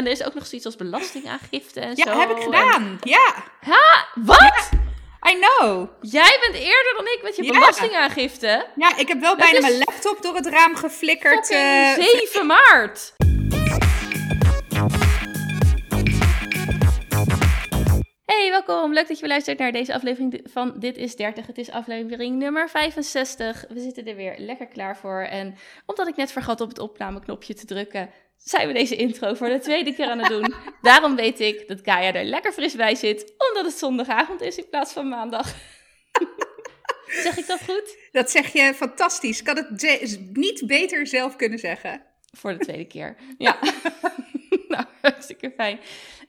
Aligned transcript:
En 0.00 0.06
er 0.06 0.12
is 0.12 0.24
ook 0.24 0.34
nog 0.34 0.46
zoiets 0.46 0.66
als 0.66 0.76
belastingaangifte 0.76 1.80
en 1.80 1.92
Ja, 1.94 2.04
zo. 2.12 2.18
heb 2.18 2.30
ik 2.30 2.42
gedaan. 2.42 2.98
Ja, 3.00 3.34
Ha? 3.60 4.06
Wat? 4.14 4.68
I 5.30 5.38
know. 5.38 5.88
Jij 6.00 6.38
bent 6.40 6.54
eerder 6.54 6.92
dan 6.96 7.04
ik 7.06 7.20
met 7.22 7.36
je 7.36 7.44
Ja. 7.44 7.52
belastingaangifte. 7.52 8.66
Ja, 8.76 8.96
ik 8.96 9.08
heb 9.08 9.20
wel 9.20 9.36
Dat 9.36 9.50
bijna 9.50 9.60
mijn 9.60 9.78
laptop 9.78 10.22
door 10.22 10.34
het 10.34 10.46
raam 10.46 10.76
geflikkerd. 10.76 11.46
Fucking 11.46 12.06
eh, 12.06 12.20
7 12.20 12.46
maart. 12.46 13.12
Hey, 18.24 18.50
welkom. 18.50 18.92
Leuk 18.92 19.08
dat 19.08 19.16
je 19.16 19.20
weer 19.22 19.30
luistert 19.32 19.58
naar 19.58 19.72
deze 19.72 19.94
aflevering 19.94 20.40
van 20.44 20.74
Dit 20.78 20.96
is 20.96 21.16
30. 21.16 21.46
Het 21.46 21.58
is 21.58 21.70
aflevering 21.70 22.36
nummer 22.38 22.68
65. 22.68 23.64
We 23.68 23.80
zitten 23.80 24.06
er 24.06 24.16
weer 24.16 24.34
lekker 24.38 24.66
klaar 24.66 24.96
voor. 24.96 25.20
En 25.20 25.54
omdat 25.86 26.06
ik 26.08 26.16
net 26.16 26.32
vergat 26.32 26.60
op 26.60 26.68
het 26.68 26.78
opnameknopje 26.78 27.54
te 27.54 27.66
drukken, 27.66 28.10
zijn 28.44 28.66
we 28.66 28.72
deze 28.72 28.96
intro 28.96 29.34
voor 29.34 29.48
de 29.48 29.58
tweede 29.58 29.94
keer 29.94 30.08
aan 30.08 30.18
het 30.18 30.28
doen. 30.28 30.54
Daarom 30.82 31.16
weet 31.16 31.40
ik 31.40 31.68
dat 31.68 31.80
Kaya 31.80 32.14
er 32.14 32.24
lekker 32.24 32.52
fris 32.52 32.74
bij 32.74 32.94
zit, 32.94 33.34
omdat 33.48 33.64
het 33.64 33.78
zondagavond 33.78 34.40
is 34.40 34.56
in 34.56 34.68
plaats 34.68 34.92
van 34.92 35.08
maandag. 35.08 35.54
zeg 37.24 37.38
ik 37.38 37.46
dat 37.46 37.62
goed? 37.62 37.96
dat 38.12 38.30
zeg 38.30 38.52
je 38.52 38.74
fantastisch. 38.74 39.40
Ik 39.40 39.46
had 39.46 39.56
het 39.56 40.18
niet 40.32 40.62
beter 40.66 41.06
zelf 41.06 41.36
kunnen 41.36 41.58
zeggen. 41.58 42.02
Voor 42.36 42.52
de 42.58 42.64
tweede 42.64 42.86
keer. 42.86 43.16
Ja. 43.38 43.58
nou, 44.68 44.84
hartstikke 45.00 45.52
fijn. 45.56 45.80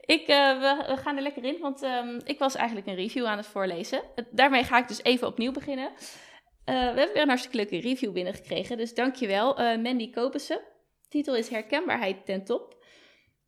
Ik, 0.05 0.27
eh, 0.27 0.59
we, 0.59 0.85
we 0.87 0.97
gaan 0.97 1.15
er 1.17 1.23
lekker 1.23 1.43
in, 1.43 1.57
want 1.59 1.81
ehm, 1.81 2.19
ik 2.23 2.39
was 2.39 2.55
eigenlijk 2.55 2.87
een 2.87 2.95
review 2.95 3.25
aan 3.25 3.37
het 3.37 3.47
voorlezen. 3.47 4.01
Daarmee 4.31 4.63
ga 4.63 4.77
ik 4.77 4.87
dus 4.87 5.03
even 5.03 5.27
opnieuw 5.27 5.51
beginnen. 5.51 5.91
Eh, 6.65 6.75
we 6.75 6.81
hebben 6.81 7.13
weer 7.13 7.21
een 7.21 7.27
hartstikke 7.27 7.57
leuke 7.57 7.79
review 7.79 8.11
binnengekregen, 8.11 8.77
dus 8.77 8.93
dankjewel. 8.93 9.57
eh 9.57 9.77
Mandy 9.77 10.11
Kopensen. 10.11 10.61
Titel 11.11 11.35
is 11.35 11.49
Herkenbaarheid 11.49 12.25
ten 12.25 12.43
top. 12.43 12.83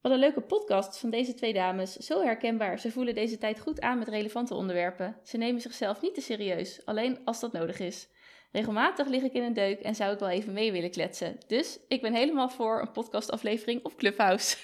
Wat 0.02 0.12
een 0.12 0.20
leuke 0.20 0.41
podcast 0.41 0.98
van 0.98 1.09
deze 1.09 1.34
twee 1.34 1.53
dames. 1.53 1.95
Zo 1.95 2.22
herkenbaar. 2.22 2.80
Ze 2.80 2.91
voelen 2.91 3.16
deze 3.16 3.38
tijd 3.38 3.59
goed 3.59 3.81
aan 3.81 3.99
met 3.99 4.08
relevante 4.08 4.53
onderwerpen. 4.53 5.17
Ze 5.23 5.38
nemen 5.38 5.61
zichzelf 5.61 6.02
niet 6.02 6.14
te 6.14 6.22
serieus, 6.22 6.86
alleen 6.86 7.19
als 7.25 7.39
dat 7.39 7.52
nodig 7.52 7.80
is. 7.80 8.08
Regelmatig 8.52 9.08
lig 9.08 9.23
ik 9.23 9.34
in 9.34 9.44
een 9.44 9.53
deuk 9.53 9.80
en 9.80 9.95
zou 9.95 10.14
ik 10.14 10.19
wel 10.19 10.30
even 10.30 10.53
mee 10.53 10.72
willen 10.72 10.91
kletsen. 10.91 11.38
Dus 11.47 11.80
ik 11.88 12.02
ben 12.02 12.14
helemaal 12.14 12.50
voor 12.50 12.81
een 12.81 12.91
podcastaflevering 12.91 13.84
op 13.84 13.97
Clubhouse. 13.97 14.58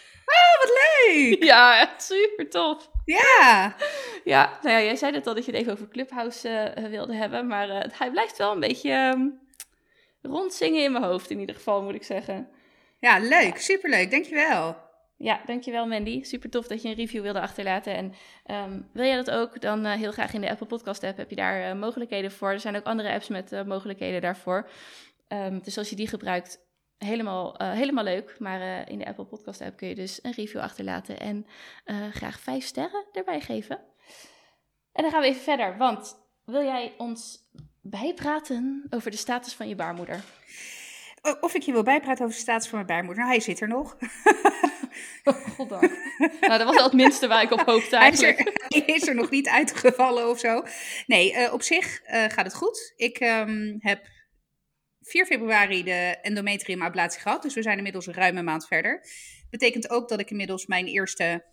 Leuk! 1.08 1.44
ja, 1.54 1.94
super 1.98 2.50
tof. 2.50 2.90
Ja, 3.06 3.76
Ja, 4.24 4.60
nou 4.62 4.76
ja, 4.76 4.84
jij 4.84 4.96
zei 4.96 5.12
net 5.12 5.28
al 5.28 5.36
dat 5.36 5.46
je 5.46 5.52
het 5.52 5.62
even 5.62 5.74
over 5.74 5.88
Clubhouse 5.88 6.50
eh, 6.50 6.86
wilde 6.86 7.14
hebben, 7.14 7.48
maar 7.48 7.70
eh, 7.70 7.92
hij 8.00 8.12
blijft 8.12 8.38
wel 8.38 8.52
een 8.52 8.60
beetje 8.60 8.92
ehm, 8.92 9.28
rondzingen 10.22 10.84
in 10.84 10.92
mijn 10.92 11.04
hoofd 11.04 11.30
in 11.30 11.40
ieder 11.40 11.56
geval, 11.56 11.82
moet 11.84 11.96
ik 11.96 12.04
zeggen. 12.04 12.50
Ja 13.00 13.20
leuk. 13.20 13.58
Superleuk. 13.58 14.12
Dankjewel. 14.12 14.88
Ja, 15.22 15.42
dankjewel 15.46 15.88
Mandy. 15.88 16.24
Super 16.24 16.50
tof 16.50 16.68
dat 16.68 16.82
je 16.82 16.90
een 16.90 16.96
review 16.96 17.22
wilde 17.22 17.42
achterlaten. 17.42 17.96
En 17.96 18.14
ehm, 18.46 18.82
wil 18.94 19.06
jij 19.06 19.16
dat 19.16 19.32
ook, 19.32 19.62
dan 19.62 19.86
eh, 19.86 19.94
heel 19.94 20.12
graag 20.12 20.34
in 20.34 20.42
de 20.42 20.50
Apple 20.50 20.68
Podcast 20.68 21.04
app 21.04 21.18
heb 21.18 21.30
je 21.30 21.36
daar 21.36 21.70
eh, 21.70 21.76
mogelijkheden 21.80 22.32
voor. 22.32 22.52
Er 22.52 22.60
zijn 22.60 22.76
ook 22.76 22.86
andere 22.86 23.12
apps 23.12 23.28
met 23.28 23.52
eh, 23.52 23.64
mogelijkheden 23.64 24.22
daarvoor. 24.22 24.70
Ehm, 25.28 25.60
dus 25.60 25.78
als 25.78 25.90
je 25.90 25.96
die 25.96 26.08
gebruikt, 26.08 26.68
helemaal, 26.98 27.56
helemaal 27.58 28.04
leuk. 28.04 28.36
Maar 28.40 28.90
in 28.90 29.00
de 29.00 29.06
Apple 29.06 29.26
Podcast 29.26 29.62
app 29.62 29.78
kun 29.78 29.88
je 29.88 29.96
dus 29.96 30.20
een 30.22 30.34
review 30.34 30.62
achterlaten 30.62 31.20
en 31.20 31.46
graag 32.12 32.40
vijf 32.40 32.66
sterren 32.66 33.06
erbij 33.12 33.42
geven. 33.42 33.80
En 34.92 35.04
dan 35.04 35.12
gaan 35.12 35.22
we 35.22 35.28
even 35.28 35.42
verder, 35.42 35.78
want 35.78 36.18
wil 36.46 36.64
jij 36.64 36.94
ons 36.98 37.38
bijpraten 37.82 38.84
over 38.90 39.12
de 39.12 39.18
status 39.18 39.54
van 39.54 39.68
je 39.68 39.76
baarmoeder? 39.76 40.24
Of 41.42 41.54
ik 41.54 41.62
je 41.62 41.72
wil 41.72 41.84
bijpraten 41.84 42.24
over 42.24 42.36
de 42.36 42.42
status 42.42 42.68
van 42.68 42.76
mijn 42.76 42.88
baarmoeder. 42.88 43.24
Nou, 43.24 43.36
hij 43.36 43.44
zit 43.44 43.60
er 43.60 43.68
nog. 43.68 43.98
Goddank. 45.56 45.92
nou, 46.18 46.58
dat 46.58 46.64
was 46.64 46.76
wel 46.76 46.84
het 46.84 46.94
minste 46.94 47.28
waar 47.28 47.44
ik 47.44 47.52
op 47.52 47.60
hoopte 47.60 47.98
Hij 47.98 48.10
is, 48.10 48.22
eigenlijk. 48.22 48.58
er, 48.58 48.64
hij 48.86 48.96
is 48.96 49.08
er 49.08 49.16
nog 49.16 49.30
niet 49.30 49.48
uitgevallen 49.48 50.30
of 50.30 50.40
zo. 50.40 50.64
Nee, 51.06 51.34
eh, 51.34 51.54
op 51.54 51.62
zich 51.62 52.02
eh, 52.02 52.24
gaat 52.24 52.46
het 52.46 52.56
goed. 52.56 52.94
Ik 52.96 53.18
ehm, 53.20 53.76
heb 53.78 54.08
4 55.02 55.26
februari 55.26 55.84
de 55.84 56.18
endometriumablatie 56.22 57.22
gehad. 57.22 57.42
Dus 57.42 57.54
we 57.54 57.62
zijn 57.62 57.78
inmiddels 57.78 58.08
een 58.08 58.14
ruime 58.14 58.42
maand 58.42 58.68
verder. 58.68 59.06
Betekent 59.50 59.90
ook 59.90 60.10
dat 60.10 60.20
ik 60.20 60.30
inmiddels 60.30 60.66
mijn 60.66 60.86
eerste 60.86 61.46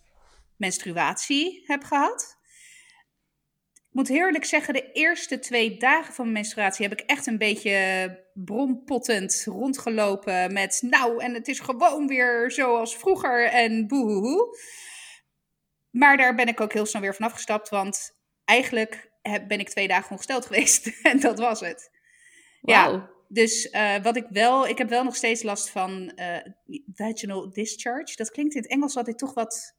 menstruatie 0.57 1.63
heb 1.67 1.85
gehad. 1.85 2.36
Moet 3.97 4.09
heel 4.09 4.27
eerlijk 4.27 4.45
zeggen, 4.45 4.75
de 4.75 4.93
eerste 4.93 5.39
twee 5.39 5.77
dagen 5.77 6.15
van 6.15 6.25
mijn 6.25 6.37
menstruatie 6.37 6.89
heb 6.89 7.01
ik 7.01 7.07
echt 7.07 7.27
een 7.27 7.39
beetje 7.39 8.25
bronpottend 8.34 9.43
rondgelopen 9.45 10.53
met 10.53 10.83
nou, 10.91 11.23
en 11.23 11.34
het 11.34 11.49
is 11.49 11.61
gewoon 11.61 12.07
weer 12.07 12.51
zoals 12.51 12.97
vroeger 12.97 13.49
en 13.49 13.87
boehoehoe. 13.87 14.59
Maar 15.91 16.17
daar 16.17 16.34
ben 16.34 16.47
ik 16.47 16.61
ook 16.61 16.73
heel 16.73 16.87
snel 16.87 17.03
weer 17.03 17.15
van 17.15 17.27
afgestapt, 17.27 17.69
want 17.69 18.17
eigenlijk 18.45 19.11
heb, 19.23 19.49
ben 19.49 19.61
ik 19.61 19.69
twee 19.69 19.89
dagen 19.89 20.11
ongesteld 20.11 20.47
geweest 20.47 20.87
en 21.03 21.21
dat 21.21 21.39
was 21.39 21.61
het. 21.61 21.91
Ja, 22.61 22.91
Wauw. 22.91 23.09
Dus 23.28 23.71
eh, 23.71 24.03
wat 24.03 24.17
ik 24.17 24.27
wel, 24.31 24.67
ik 24.67 24.78
heb 24.78 24.89
wel 24.89 25.05
nog 25.05 25.17
steeds 25.17 25.43
last 25.43 25.71
van 25.71 26.11
eh, 26.11 26.53
vaginal 26.95 27.53
discharge. 27.53 28.17
Dat 28.17 28.31
klinkt 28.31 28.55
in 28.55 28.63
het 28.63 28.71
Engels 28.71 28.97
altijd 28.97 29.19
toch 29.19 29.34
wat, 29.34 29.77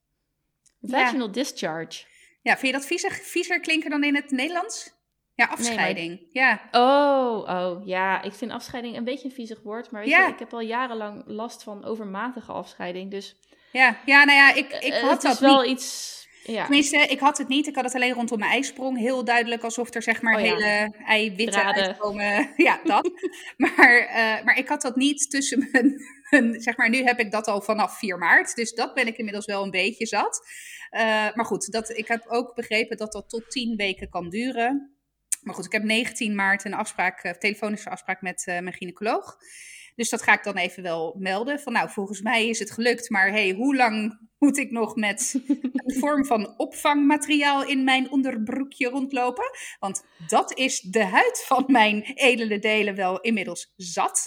Vaginal 0.82 1.32
discharge. 1.32 2.06
Ja, 2.48 2.58
vind 2.58 2.72
je 2.74 2.78
dat 2.80 2.86
viezer, 2.88 3.12
viezer 3.12 3.60
klinken 3.60 3.90
dan 3.90 4.04
in 4.04 4.16
het 4.16 4.32
Nederlands? 4.32 4.96
Ja, 5.36 5.46
afscheiding. 5.46 6.20
Ja, 6.32 6.62
Oh, 6.72 7.38
oh, 7.50 7.86
ja. 7.86 8.22
Ik 8.22 8.34
vind 8.34 8.52
afscheiding 8.52 8.98
een 8.98 9.04
beetje 9.04 9.28
een 9.28 9.34
viezig 9.34 9.62
woord. 9.64 9.92
Maar 9.92 10.02
weet 10.02 10.10
Ja. 10.12 10.26
je, 10.26 10.34
ik 10.34 10.40
heb 10.40 10.54
al 10.54 10.60
jarenlang 10.62 11.24
last 11.26 11.64
van 11.64 11.86
overmatige 11.86 12.52
afscheiding. 12.52 13.12
Dus 13.12 13.36
ja, 13.72 13.98
ja, 14.06 14.24
nou 14.24 14.38
ja, 14.38 14.54
ik, 14.54 14.74
ik 14.74 14.94
eh, 14.94 15.02
had 15.02 15.12
het 15.12 15.22
dat 15.22 15.34
is 15.34 15.40
wel 15.40 15.62
niet. 15.62 15.70
iets... 15.72 16.16
Ja, 16.44 16.62
Tenminste, 16.64 16.98
ik 16.98 17.20
had 17.20 17.38
het 17.38 17.48
niet. 17.48 17.68
Ik 17.68 17.76
had 17.76 17.84
het 17.84 17.96
alleen 17.96 18.14
rondom 18.14 18.40
mijn 18.40 18.52
ijsprong. 18.52 18.98
Heel 18.98 19.24
duidelijk, 19.24 19.64
alsof 19.64 19.94
er 19.94 20.02
zeg 20.02 20.22
maar 20.22 20.36
Oh 20.36 20.42
ja. 20.46 20.56
hele 20.56 20.94
eiwitten 21.06 21.62
Draden. 21.62 21.84
uitkomen. 21.86 22.50
Ja, 22.58 22.80
dat. 22.84 23.10
maar, 23.58 23.98
eh, 24.10 24.44
maar 24.44 24.58
ik 24.58 24.68
had 24.68 24.82
dat 24.82 24.96
niet 24.96 25.30
tussen 25.30 25.68
mijn- 25.72 25.96
Zeg 26.66 26.78
maar, 26.78 26.90
nu 26.90 27.04
heb 27.04 27.20
ik 27.20 27.32
dat 27.32 27.48
al 27.48 27.62
vanaf 27.62 27.98
4 27.98 28.18
maart. 28.18 28.56
Dus 28.56 28.74
dat 28.74 28.94
ben 28.94 29.08
ik 29.08 29.18
inmiddels 29.18 29.46
wel 29.46 29.64
een 29.64 29.72
beetje 29.72 30.06
zat. 30.06 30.48
Eh, 30.90 31.02
maar 31.34 31.46
goed, 31.46 31.72
dat, 31.72 31.90
ik 31.90 32.08
heb 32.08 32.26
ook 32.28 32.56
begrepen 32.56 32.98
dat 32.98 33.12
dat 33.12 33.30
tot 33.30 33.50
10 33.50 33.76
weken 33.76 34.10
kan 34.10 34.30
duren. 34.30 34.96
Maar 35.42 35.56
goed, 35.56 35.66
ik 35.66 35.72
heb 35.72 35.84
19 35.84 36.36
maart 36.36 36.66
een 36.66 36.74
afspraak, 36.74 37.24
eh, 37.24 37.32
telefonische 37.32 37.90
afspraak 37.90 38.22
met 38.22 38.44
eh, 38.46 38.60
mijn 38.60 38.76
gynaecoloog. 38.76 39.38
Dus 39.98 40.10
dat 40.10 40.22
ga 40.22 40.34
ik 40.34 40.44
dan 40.44 40.58
even 40.58 40.84
wel 40.84 41.16
melden. 41.20 41.60
Van 41.60 41.74
nou, 41.74 41.90
volgens 41.90 42.22
mij 42.22 42.48
is 42.48 42.60
het 42.60 42.72
gelukt. 42.72 43.10
Maar 43.10 43.30
hey, 43.30 43.52
hoe 43.52 43.76
lang 43.76 44.20
moet 44.38 44.58
ik 44.58 44.72
nog 44.72 44.96
met 44.96 45.40
een 45.86 46.00
vorm 46.00 46.26
van 46.26 46.54
opvangmateriaal 46.58 47.66
in 47.66 47.84
mijn 47.84 48.12
onderbroekje 48.12 48.90
rondlopen? 48.90 49.46
Want 49.80 50.06
dat 50.28 50.58
is 50.58 50.80
de 50.80 51.04
huid 51.04 51.44
van 51.46 51.64
mijn 51.68 52.02
edele 52.02 52.60
delen 52.60 52.96
wel 52.96 53.20
inmiddels 53.20 53.74
zat. 53.76 54.24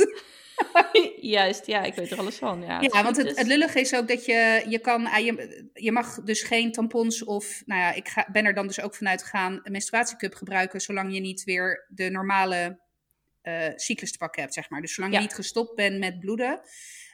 juist. 1.36 1.66
Ja, 1.66 1.82
ik 1.82 1.94
weet 1.94 2.10
er 2.10 2.18
alles 2.18 2.36
van. 2.36 2.62
Ja, 2.62 2.80
Ja, 2.80 3.02
want 3.02 3.16
het, 3.16 3.36
het 3.36 3.46
lullige 3.46 3.80
is 3.80 3.94
ook 3.94 4.08
dat 4.08 4.24
je, 4.24 4.64
je 4.68 4.78
kan, 4.78 5.06
ah, 5.06 5.24
je, 5.24 5.70
je 5.72 5.92
mag 5.92 6.22
dus 6.22 6.42
geen 6.42 6.72
tampons 6.72 7.24
of, 7.24 7.62
nou 7.66 7.80
ja, 7.80 7.92
ik 7.92 8.08
ga, 8.08 8.28
ben 8.32 8.44
er 8.44 8.54
dan 8.54 8.66
dus 8.66 8.80
ook 8.80 8.94
vanuit 8.94 9.22
gegaan, 9.22 9.60
een 9.62 9.72
menstruatiecup 9.72 10.34
gebruiken, 10.34 10.80
zolang 10.80 11.14
je 11.14 11.20
niet 11.20 11.44
weer 11.44 11.86
de 11.88 12.10
normale 12.10 12.80
eh, 13.42 13.68
cyclus 13.76 14.12
te 14.12 14.18
pakken 14.18 14.42
hebt, 14.42 14.54
zeg 14.54 14.70
maar. 14.70 14.80
Dus 14.80 14.94
zolang 14.94 15.12
Ja. 15.12 15.18
je 15.18 15.26
niet 15.26 15.34
gestopt 15.34 15.74
bent 15.74 15.98
met 15.98 16.20
bloeden 16.20 16.60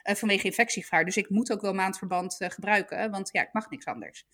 eh, 0.03 0.15
vanwege 0.15 0.45
infectiegevaar. 0.45 1.05
Dus 1.05 1.17
ik 1.17 1.29
moet 1.29 1.51
ook 1.51 1.61
wel 1.61 1.73
maandverband 1.73 2.39
eh, 2.39 2.49
gebruiken, 2.49 3.11
want 3.11 3.29
ja, 3.31 3.41
ik 3.41 3.53
mag 3.53 3.69
niks 3.69 3.85
anders. 3.85 4.25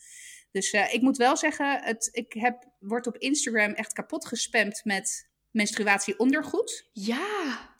Dus 0.52 0.72
ik 0.72 1.02
moet 1.02 1.18
wel 1.18 1.38
zeggen, 1.38 1.82
het, 1.84 2.10
ik 2.12 2.34
heb, 2.34 2.68
word 2.80 3.08
op 3.08 3.18
Instagram 3.18 3.72
echt 3.74 3.94
kapot 3.94 4.26
gespamd 4.28 4.82
met 4.84 5.30
menstruatieondergoed. 5.52 6.90
Ja. 6.94 7.76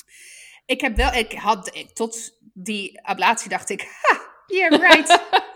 Ik 0.66 0.82
heb 0.82 0.96
wel, 0.96 1.14
ik 1.14 1.32
had 1.32 1.76
ik, 1.76 1.90
tot 1.90 2.38
die 2.54 3.02
ablatie 3.06 3.50
dacht 3.50 3.70
ik, 3.70 3.82
ha, 3.82 4.22
yeah 4.48 4.72
right. 4.82 5.22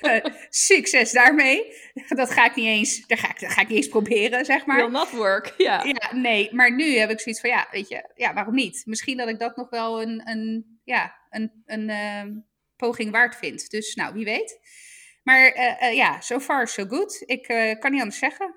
Eh, 0.00 0.24
succes 0.48 1.12
daarmee. 1.12 1.74
Dat 2.08 2.30
ga 2.30 2.44
ik 2.44 2.54
niet 2.54 2.66
eens, 2.66 3.06
daar 3.06 3.18
ga 3.18 3.30
ik, 3.30 3.40
dat 3.40 3.50
ga 3.50 3.60
ik 3.60 3.68
niet 3.68 3.76
eens 3.76 3.88
proberen, 3.88 4.44
zeg 4.44 4.64
Will 4.64 4.76
maar. 4.76 4.90
not 4.90 5.10
work. 5.10 5.54
Ja. 5.56 5.84
Ja, 5.84 6.14
nee, 6.14 6.54
maar 6.54 6.74
nu 6.74 6.96
heb 6.96 7.10
ik 7.10 7.20
zoiets 7.20 7.40
van, 7.40 7.50
ja, 7.50 7.68
weet 7.70 7.88
je, 7.88 8.10
ja, 8.14 8.34
waarom 8.34 8.54
niet? 8.54 8.82
Misschien 8.86 9.16
dat 9.16 9.28
ik 9.28 9.38
dat 9.38 9.56
nog 9.56 9.70
wel 9.70 10.02
een, 10.02 10.28
een 10.28 10.78
ja, 10.84 11.14
een, 11.30 11.62
een 11.66 11.90
ehm, 11.90 12.32
poging 12.76 13.10
waard 13.10 13.36
vind. 13.36 13.70
Dus 13.70 13.94
nou, 13.94 14.14
wie 14.14 14.24
weet. 14.24 14.60
Maar 15.22 15.46
eh, 15.46 15.88
eh, 15.88 15.94
ja, 15.94 16.20
so 16.20 16.40
far 16.40 16.68
so 16.68 16.84
good. 16.86 17.22
Ik 17.26 17.42
kan 17.80 17.90
niet 17.90 18.00
anders 18.00 18.18
zeggen. 18.18 18.54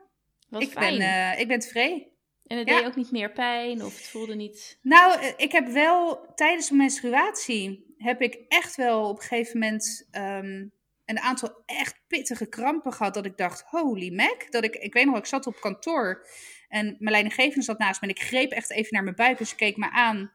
Wat 0.50 0.62
ik 0.62 0.71
fijn. 0.71 0.98
ben, 0.98 1.39
ik 1.39 1.48
ben 1.48 1.60
tevreden. 1.60 2.07
en 2.45 2.57
het 2.57 2.68
ja. 2.68 2.77
deed 2.77 2.86
ook 2.86 2.95
niet 2.95 3.12
meer 3.12 3.31
pijn 3.31 3.83
of 3.83 3.98
het 3.98 4.07
voelde 4.07 4.36
niet... 4.36 4.80
Nou, 4.81 5.33
ik 5.38 5.51
heb 5.51 5.68
wel 5.68 6.25
tijdens 6.36 6.69
mijn 6.69 6.81
menstruatie 6.81 7.95
heb 7.98 8.21
ik 8.21 8.39
echt 8.48 8.75
wel 8.75 9.10
op 9.10 9.15
een 9.15 9.25
gegeven 9.25 9.60
moment 9.60 10.07
ehm, 10.12 10.65
een 11.09 11.19
aantal 11.19 11.63
echt 11.65 11.95
pittige 12.07 12.45
krampen 12.45 12.94
gehad. 12.94 13.13
Dat 13.13 13.25
ik 13.25 13.38
dacht, 13.38 13.62
holy 13.62 14.13
mac. 14.13 14.51
Dat 14.51 14.63
ik, 14.63 14.75
ik 14.75 14.94
weet 14.94 15.06
nog, 15.06 15.18
ik 15.18 15.25
zat 15.25 15.48
op 15.48 15.59
kantoor 15.59 16.27
en 16.68 16.86
mijn 16.86 17.12
leidinggevende 17.12 17.65
zat 17.65 17.77
naast 17.77 18.01
me 18.01 18.07
en 18.07 18.13
ik 18.13 18.21
greep 18.21 18.51
echt 18.51 18.71
even 18.71 18.94
naar 18.94 19.04
mijn 19.04 19.15
buik. 19.15 19.38
Dus 19.38 19.50
ze 19.50 19.56
keek 19.56 19.77
me 19.77 19.92
aan 19.92 20.31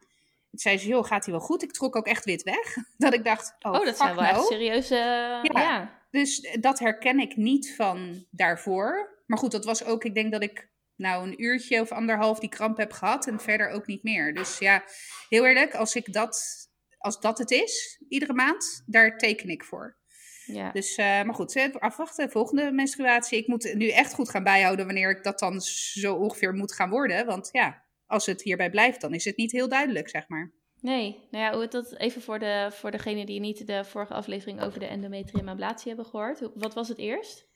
zei 0.53 0.77
ze, 0.77 0.87
joh, 0.87 1.05
gaat 1.05 1.25
hij 1.25 1.33
wel 1.33 1.43
goed? 1.43 1.63
Ik 1.63 1.71
trok 1.71 1.95
ook 1.95 2.07
echt 2.07 2.25
wit 2.25 2.43
weg. 2.43 2.75
Dat 2.97 3.13
ik 3.13 3.23
dacht, 3.23 3.55
oh, 3.59 3.71
Oh, 3.71 3.85
dat 3.85 3.97
zijn 3.97 4.15
wel 4.15 4.23
no. 4.23 4.29
echt 4.29 4.47
serieuze... 4.47 4.95
ja. 5.41 6.01
Dus 6.11 6.57
dat 6.59 6.79
herken 6.79 7.19
ik 7.19 7.35
niet 7.35 7.75
van 7.75 8.25
daarvoor. 8.31 9.21
Maar 9.25 9.37
goed, 9.37 9.51
dat 9.51 9.65
was 9.65 9.85
ook, 9.85 10.03
ik 10.03 10.15
denk 10.15 10.31
dat 10.31 10.43
ik 10.43 10.69
nou 10.95 11.27
een 11.27 11.43
uurtje 11.43 11.81
of 11.81 11.91
anderhalf 11.91 12.39
die 12.39 12.49
kramp 12.49 12.77
heb 12.77 12.91
gehad 12.91 13.27
en 13.27 13.39
verder 13.39 13.69
ook 13.69 13.87
niet 13.87 14.03
meer. 14.03 14.33
Dus 14.33 14.57
ja, 14.57 14.83
heel 15.29 15.45
eerlijk, 15.45 15.75
als 15.75 15.95
ik 15.95 16.13
dat, 16.13 16.67
als 16.97 17.19
dat 17.19 17.37
het 17.37 17.51
is, 17.51 18.03
iedere 18.09 18.33
maand, 18.33 18.83
daar 18.85 19.17
teken 19.17 19.49
ik 19.49 19.63
voor. 19.63 19.97
Ja. 20.45 20.71
Dus, 20.71 20.95
eh, 20.95 21.05
maar 21.05 21.33
goed, 21.33 21.55
eh, 21.55 21.73
afwachten, 21.73 22.31
volgende 22.31 22.71
menstruatie. 22.71 23.37
Ik 23.37 23.47
moet 23.47 23.73
nu 23.73 23.89
echt 23.89 24.13
goed 24.13 24.29
gaan 24.29 24.43
bijhouden 24.43 24.85
wanneer 24.85 25.09
ik 25.09 25.23
dat 25.23 25.39
dan 25.39 25.61
zo 25.61 26.15
ongeveer 26.15 26.53
moet 26.53 26.73
gaan 26.73 26.89
worden. 26.89 27.25
Want 27.25 27.49
ja, 27.51 27.83
als 28.05 28.25
het 28.25 28.41
hierbij 28.41 28.69
blijft, 28.69 29.01
dan 29.01 29.13
is 29.13 29.25
het 29.25 29.37
niet 29.37 29.51
heel 29.51 29.69
duidelijk, 29.69 30.09
zeg 30.09 30.27
maar. 30.27 30.51
Nee, 30.81 31.27
nou 31.31 31.43
ja, 31.43 31.51
hoe 31.51 31.61
het 31.61 31.71
dat 31.71 31.97
even 31.97 32.21
voor, 32.21 32.39
de, 32.39 32.69
voor 32.73 32.91
degene 32.91 33.25
die 33.25 33.39
niet 33.39 33.67
de 33.67 33.85
vorige 33.85 34.13
aflevering 34.13 34.61
over 34.61 34.79
de 34.79 34.85
endometriumablatie 34.85 35.87
hebben 35.87 36.05
gehoord. 36.05 36.49
Wat 36.55 36.73
was 36.73 36.87
het 36.87 36.97
eerst? 36.97 37.51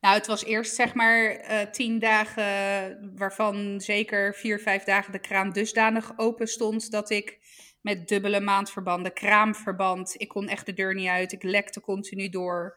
Nou, 0.00 0.16
het 0.16 0.26
was 0.26 0.44
eerst 0.44 0.74
zeg 0.74 0.94
maar 0.94 1.24
eh, 1.24 1.70
tien 1.70 1.98
dagen, 1.98 3.12
waarvan 3.16 3.80
zeker 3.80 4.34
vier, 4.34 4.58
vijf 4.58 4.84
dagen 4.84 5.12
de 5.12 5.18
kraan 5.18 5.50
dusdanig 5.50 6.12
open 6.16 6.46
stond 6.46 6.90
dat 6.90 7.10
ik 7.10 7.38
met 7.84 8.08
dubbele 8.08 8.40
maandverbanden, 8.40 9.12
kraamverband, 9.12 10.14
ik 10.16 10.28
kon 10.28 10.48
echt 10.48 10.66
de 10.66 10.72
deur 10.72 10.94
niet 10.94 11.08
uit, 11.08 11.32
ik 11.32 11.42
lekte 11.42 11.80
continu 11.80 12.28
door. 12.28 12.76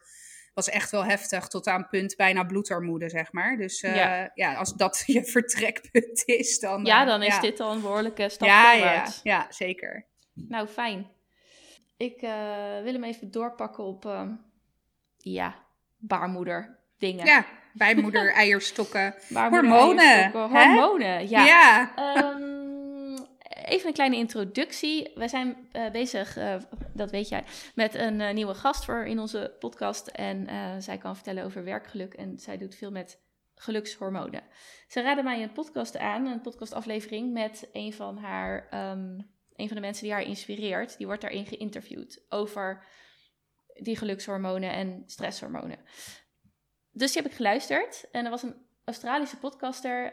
Was 0.54 0.70
echt 0.70 0.92
wel 0.92 1.06
heftig, 1.06 1.48
tot 1.48 1.68
aan 1.68 1.88
punt 1.90 2.16
bijna 2.16 2.44
bloedarmoede, 2.44 3.10
zeg 3.10 3.32
maar. 3.32 3.58
Dus 3.58 3.82
eh, 3.82 3.96
Ja. 3.96 4.32
ja. 4.34 4.54
als 4.54 4.74
dat 4.74 5.04
je 5.06 5.24
vertrekpunt 5.24 6.24
is, 6.26 6.60
dan... 6.60 6.86
Ja, 6.86 7.02
eh, 7.02 7.08
dan 7.08 7.24
is 7.24 7.36
ja. 7.36 7.42
dit 7.42 7.60
al 7.60 7.72
een 7.72 7.82
behoorlijke 7.82 8.30
stap 8.30 8.48
Ja, 8.48 8.74
ja, 8.74 9.08
ja, 9.24 9.48
zeker. 9.50 10.06
Nou, 10.34 10.68
fijn. 10.68 11.08
Ik 11.98 12.22
eh, 12.22 12.82
wil 12.84 12.94
hem 12.94 13.04
even 13.04 13.32
doorpakken 13.32 13.84
op, 13.84 14.06
ehm, 14.06 14.32
ja, 15.18 15.56
baarmoeder 15.98 16.80
dingen. 16.98 17.26
Ja, 17.26 17.46
bijmoeder, 17.74 18.32
eierstokken. 18.32 19.16
Baarmoeder, 19.30 19.70
hormonen, 19.70 20.06
eierstokken? 20.06 20.74
Hormonen, 20.74 21.30
ja. 21.30 21.46
Ja. 21.46 21.96
Ehm, 21.96 22.57
even 23.68 23.88
een 23.88 23.94
kleine 23.94 24.16
introductie. 24.16 25.12
Wij 25.16 25.28
zijn 25.28 25.68
eh, 25.72 25.92
bezig, 25.92 26.38
eh, 26.38 26.56
dat 26.94 27.12
weet 27.12 27.30
jij, 27.30 27.44
met 27.76 27.96
een 27.96 28.22
eh, 28.22 28.34
nieuwe 28.34 28.54
gast 28.54 28.86
voor 28.86 29.06
in 29.06 29.20
onze 29.20 29.56
podcast. 29.60 30.08
En 30.08 30.48
zij 30.82 30.98
kan 30.98 31.16
vertellen 31.16 31.44
over 31.44 31.64
werkgeluk 31.64 32.14
en 32.14 32.40
zij 32.40 32.58
doet 32.58 32.76
veel 32.76 32.92
met 32.92 33.20
gelukshormonen. 33.56 34.44
Ze 34.88 35.02
raadde 35.02 35.24
mij 35.24 35.44
een 35.44 35.52
podcast 35.52 35.98
aan, 35.98 36.26
een 36.26 36.42
podcastaflevering 36.42 37.34
met 37.34 37.70
een 37.72 37.94
van 37.94 38.18
haar, 38.18 38.68
ehm, 38.70 39.20
een 39.56 39.68
van 39.68 39.76
de 39.76 39.82
mensen 39.82 40.04
die 40.04 40.14
haar 40.14 40.24
inspireert. 40.24 40.98
Die 40.98 41.06
wordt 41.06 41.22
daarin 41.22 41.46
geïnterviewd 41.46 42.26
over 42.30 42.86
die 43.74 43.98
gelukshormonen 43.98 44.72
en 44.72 45.04
stresshormonen. 45.06 45.80
Dus 46.92 47.12
die 47.12 47.22
heb 47.22 47.32
ik 47.32 47.38
geluisterd 47.38 48.06
en 48.12 48.26
er 48.26 48.32
was 48.32 48.44
een 48.44 48.66
Australische 48.84 49.38
podcaster. 49.38 50.12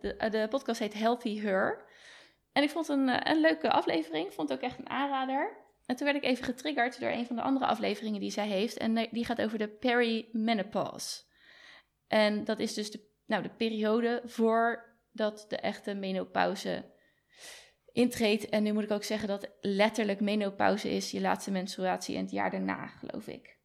de, 0.00 0.28
de 0.30 0.46
podcast 0.50 0.78
heet 0.78 0.94
Healthy 0.94 1.40
Her. 1.40 1.84
En 2.52 2.62
ik 2.62 2.70
vond 2.70 2.86
het 2.86 2.98
een, 2.98 3.08
eh, 3.08 3.32
een 3.32 3.40
leuke 3.40 3.70
aflevering. 3.70 4.26
Ik 4.26 4.32
vond 4.32 4.48
het 4.48 4.58
ook 4.58 4.64
echt 4.64 4.78
een 4.78 4.88
aanrader. 4.88 5.56
En 5.86 5.96
toen 5.96 6.06
werd 6.06 6.22
ik 6.22 6.30
even 6.30 6.44
getriggerd 6.44 7.00
door 7.00 7.10
een 7.10 7.26
van 7.26 7.36
de 7.36 7.42
andere 7.42 7.66
afleveringen 7.66 8.20
die 8.20 8.30
zij 8.30 8.46
heeft. 8.46 8.76
En 8.76 8.96
eh, 8.96 9.12
die 9.12 9.24
gaat 9.24 9.40
over 9.40 9.58
de 9.58 9.68
perimenopause. 9.68 11.22
En 12.08 12.44
dat 12.44 12.58
is 12.58 12.74
dus 12.74 12.90
de, 12.90 13.08
nou, 13.26 13.42
de 13.42 13.50
periode 13.50 14.22
voordat 14.24 15.44
de 15.48 15.56
echte 15.56 15.94
menopauze 15.94 16.90
intreedt. 17.92 18.48
En 18.48 18.62
nu 18.62 18.72
moet 18.72 18.82
ik 18.82 18.90
ook 18.90 19.04
zeggen 19.04 19.28
dat 19.28 19.50
letterlijk 19.60 20.20
menopauze 20.20 20.90
is 20.90 21.10
je 21.10 21.20
laatste 21.20 21.50
menstruatie 21.50 22.16
en 22.16 22.22
het 22.22 22.30
jaar 22.30 22.50
daarna, 22.50 22.86
geloof 22.86 23.26
ik. 23.26 23.60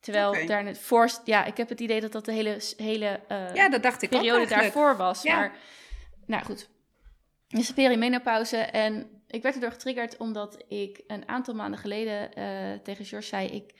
Terwijl 0.00 0.28
Oké. 0.28 0.46
daar 0.46 0.76
voor, 0.76 1.10
ja, 1.24 1.44
ik 1.44 1.56
heb 1.56 1.68
het 1.68 1.80
idee 1.80 2.00
dat 2.00 2.12
dat 2.12 2.24
de 2.24 2.32
hele, 2.32 2.60
hele 2.76 3.20
eh, 3.28 3.54
ja, 3.54 3.68
dat 3.68 3.82
dacht 3.82 4.02
ik 4.02 4.10
periode 4.10 4.46
daarvoor 4.46 4.96
was. 4.96 5.22
Ja. 5.22 5.36
Maar, 5.36 5.56
nou 6.26 6.44
goed. 6.44 6.68
Is 7.58 7.66
de 7.66 7.74
perimenopauze 7.74 8.56
en 8.56 9.22
ik 9.26 9.42
werd 9.42 9.54
erdoor 9.54 9.70
getriggerd 9.70 10.16
omdat 10.16 10.64
ik 10.68 11.02
een 11.06 11.28
aantal 11.28 11.54
maanden 11.54 11.78
geleden 11.78 12.34
eh, 12.34 12.78
tegen 12.82 13.04
George 13.04 13.26
zei: 13.26 13.48
ik, 13.48 13.74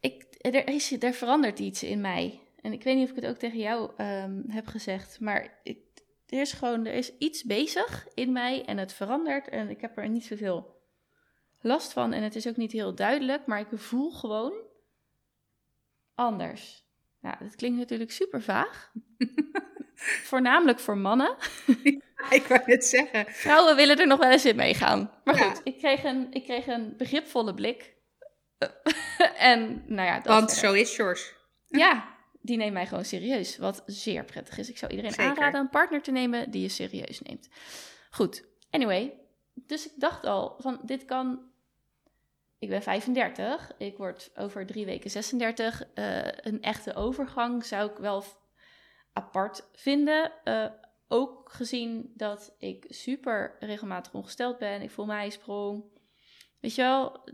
ik, 0.00 0.26
er, 0.40 0.68
is, 0.68 1.02
er 1.02 1.12
verandert 1.12 1.58
iets 1.58 1.82
in 1.82 2.00
mij. 2.00 2.40
En 2.60 2.72
ik 2.72 2.82
weet 2.82 2.96
niet 2.96 3.04
of 3.04 3.16
ik 3.16 3.22
het 3.22 3.30
ook 3.30 3.38
tegen 3.38 3.58
jou 3.58 3.90
ehm, 3.96 4.42
heb 4.48 4.66
gezegd, 4.66 5.20
maar 5.20 5.60
ik, 5.62 5.78
er 6.26 6.40
is 6.40 6.52
gewoon 6.52 6.86
er 6.86 6.94
is 6.94 7.16
iets 7.18 7.44
bezig 7.44 8.08
in 8.14 8.32
mij 8.32 8.64
en 8.64 8.78
het 8.78 8.92
verandert 8.92 9.48
en 9.48 9.70
ik 9.70 9.80
heb 9.80 9.98
er 9.98 10.08
niet 10.08 10.24
zoveel 10.24 10.74
last 11.60 11.92
van 11.92 12.12
en 12.12 12.22
het 12.22 12.36
is 12.36 12.46
ook 12.46 12.56
niet 12.56 12.72
heel 12.72 12.94
duidelijk, 12.94 13.46
maar 13.46 13.60
ik 13.60 13.78
voel 13.78 14.10
gewoon 14.10 14.52
anders. 16.14 16.84
Nou, 17.20 17.36
dat 17.40 17.56
klinkt 17.56 17.78
natuurlijk 17.78 18.10
super 18.10 18.42
vaag. 18.42 18.92
Voornamelijk 20.24 20.80
voor 20.80 20.96
mannen. 20.98 21.36
Ik 22.30 22.44
wou 22.48 22.60
het 22.64 22.84
zeggen. 22.84 23.24
Vrouwen 23.28 23.76
willen 23.76 23.98
er 24.00 24.06
nog 24.06 24.18
wel 24.18 24.30
eens 24.30 24.44
in 24.44 24.56
meegaan. 24.56 25.10
Maar 25.24 25.36
Ja. 25.36 25.42
goed, 25.50 25.60
ik 25.64 25.78
kreeg 25.78 26.04
een, 26.04 26.26
ik 26.30 26.44
kreeg 26.44 26.66
een 26.66 26.94
begripvolle 26.96 27.54
blik. 27.54 27.94
en 29.38 29.82
nou 29.86 30.08
ja, 30.08 30.14
dat 30.20 30.26
Want 30.26 30.52
verder. 30.52 30.70
zo 30.70 30.80
is 30.80 30.94
George. 30.94 31.32
Ja, 31.66 32.14
die 32.40 32.56
neemt 32.56 32.72
mij 32.72 32.86
gewoon 32.86 33.04
serieus. 33.04 33.58
Wat 33.58 33.82
zeer 33.86 34.24
prettig 34.24 34.58
is. 34.58 34.68
Ik 34.70 34.78
zou 34.78 34.90
iedereen 34.90 35.12
Zeker. 35.12 35.30
aanraden 35.30 35.60
een 35.60 35.68
partner 35.70 36.02
te 36.02 36.10
nemen 36.10 36.50
die 36.50 36.62
je 36.62 36.68
serieus 36.68 37.20
neemt. 37.20 37.48
Goed, 38.10 38.44
anyway. 38.70 39.12
Dus 39.54 39.86
ik 39.86 39.92
dacht 39.96 40.24
al 40.24 40.54
van 40.58 40.80
dit 40.82 41.04
kan... 41.04 41.40
Ik 42.58 42.68
ben 42.68 42.82
35. 42.82 43.70
Ik 43.78 43.96
word 43.96 44.30
over 44.34 44.66
drie 44.66 44.84
weken 44.84 45.10
36. 45.10 45.82
Eh, 45.94 46.18
een 46.24 46.62
echte 46.62 46.94
overgang 46.94 47.64
zou 47.64 47.90
ik 47.90 47.96
wel 47.96 48.24
apart 49.16 49.68
vinden. 49.72 50.32
Eh, 50.44 50.66
ook 51.08 51.52
gezien 51.52 52.12
dat 52.14 52.54
ik 52.58 52.84
super 52.88 53.56
regelmatig 53.60 54.14
ongesteld 54.14 54.58
ben. 54.58 54.82
Ik 54.82 54.90
voel 54.90 55.06
mij 55.06 55.30
sprong. 55.30 55.84
Weet 56.60 56.74
je 56.74 56.82
wel, 56.82 57.28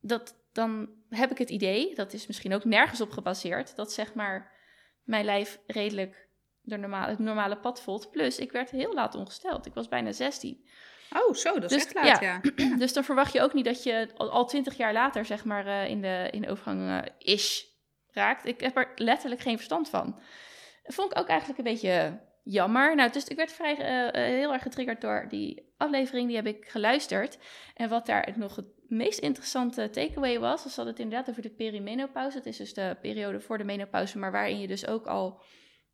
dat, 0.00 0.36
dan 0.52 0.88
heb 1.08 1.30
ik 1.30 1.38
het 1.38 1.50
idee, 1.50 1.94
dat 1.94 2.12
is 2.12 2.26
misschien 2.26 2.54
ook 2.54 2.64
nergens 2.64 3.00
op 3.00 3.10
gebaseerd, 3.10 3.76
dat 3.76 3.92
zeg 3.92 4.14
maar 4.14 4.52
mijn 5.02 5.24
lijf 5.24 5.60
redelijk 5.66 6.28
de 6.60 6.76
normale, 6.76 7.10
het 7.10 7.18
normale 7.18 7.56
pad 7.58 7.82
volgt. 7.82 8.10
Plus, 8.10 8.38
ik 8.38 8.52
werd 8.52 8.70
heel 8.70 8.94
laat 8.94 9.14
ongesteld. 9.14 9.66
Ik 9.66 9.74
was 9.74 9.88
bijna 9.88 10.12
16. 10.12 10.68
Oh, 11.10 11.34
zo, 11.34 11.58
dat 11.58 11.70
is 11.70 11.76
Dus, 11.76 11.84
echt 11.84 11.94
laat, 11.94 12.20
ja. 12.28 12.40
Dus 12.76 12.92
dan 12.92 13.04
verwacht 13.04 13.32
je 13.32 13.40
ook 13.40 13.52
niet 13.52 13.64
dat 13.64 13.82
je 13.82 14.08
al, 14.16 14.46
20 14.46 14.76
jaar 14.76 14.92
later, 14.92 15.24
zeg 15.24 15.44
maar, 15.44 15.66
eh, 15.66 15.88
in, 15.88 16.02
de, 16.02 16.28
in 16.30 16.40
de 16.40 16.50
overgang 16.50 16.88
eh, 16.88 17.12
ish 17.18 17.62
raakt. 18.10 18.46
Ik 18.46 18.60
heb 18.60 18.76
er 18.76 18.92
letterlijk 18.94 19.40
geen 19.40 19.56
verstand 19.56 19.88
van. 19.88 20.20
Dat 20.86 20.94
vond 20.94 21.12
ik 21.12 21.18
ook 21.18 21.28
eigenlijk 21.28 21.58
een 21.58 21.72
beetje 21.72 22.20
jammer. 22.42 22.94
Nou, 22.94 23.12
dus 23.12 23.24
ik 23.24 23.36
werd 23.36 23.52
vrij 23.52 23.78
eh, 23.78 24.06
eh, 24.08 24.14
heel 24.14 24.52
erg 24.52 24.62
getriggerd 24.62 25.00
door 25.00 25.26
die 25.28 25.74
aflevering. 25.76 26.26
Die 26.26 26.36
heb 26.36 26.46
ik 26.46 26.68
geluisterd. 26.68 27.38
En 27.74 27.88
wat 27.88 28.06
daar 28.06 28.32
nog 28.36 28.56
het 28.56 28.66
meest 28.88 29.18
interessante 29.18 29.90
takeaway 29.90 30.38
was, 30.38 30.64
was 30.64 30.74
dat 30.74 30.86
het 30.86 30.98
inderdaad 30.98 31.30
over 31.30 31.42
de 31.42 31.50
perimenopauze. 31.50 32.36
Het 32.36 32.46
is 32.46 32.56
dus 32.56 32.74
de 32.74 32.96
periode 33.00 33.40
voor 33.40 33.58
de 33.58 33.64
menopauze, 33.64 34.18
maar 34.18 34.32
waarin 34.32 34.60
je 34.60 34.66
dus 34.66 34.86
ook 34.86 35.06
al 35.06 35.42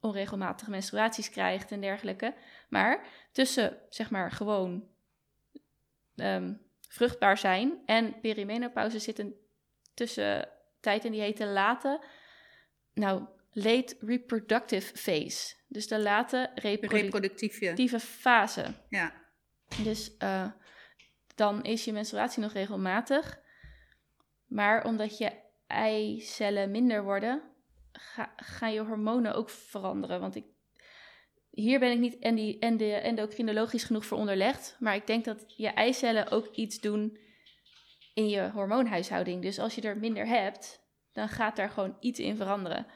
onregelmatige 0.00 0.70
menstruaties 0.70 1.30
krijgt 1.30 1.70
en 1.70 1.80
dergelijke. 1.80 2.34
Maar 2.68 3.06
tussen, 3.32 3.78
zeg 3.88 4.10
maar, 4.10 4.30
gewoon 4.30 4.88
ehm, 6.16 6.54
vruchtbaar 6.88 7.38
zijn 7.38 7.82
en 7.86 8.20
perimenopauze 8.20 8.98
zit 8.98 9.18
een 9.18 9.34
tussentijd 9.94 11.04
en 11.04 11.10
die 11.10 11.20
heet 11.20 11.36
de 11.36 11.46
late, 11.46 12.04
nou, 12.94 13.22
late 13.52 13.96
reproductive 14.00 14.96
phase. 14.96 15.54
Dus 15.68 15.88
de 15.88 15.98
late 15.98 16.50
reproductieve 16.54 18.00
fase. 18.00 18.74
ja. 18.88 19.20
Dus 19.84 20.16
eh, 20.16 20.50
dan 21.34 21.62
is 21.62 21.84
je 21.84 21.92
menstruatie 21.92 22.42
nog 22.42 22.52
regelmatig. 22.52 23.40
Maar 24.46 24.84
omdat 24.84 25.18
je 25.18 25.32
eicellen 25.66 26.70
minder 26.70 27.04
worden, 27.04 27.42
ga, 27.92 28.32
gaan 28.36 28.72
je 28.72 28.80
hormonen 28.80 29.34
ook 29.34 29.50
veranderen. 29.50 30.20
Want 30.20 30.34
ik, 30.36 30.44
hier 31.50 31.78
ben 31.78 31.90
ik 31.90 31.98
niet 31.98 32.18
ende- 32.18 32.94
endocrinologisch 32.94 33.84
genoeg 33.84 34.06
voor 34.06 34.18
onderlegd. 34.18 34.76
Maar 34.78 34.94
ik 34.94 35.06
denk 35.06 35.24
dat 35.24 35.44
je 35.56 35.68
eicellen 35.68 36.30
ook 36.30 36.46
iets 36.54 36.80
doen 36.80 37.18
in 38.14 38.28
je 38.28 38.50
hormoonhuishouding. 38.50 39.42
Dus 39.42 39.58
als 39.58 39.74
je 39.74 39.80
er 39.80 39.98
minder 39.98 40.26
hebt, 40.26 40.80
dan 41.12 41.28
gaat 41.28 41.56
daar 41.56 41.70
gewoon 41.70 41.96
iets 42.00 42.18
in 42.18 42.36
veranderen. 42.36 42.86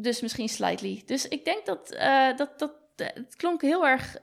Dus 0.00 0.20
misschien 0.20 0.48
slightly. 0.48 1.02
Dus 1.06 1.28
ik 1.28 1.44
denk 1.44 1.66
dat 1.66 1.90
eh, 1.90 2.36
dat, 2.36 2.58
dat 2.58 2.72
het 2.96 3.36
klonk 3.36 3.62
heel 3.62 3.86
erg. 3.86 4.16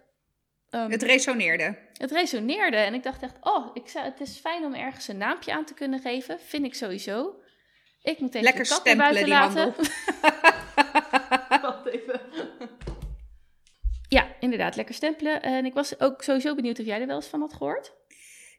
ehm, 0.70 0.90
Het 0.92 1.04
resoneerde. 1.04 1.78
het 1.94 2.12
resoneerde 2.12 2.78
en 2.78 2.94
ik 2.94 3.04
dacht 3.04 3.22
echt, 3.22 3.36
oh, 3.42 3.70
ik 3.74 3.88
zou, 3.88 4.06
het 4.06 4.20
is 4.20 4.38
fijn 4.38 4.64
om 4.66 4.74
ergens 4.74 5.08
een 5.08 5.18
naampje 5.18 5.54
aan 5.54 5.66
te 5.66 5.74
kunnen 5.74 6.00
geven. 6.00 6.40
Vind 6.40 6.66
ik 6.66 6.76
sowieso. 6.76 7.36
Ik 8.02 8.20
moet 8.20 8.30
even 8.36 8.44
Lekker 8.44 8.64
de 8.64 8.70
kat 8.70 8.84
naar 8.86 9.14
stempelen, 9.14 9.30
buiten 9.30 9.56
die 9.56 9.74
laten. 9.74 9.86
handel. 11.50 11.62
Wacht 11.72 11.86
even. 11.86 12.22
Ja, 14.08 14.28
inderdaad, 14.40 14.76
lekker 14.76 14.96
stempelen. 14.96 15.42
En 15.42 15.66
ik 15.66 15.74
was 15.74 16.00
ook 16.00 16.24
sowieso 16.24 16.56
benieuwd 16.56 16.80
of 16.80 16.86
jij 16.86 17.02
er 17.02 17.08
wel 17.08 17.16
eens 17.16 17.28
van 17.28 17.40
had 17.40 17.54
gehoord. 17.54 17.94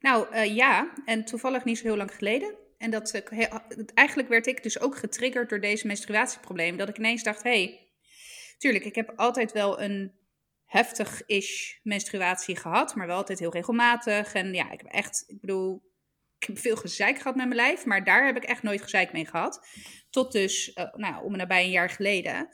Nou 0.01 0.35
uh, 0.35 0.55
ja, 0.57 0.93
en 1.05 1.25
toevallig 1.25 1.65
niet 1.65 1.79
zo 1.79 1.85
heel 1.85 1.97
lang 1.97 2.15
geleden. 2.15 2.55
En 2.79 2.91
dat, 2.91 3.23
uh, 3.31 3.47
eigenlijk 3.95 4.29
werd 4.29 4.47
ik 4.47 4.63
dus 4.63 4.81
ook 4.81 4.97
getriggerd 4.97 5.49
door 5.49 5.61
deze 5.61 5.87
menstruatieprobleem. 5.87 6.77
Dat 6.77 6.89
ik 6.89 6.99
ineens 6.99 7.23
dacht, 7.23 7.43
hé, 7.43 7.51
hey, 7.51 7.91
tuurlijk, 8.59 8.85
ik 8.85 8.95
heb 8.95 9.13
altijd 9.17 9.53
wel 9.53 9.81
een 9.81 10.13
heftig-ish 10.65 11.73
menstruatie 11.83 12.57
gehad, 12.57 12.95
maar 12.95 13.07
wel 13.07 13.17
altijd 13.17 13.39
heel 13.39 13.53
regelmatig. 13.53 14.35
En 14.35 14.55
ja, 14.55 14.71
ik 14.71 14.81
heb 14.81 14.93
echt, 14.93 15.25
ik 15.27 15.41
bedoel, 15.41 15.83
ik 16.39 16.47
heb 16.47 16.59
veel 16.59 16.77
gezeik 16.77 17.17
gehad 17.17 17.37
met 17.37 17.47
mijn 17.47 17.61
lijf, 17.61 17.85
maar 17.85 18.05
daar 18.05 18.27
heb 18.27 18.37
ik 18.37 18.45
echt 18.45 18.63
nooit 18.63 18.83
gezeik 18.83 19.13
mee 19.13 19.27
gehad. 19.27 19.67
Tot 20.11 20.33
dus, 20.33 20.69
uh, 20.75 20.95
nou, 20.95 21.25
om 21.25 21.33
en 21.33 21.39
nabij 21.39 21.65
een 21.65 21.71
jaar 21.71 21.91
geleden. 21.91 22.49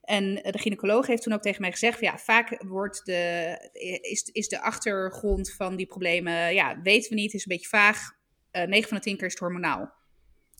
En 0.00 0.34
de 0.34 0.58
gynaecoloog 0.58 1.06
heeft 1.06 1.22
toen 1.22 1.32
ook 1.32 1.42
tegen 1.42 1.60
mij 1.60 1.70
gezegd: 1.70 2.00
ja, 2.00 2.18
vaak 2.18 2.62
wordt 2.62 3.04
de, 3.04 3.58
is, 4.02 4.22
is 4.22 4.48
de 4.48 4.60
achtergrond 4.60 5.52
van 5.52 5.76
die 5.76 5.86
problemen, 5.86 6.54
ja, 6.54 6.80
weten 6.82 7.10
we 7.10 7.14
niet, 7.14 7.34
is 7.34 7.46
een 7.46 7.52
beetje 7.52 7.68
vaag. 7.68 8.12
Uh, 8.56 8.62
eh, 8.62 8.68
9 8.68 8.88
van 8.88 8.96
de 8.96 9.02
10 9.02 9.16
keer 9.16 9.26
is 9.26 9.32
het 9.32 9.42
hormonaal. 9.42 9.92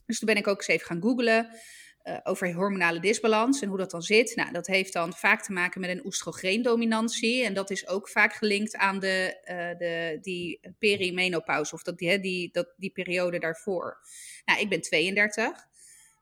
Dus 0.07 0.19
toen 0.19 0.29
ben 0.29 0.37
ik 0.37 0.47
ook 0.47 0.57
eens 0.57 0.67
even 0.67 0.87
gaan 0.87 1.03
googlen 1.03 1.49
uh, 2.05 2.19
over 2.23 2.55
hormonale 2.55 3.01
disbalans 3.01 3.61
en 3.61 3.69
hoe 3.69 3.79
dat 3.79 3.91
dan 3.91 4.03
zit. 4.03 4.37
Nou, 4.37 4.53
dat 4.53 4.67
heeft 4.67 4.93
dan 4.93 5.13
vaak 5.13 5.43
te 5.43 5.53
maken 5.53 5.81
met 5.81 5.91
een 5.91 6.07
oestrogeendominantie. 6.07 7.45
En 7.45 7.55
dat 7.55 7.71
is 7.71 7.89
ook 7.89 8.09
vaak 8.09 8.33
gelinkt 8.33 8.77
aan 8.77 8.99
de, 8.99 9.41
uh, 9.45 9.79
de, 9.79 10.19
die 10.21 10.61
perimenopauze, 10.79 11.75
of 11.75 11.83
dat, 11.83 11.99
die, 11.99 12.21
die, 12.21 12.49
dat, 12.53 12.75
die 12.77 12.91
periode 12.91 13.39
daarvoor. 13.39 13.99
Nou, 14.45 14.61
ik 14.61 14.69
ben 14.69 14.81
32. 14.81 15.67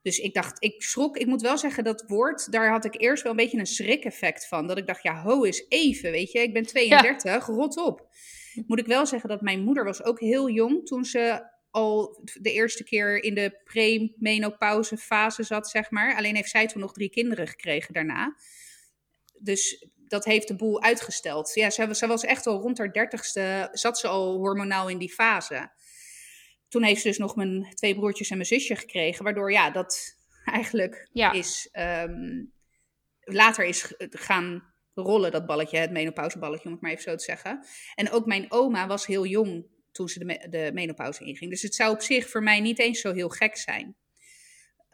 Dus 0.02 0.18
ik 0.18 0.34
dacht, 0.34 0.62
ik 0.62 0.82
schrok. 0.82 1.16
Ik 1.16 1.26
moet 1.26 1.42
wel 1.42 1.58
zeggen, 1.58 1.84
dat 1.84 2.04
woord, 2.06 2.52
daar 2.52 2.70
had 2.70 2.84
ik 2.84 3.00
eerst 3.00 3.22
wel 3.22 3.32
een 3.32 3.38
beetje 3.38 3.58
een 3.58 3.66
schrik-effect 3.66 4.46
van. 4.46 4.66
Dat 4.66 4.78
ik 4.78 4.86
dacht, 4.86 5.02
ja, 5.02 5.22
ho 5.22 5.42
is 5.42 5.66
even, 5.68 6.10
weet 6.10 6.32
je. 6.32 6.38
Ik 6.38 6.52
ben 6.52 6.66
32, 6.66 7.24
ja. 7.24 7.38
rot 7.54 7.76
op. 7.76 8.08
Moet 8.66 8.78
ik 8.78 8.86
wel 8.86 9.06
zeggen 9.06 9.28
dat 9.28 9.40
mijn 9.40 9.62
moeder 9.62 9.84
was 9.84 10.04
ook 10.04 10.20
heel 10.20 10.50
jong 10.50 10.86
toen 10.86 11.04
ze 11.04 11.50
al 11.72 12.20
de 12.40 12.52
eerste 12.52 12.84
keer 12.84 13.22
in 13.22 13.34
de 13.34 13.60
pre-menopauze 13.64 14.96
fase 14.96 15.42
zat, 15.42 15.70
zeg 15.70 15.90
maar. 15.90 16.16
Alleen 16.16 16.34
heeft 16.34 16.50
zij 16.50 16.66
toen 16.66 16.80
nog 16.80 16.92
drie 16.92 17.10
kinderen 17.10 17.46
gekregen 17.46 17.94
daarna. 17.94 18.36
Dus 19.38 19.86
dat 19.96 20.24
heeft 20.24 20.48
de 20.48 20.56
boel 20.56 20.82
uitgesteld. 20.82 21.54
Ja, 21.54 21.70
zij, 21.70 21.94
zij 21.94 22.08
was 22.08 22.24
echt 22.24 22.46
al 22.46 22.60
rond 22.60 22.78
haar 22.78 22.92
dertigste, 22.92 23.68
zat 23.72 23.98
ze 23.98 24.08
al 24.08 24.36
hormonaal 24.36 24.88
in 24.88 24.98
die 24.98 25.12
fase. 25.12 25.70
Toen 26.68 26.82
heeft 26.82 27.00
ze 27.00 27.08
dus 27.08 27.18
nog 27.18 27.36
mijn 27.36 27.72
twee 27.74 27.94
broertjes 27.94 28.30
en 28.30 28.36
mijn 28.36 28.48
zusje 28.48 28.76
gekregen, 28.76 29.24
waardoor 29.24 29.52
ja, 29.52 29.70
dat 29.70 30.16
eigenlijk 30.44 31.08
ja. 31.12 31.32
is 31.32 31.68
um, 31.72 32.52
later 33.20 33.64
is 33.64 33.94
gaan 33.98 34.72
rollen, 34.94 35.30
dat 35.30 35.46
balletje, 35.46 35.78
het 35.78 35.90
menopauseballetje, 35.90 36.66
om 36.66 36.72
het 36.72 36.80
maar 36.80 36.90
even 36.90 37.02
zo 37.02 37.16
te 37.16 37.24
zeggen. 37.24 37.64
En 37.94 38.10
ook 38.10 38.26
mijn 38.26 38.46
oma 38.48 38.86
was 38.86 39.06
heel 39.06 39.26
jong 39.26 39.66
toen 39.92 40.08
ze 40.08 40.18
de, 40.18 40.46
de 40.50 40.70
menopauze 40.74 41.24
inging. 41.24 41.50
Dus 41.50 41.62
het 41.62 41.74
zou 41.74 41.92
op 41.92 42.00
zich 42.00 42.28
voor 42.28 42.42
mij 42.42 42.60
niet 42.60 42.78
eens 42.78 43.00
zo 43.00 43.12
heel 43.12 43.28
gek 43.28 43.56
zijn. 43.56 43.96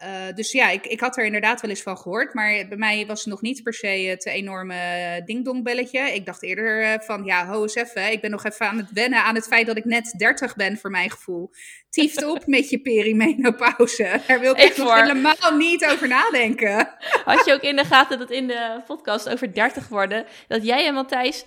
Uh, 0.03 0.35
dus 0.35 0.51
ja, 0.51 0.69
ik, 0.69 0.85
ik 0.85 0.99
had 0.99 1.17
er 1.17 1.25
inderdaad 1.25 1.61
wel 1.61 1.69
eens 1.69 1.81
van 1.81 1.97
gehoord. 1.97 2.33
Maar 2.33 2.67
bij 2.67 2.77
mij 2.77 3.05
was 3.05 3.19
het 3.19 3.29
nog 3.29 3.41
niet 3.41 3.63
per 3.63 3.73
se 3.73 3.87
het 3.87 4.25
enorme 4.25 5.21
ding-dong-belletje. 5.25 5.99
Ik 5.99 6.25
dacht 6.25 6.43
eerder 6.43 6.81
uh, 6.81 6.93
van, 6.99 7.23
ja, 7.23 7.47
ho 7.47 7.61
eens 7.61 7.75
even. 7.75 8.11
Ik 8.11 8.21
ben 8.21 8.31
nog 8.31 8.45
even 8.45 8.67
aan 8.67 8.77
het 8.77 8.91
wennen 8.91 9.23
aan 9.23 9.35
het 9.35 9.47
feit 9.47 9.67
dat 9.67 9.77
ik 9.77 9.85
net 9.85 10.13
30 10.17 10.55
ben, 10.55 10.77
voor 10.77 10.89
mijn 10.89 11.11
gevoel. 11.11 11.51
Tieft 11.89 12.23
op 12.23 12.47
met 12.47 12.69
je 12.69 12.81
perimenopauze. 12.81 14.21
Daar 14.27 14.39
wil 14.39 14.55
ik, 14.57 14.77
nog 14.77 15.01
helemaal 15.01 15.57
niet 15.57 15.85
over 15.85 16.07
nadenken. 16.07 16.89
Had 17.25 17.45
je 17.45 17.53
ook 17.53 17.61
in 17.61 17.75
de 17.75 17.85
gaten 17.85 18.19
dat 18.19 18.31
in 18.31 18.47
de 18.47 18.81
podcast 18.85 19.29
over 19.29 19.53
30 19.53 19.87
worden... 19.87 20.25
dat 20.47 20.65
jij 20.65 20.87
en 20.87 20.93
Matthijs 20.93 21.45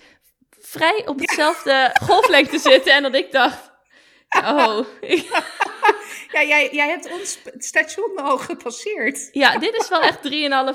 vrij 0.73 1.07
op 1.07 1.19
hetzelfde 1.19 1.71
ja. 1.71 1.91
golflengte 2.05 2.59
zitten. 2.59 2.93
En 2.93 3.03
dat 3.03 3.15
ik 3.15 3.31
dacht, 3.31 3.71
oh. 4.29 4.85
ja, 6.35 6.43
jij, 6.43 6.69
jij 6.71 6.89
hebt 6.89 7.11
ons 7.11 7.39
station 7.57 8.15
al 8.15 8.37
gepasseerd. 8.37 9.29
Ja, 9.31 9.57
dit 9.57 9.75
is 9.75 9.89
wel 9.89 10.01
echt 10.01 10.19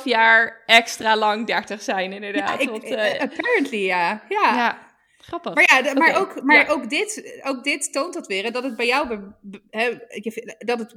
3,5 0.00 0.04
jaar 0.04 0.62
extra 0.66 1.16
lang 1.16 1.46
30 1.46 1.82
zijn, 1.82 2.12
inderdaad. 2.12 2.48
Ja, 2.48 2.58
ik, 2.58 2.68
Want, 2.68 2.84
uh, 2.84 3.20
apparently, 3.20 3.84
ja. 3.84 4.22
ja. 4.28 4.54
ja. 4.54 4.86
Grappig. 5.18 5.54
Maar 5.54 5.84
ja, 5.84 5.94
maar, 5.94 6.08
okay. 6.08 6.20
ook, 6.20 6.42
maar 6.42 6.56
ja. 6.56 6.72
ook, 6.72 6.90
dit, 6.90 7.40
ook 7.44 7.64
dit 7.64 7.92
toont 7.92 8.14
dat 8.14 8.26
weer. 8.26 8.52
Dat 8.52 8.62
het 8.62 8.76
bij 8.76 8.86
jou, 8.86 9.32
he, 9.70 9.98
dat, 10.58 10.78
het, 10.78 10.94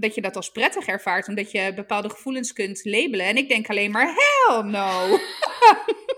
dat 0.00 0.14
je 0.14 0.20
dat 0.20 0.36
als 0.36 0.50
prettig 0.50 0.86
ervaart. 0.86 1.28
Omdat 1.28 1.50
je 1.50 1.74
bepaalde 1.74 2.10
gevoelens 2.10 2.52
kunt 2.52 2.84
labelen. 2.84 3.26
En 3.26 3.36
ik 3.36 3.48
denk 3.48 3.68
alleen 3.68 3.90
maar, 3.90 4.14
hell 4.14 4.62
no. 4.62 5.18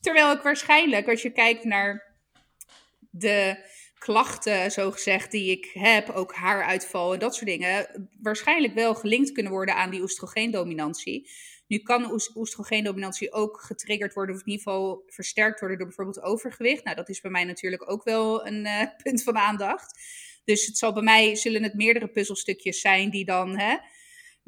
Terwijl 0.00 0.32
ik 0.32 0.42
waarschijnlijk, 0.42 1.08
als 1.08 1.22
je 1.22 1.30
kijkt 1.32 1.64
naar 1.64 2.16
de 3.10 3.66
klachten, 3.98 4.70
zo 4.70 4.90
gezegd, 4.90 5.30
die 5.30 5.50
ik 5.50 5.70
heb, 5.72 6.10
ook 6.10 6.34
haaruitval 6.34 7.12
en 7.12 7.18
dat 7.18 7.34
soort 7.34 7.46
dingen, 7.46 8.08
waarschijnlijk 8.20 8.74
wel 8.74 8.94
gelinkt 8.94 9.32
kunnen 9.32 9.52
worden 9.52 9.74
aan 9.74 9.90
die 9.90 10.02
oestrogeendominantie. 10.02 11.30
Nu 11.66 11.78
kan 11.78 12.12
oest 12.12 12.36
oestrogeendominantie 12.36 13.32
ook 13.32 13.60
getriggerd 13.60 14.14
worden, 14.14 14.34
of 14.34 14.40
in 14.40 14.50
ieder 14.50 14.62
geval 14.62 15.02
versterkt 15.06 15.60
worden 15.60 15.78
door 15.78 15.86
bijvoorbeeld 15.86 16.22
overgewicht. 16.22 16.84
Nou, 16.84 16.96
dat 16.96 17.08
is 17.08 17.20
bij 17.20 17.30
mij 17.30 17.44
natuurlijk 17.44 17.90
ook 17.90 18.04
wel 18.04 18.46
een 18.46 18.64
uh, 18.66 18.82
punt 19.02 19.22
van 19.22 19.36
aandacht. 19.36 20.00
Dus 20.44 20.66
het 20.66 20.78
zal 20.78 20.92
bij 20.92 21.02
mij, 21.02 21.36
zullen 21.36 21.62
het 21.62 21.74
meerdere 21.74 22.08
puzzelstukjes 22.08 22.80
zijn 22.80 23.10
die 23.10 23.24
dan 23.24 23.58
hè, 23.58 23.76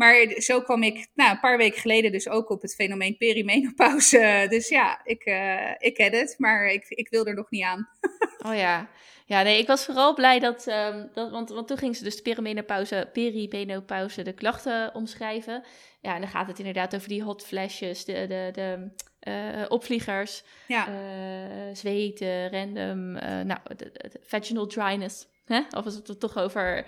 maar 0.00 0.35
zo 0.37 0.61
kwam 0.61 0.83
ik 0.83 1.09
nou, 1.14 1.30
een 1.30 1.40
paar 1.40 1.57
weken 1.57 1.80
geleden 1.80 2.12
dus 2.12 2.28
ook 2.28 2.50
op 2.50 2.62
het 2.62 2.75
fenomeen 2.75 3.16
perimenopauze. 3.16 4.19
Dus 4.49 4.69
ja, 4.69 5.00
ik, 5.04 5.26
uh, 5.26 5.71
ik 5.78 5.95
ken 5.95 6.12
het, 6.12 6.35
maar 6.38 6.66
ik, 6.66 6.85
ik 6.88 7.09
wil 7.09 7.26
er 7.26 7.35
nog 7.35 7.50
niet 7.50 7.64
aan. 7.64 7.88
oh 8.47 8.54
ja. 8.54 8.90
Ja, 9.26 9.42
nee, 9.42 9.59
ik 9.59 9.66
was 9.66 9.85
vooral 9.85 10.14
blij 10.14 10.38
dat, 10.38 10.66
um, 10.66 11.11
dat 11.12 11.30
want, 11.30 11.50
want 11.50 11.69
toen 11.69 11.76
ging 11.76 11.97
ze 11.97 12.04
dus 12.04 12.16
de 12.16 12.23
perimenopauze, 12.23 13.09
perimenopauze, 13.12 14.23
de 14.23 14.33
klachten 14.33 14.95
omschrijven. 14.95 15.64
Ja, 16.00 16.14
en 16.14 16.21
dan 16.21 16.30
gaat 16.30 16.47
het 16.47 16.59
inderdaad 16.59 16.95
over 16.95 17.09
die 17.09 17.23
hot 17.23 17.47
flashes, 17.47 18.04
de, 18.04 18.26
de, 18.26 18.50
de 18.52 18.90
uh, 19.30 19.64
opvliegers, 19.69 20.42
ja. 20.66 20.88
uh, 20.88 21.75
zweten, 21.75 22.50
random, 22.50 23.12
nou, 23.47 23.59
de, 23.76 23.90
de 23.92 24.21
vaginal 24.23 24.66
dryness. 24.66 25.26
Hè? 25.45 25.61
Of 25.71 25.87
is 25.87 25.95
het 25.95 26.21
toch 26.21 26.38
over 26.38 26.87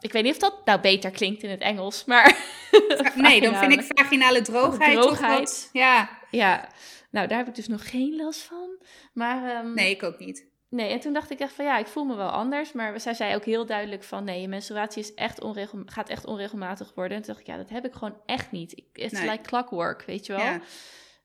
ik 0.00 0.12
weet 0.12 0.22
niet 0.22 0.32
of 0.32 0.38
dat 0.38 0.64
nou 0.64 0.80
beter 0.80 1.10
klinkt 1.10 1.42
in 1.42 1.50
het 1.50 1.60
Engels, 1.60 2.04
maar... 2.04 2.36
nee, 3.16 3.40
dan 3.40 3.54
vind 3.56 3.72
ik 3.72 3.82
vaginale 3.94 4.42
droogheid, 4.42 4.92
droogheid. 4.92 5.18
toch 5.18 5.38
wat... 5.38 5.68
Ja. 5.72 6.18
ja, 6.30 6.68
nou 7.10 7.28
daar 7.28 7.38
heb 7.38 7.48
ik 7.48 7.54
dus 7.54 7.68
nog 7.68 7.90
geen 7.90 8.16
last 8.16 8.40
van. 8.40 8.78
Maar, 9.12 9.64
um, 9.64 9.74
nee, 9.74 9.90
ik 9.90 10.02
ook 10.02 10.18
niet. 10.18 10.46
Nee, 10.68 10.90
en 10.90 11.00
toen 11.00 11.12
dacht 11.12 11.30
ik 11.30 11.38
echt 11.38 11.52
van 11.52 11.64
ja, 11.64 11.78
ik 11.78 11.86
voel 11.86 12.04
me 12.04 12.14
wel 12.16 12.28
anders. 12.28 12.72
Maar 12.72 13.00
zij 13.00 13.14
zei 13.14 13.34
ook 13.34 13.44
heel 13.44 13.66
duidelijk 13.66 14.02
van 14.02 14.24
nee, 14.24 14.40
je 14.40 14.48
menstruatie 14.48 15.02
is 15.02 15.14
echt 15.14 15.40
onregel, 15.40 15.82
gaat 15.86 16.08
echt 16.08 16.26
onregelmatig 16.26 16.92
worden. 16.94 17.16
En 17.16 17.22
toen 17.22 17.34
dacht 17.34 17.46
ik 17.46 17.52
ja, 17.52 17.56
dat 17.56 17.70
heb 17.70 17.84
ik 17.84 17.92
gewoon 17.92 18.20
echt 18.26 18.50
niet. 18.50 18.82
It's 18.92 19.12
nee. 19.12 19.30
like 19.30 19.42
clockwork, 19.42 20.02
weet 20.02 20.26
je 20.26 20.32
wel. 20.32 20.44
Ja. 20.44 20.60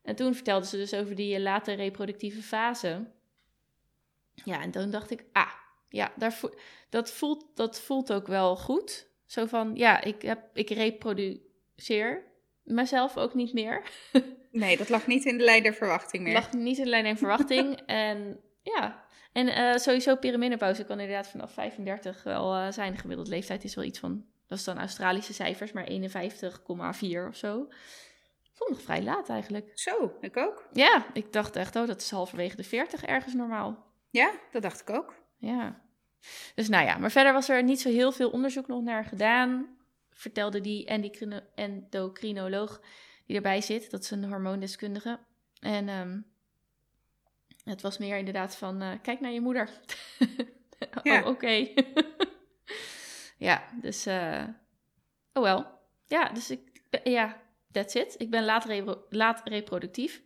En 0.03 0.15
toen 0.15 0.33
vertelde 0.33 0.65
ze 0.65 0.77
dus 0.77 0.93
over 0.93 1.15
die 1.15 1.39
late 1.39 1.73
reproductieve 1.73 2.41
fase. 2.41 3.11
Ja, 4.33 4.61
en 4.61 4.71
toen 4.71 4.91
dacht 4.91 5.11
ik, 5.11 5.23
ah, 5.31 5.51
ja, 5.89 6.11
daar 6.15 6.33
vo 6.33 6.49
dat, 6.91 7.11
voelt, 7.11 7.45
dat 7.55 7.81
voelt 7.81 8.13
ook 8.13 8.27
wel 8.27 8.55
goed. 8.55 9.07
Zo 9.25 9.45
van, 9.45 9.71
ja, 9.75 10.01
ik, 10.01 10.21
heb, 10.21 10.49
ik 10.53 10.69
reproduceer 10.69 12.23
mezelf 12.63 13.17
ook 13.17 13.33
niet 13.33 13.53
meer. 13.53 13.83
nee, 14.51 14.77
dat 14.77 14.89
lag 14.89 15.07
niet 15.07 15.25
in 15.25 15.37
de 15.37 15.43
lijn 15.43 15.63
der 15.63 15.73
verwachting 15.73 16.23
meer. 16.23 16.33
lag 16.33 16.53
niet 16.53 16.77
in 16.77 16.83
de 16.83 16.89
lijn 16.89 17.03
der 17.03 17.17
verwachting. 17.17 17.81
en 17.85 18.39
ja, 18.61 19.05
en 19.33 19.47
uh, 19.47 19.75
sowieso 19.75 20.15
perimenopauze 20.15 20.83
kan 20.83 20.99
inderdaad 20.99 21.27
vanaf 21.27 21.53
35 21.53 22.23
wel 22.23 22.55
uh, 22.55 22.71
zijn. 22.71 22.91
De 22.91 22.99
gemiddelde 22.99 23.31
leeftijd 23.31 23.63
is 23.63 23.75
wel 23.75 23.83
iets 23.83 23.99
van, 23.99 24.25
dat 24.47 24.57
is 24.57 24.63
dan 24.63 24.79
Australische 24.79 25.33
cijfers, 25.33 25.71
maar 25.71 25.89
51,4 25.89 27.27
of 27.27 27.35
zo. 27.35 27.67
Vond 28.51 28.69
nog 28.69 28.81
vrij 28.81 29.03
laat 29.03 29.29
eigenlijk. 29.29 29.71
Zo, 29.73 30.17
ik 30.19 30.37
ook. 30.37 30.67
Ja, 30.73 31.05
ik 31.13 31.33
dacht 31.33 31.55
echt, 31.55 31.75
oh, 31.75 31.87
dat 31.87 32.01
is 32.01 32.11
halverwege 32.11 32.55
de 32.55 32.63
40 32.63 33.03
ergens 33.03 33.33
normaal. 33.33 33.85
Ja, 34.09 34.31
dat 34.51 34.61
dacht 34.61 34.81
ik 34.81 34.89
ook. 34.89 35.15
Ja. 35.37 35.81
Dus 36.55 36.69
nou 36.69 36.85
ja, 36.85 36.97
maar 36.97 37.11
verder 37.11 37.33
was 37.33 37.49
er 37.49 37.63
niet 37.63 37.81
zo 37.81 37.89
heel 37.89 38.11
veel 38.11 38.29
onderzoek 38.29 38.67
nog 38.67 38.81
naar 38.81 39.05
gedaan. 39.05 39.77
Vertelde 40.09 40.61
die 40.61 40.85
endocrinoloog 41.55 42.81
die 43.25 43.35
erbij 43.35 43.61
zit. 43.61 43.91
Dat 43.91 44.03
is 44.03 44.11
een 44.11 44.25
hormoondeskundige. 44.25 45.19
En 45.59 45.89
um, 45.89 46.25
het 47.63 47.81
was 47.81 47.97
meer 47.97 48.17
inderdaad 48.17 48.55
van, 48.55 48.83
uh, 48.83 48.91
kijk 49.01 49.19
naar 49.19 49.31
je 49.31 49.41
moeder. 49.41 49.69
oh, 51.03 51.27
oké. 51.27 51.67
ja, 53.47 53.63
dus, 53.81 54.07
uh, 54.07 54.43
oh 55.33 55.43
wel. 55.43 55.79
Ja, 56.07 56.29
dus 56.29 56.49
ik, 56.49 56.81
ja, 57.03 57.41
that's 57.71 57.93
it. 57.93 58.15
Ik 58.17 58.29
ben 58.29 58.45
laat, 58.45 58.65
repro 58.65 59.05
laat 59.09 59.41
reproductief. 59.43 60.21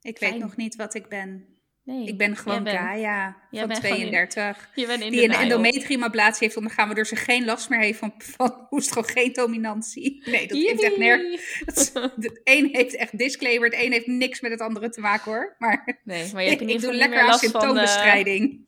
Ik 0.00 0.18
Fijn. 0.18 0.32
weet 0.32 0.40
nog 0.40 0.56
niet 0.56 0.76
wat 0.76 0.94
ik 0.94 1.08
ben. 1.08 1.53
Nee. 1.84 2.06
Ik 2.06 2.18
ben 2.18 2.36
gewoon 2.36 2.64
jij 2.64 3.34
van 3.50 3.68
bent 3.68 3.80
gewoon 3.80 3.96
in- 3.96 4.08
32. 4.10 4.70
Je 4.74 4.86
bent 4.86 5.02
in 5.02 5.10
Die 5.10 5.22
een 5.22 5.28
denial. 5.30 5.42
endometriumablatie 5.42 6.44
heeft 6.44 6.56
ondergaan, 6.56 6.86
waardoor 6.86 7.06
ze 7.06 7.16
geen 7.16 7.44
last 7.44 7.68
meer 7.68 7.78
heeft 7.80 7.98
van, 7.98 8.14
van 8.16 8.66
oestrogeendominantie. 8.70 10.22
Nee, 10.30 10.46
dat 10.46 10.58
heeft 10.58 10.82
echt 10.82 10.96
nergens. 10.96 11.90
Het 11.94 12.40
een 12.44 12.68
heeft 12.72 12.94
echt 12.96 13.18
disclaimer, 13.18 13.70
het 13.70 13.80
een 13.80 13.92
heeft 13.92 14.06
niks 14.06 14.40
met 14.40 14.50
het 14.50 14.60
andere 14.60 14.88
te 14.88 15.00
maken 15.00 15.32
hoor. 15.32 15.54
Maar 15.58 16.00
Nee, 16.04 16.32
maar 16.32 16.42
je 16.42 16.48
hebt 16.48 16.60
ik, 16.60 16.66
in 16.68 16.74
ik 16.74 16.74
ieder 16.74 16.90
doe 16.90 16.98
lekker 16.98 17.18
aan 17.20 17.26
last 17.26 17.40
van... 17.40 17.48
eh, 17.52 17.60
symptoombestrijding. 17.60 18.64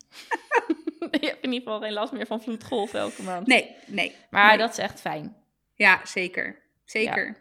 je 1.21 1.27
hebt 1.27 1.43
in 1.45 1.53
ieder 1.53 1.69
geval 1.69 1.81
geen 1.81 1.93
last 1.93 2.13
meer 2.13 2.27
van 2.27 2.43
vloedgolven 2.43 3.01
elke 3.01 3.23
maand. 3.23 3.47
Nee, 3.47 3.75
nee. 3.87 4.15
Maar 4.31 4.49
nee. 4.49 4.59
dat 4.59 4.71
is 4.71 4.79
echt 4.79 5.01
fijn. 5.01 5.37
Ja, 5.75 6.01
zeker. 6.05 6.63
Zeker. 6.85 7.37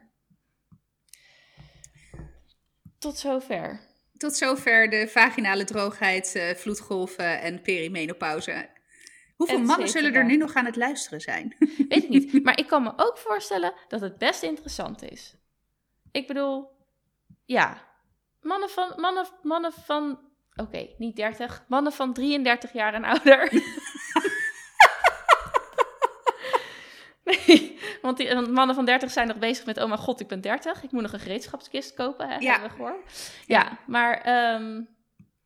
Tot 3.00 3.18
zover. 3.18 3.80
Tot 4.18 4.36
zover 4.36 4.90
de 4.90 5.08
vaginale 5.08 5.64
droogheid, 5.64 6.36
eh, 6.36 6.56
vloedgolven 6.56 7.42
en 7.42 7.62
perimenopauze. 7.62 8.70
Hoeveel 9.36 9.60
mannen 9.60 9.90
zullen 9.90 10.14
er 10.14 10.26
nu 10.26 10.38
nog 10.38 10.54
aan 10.54 10.66
het 10.66 10.76
luisteren 10.76 11.22
zijn? 11.22 11.56
Weet 11.90 12.04
ik 12.04 12.10
niet. 12.10 12.34
Maar 12.44 12.60
ik 12.60 12.68
kan 12.68 12.84
me 12.84 12.94
ook 12.96 13.18
voorstellen 13.18 13.74
dat 13.88 14.02
het 14.02 14.18
best 14.18 14.44
interessant 14.44 15.04
is. 15.04 15.36
Ik 16.12 16.28
bedoel, 16.28 16.70
ja. 17.46 17.94
Mannen 18.42 18.70
van, 18.70 18.94
mannen, 18.98 19.28
mannen 19.42 19.74
van, 19.74 20.20
oké, 20.56 20.88
niet 20.98 21.16
30. 21.16 21.66
Mannen 21.68 21.92
van 21.92 22.14
33 22.14 22.74
jaar 22.74 22.94
en 22.94 23.04
ouder. 23.04 23.52
nee, 27.24 27.75
want, 28.06 28.18
die, 28.18 28.36
mannen 28.36 28.76
van 28.76 28.86
30 28.86 29.12
zijn 29.12 29.28
nog 29.28 29.38
bezig 29.38 29.66
met, 29.66 29.78
oh 29.78 29.88
mijn 29.88 30.00
god, 30.00 30.20
ik 30.20 30.28
ben 30.28 30.42
30. 30.42 30.84
Ik 30.84 30.92
moet 30.92 31.02
nog 31.02 31.14
een 31.14 31.20
gereedschapskist 31.20 31.94
kopen, 31.94 32.30
hè, 32.30 32.38
Ja. 32.38 32.52
hebben 32.52 32.70
we 32.70 32.76
gehoord. 32.76 33.32
Ja, 33.46 33.78
maar 33.88 34.22
ehm, 34.22 34.82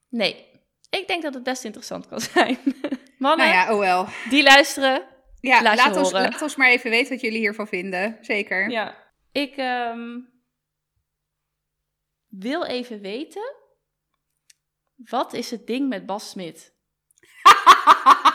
nee. 0.09 0.47
Ik 0.89 1.07
denk 1.07 1.23
dat 1.23 1.33
het 1.33 1.43
best 1.43 1.63
interessant 1.63 2.07
kan 2.07 2.21
zijn. 2.21 2.57
Mannen 3.17 3.47
Nou 3.47 3.59
ja, 3.59 3.73
oh 3.73 3.79
wel. 3.79 4.07
die 4.29 4.43
luisteren, 4.43 5.01
Ja, 5.39 5.61
Laat 5.61 5.97
ons, 5.97 6.11
laat 6.11 6.41
ons 6.41 6.55
maar 6.55 6.69
even 6.69 6.89
weten 6.89 7.11
wat 7.11 7.21
jullie 7.21 7.39
hiervan 7.39 7.67
vinden. 7.67 8.17
Zeker. 8.21 8.69
Ja, 8.69 8.95
ik 9.31 9.55
ehm, 9.55 10.19
wil 12.27 12.65
even 12.65 13.01
weten. 13.01 13.55
Wat 14.95 15.33
is 15.33 15.51
het 15.51 15.67
ding 15.67 15.89
met 15.89 16.05
Bas 16.05 16.29
Smit? 16.29 16.73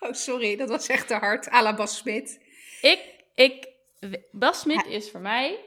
oh, 0.08 0.12
sorry, 0.12 0.56
dat 0.56 0.68
was 0.68 0.86
echt 0.86 1.06
te 1.06 1.14
hard. 1.14 1.48
à 1.52 1.62
la 1.62 1.74
Bas 1.74 1.96
Smit. 1.96 2.40
Ik, 2.80 3.00
ik, 3.34 3.68
Bas 4.30 4.60
Smit 4.60 4.86
is 4.86 5.10
voor 5.10 5.20
mij 5.20 5.58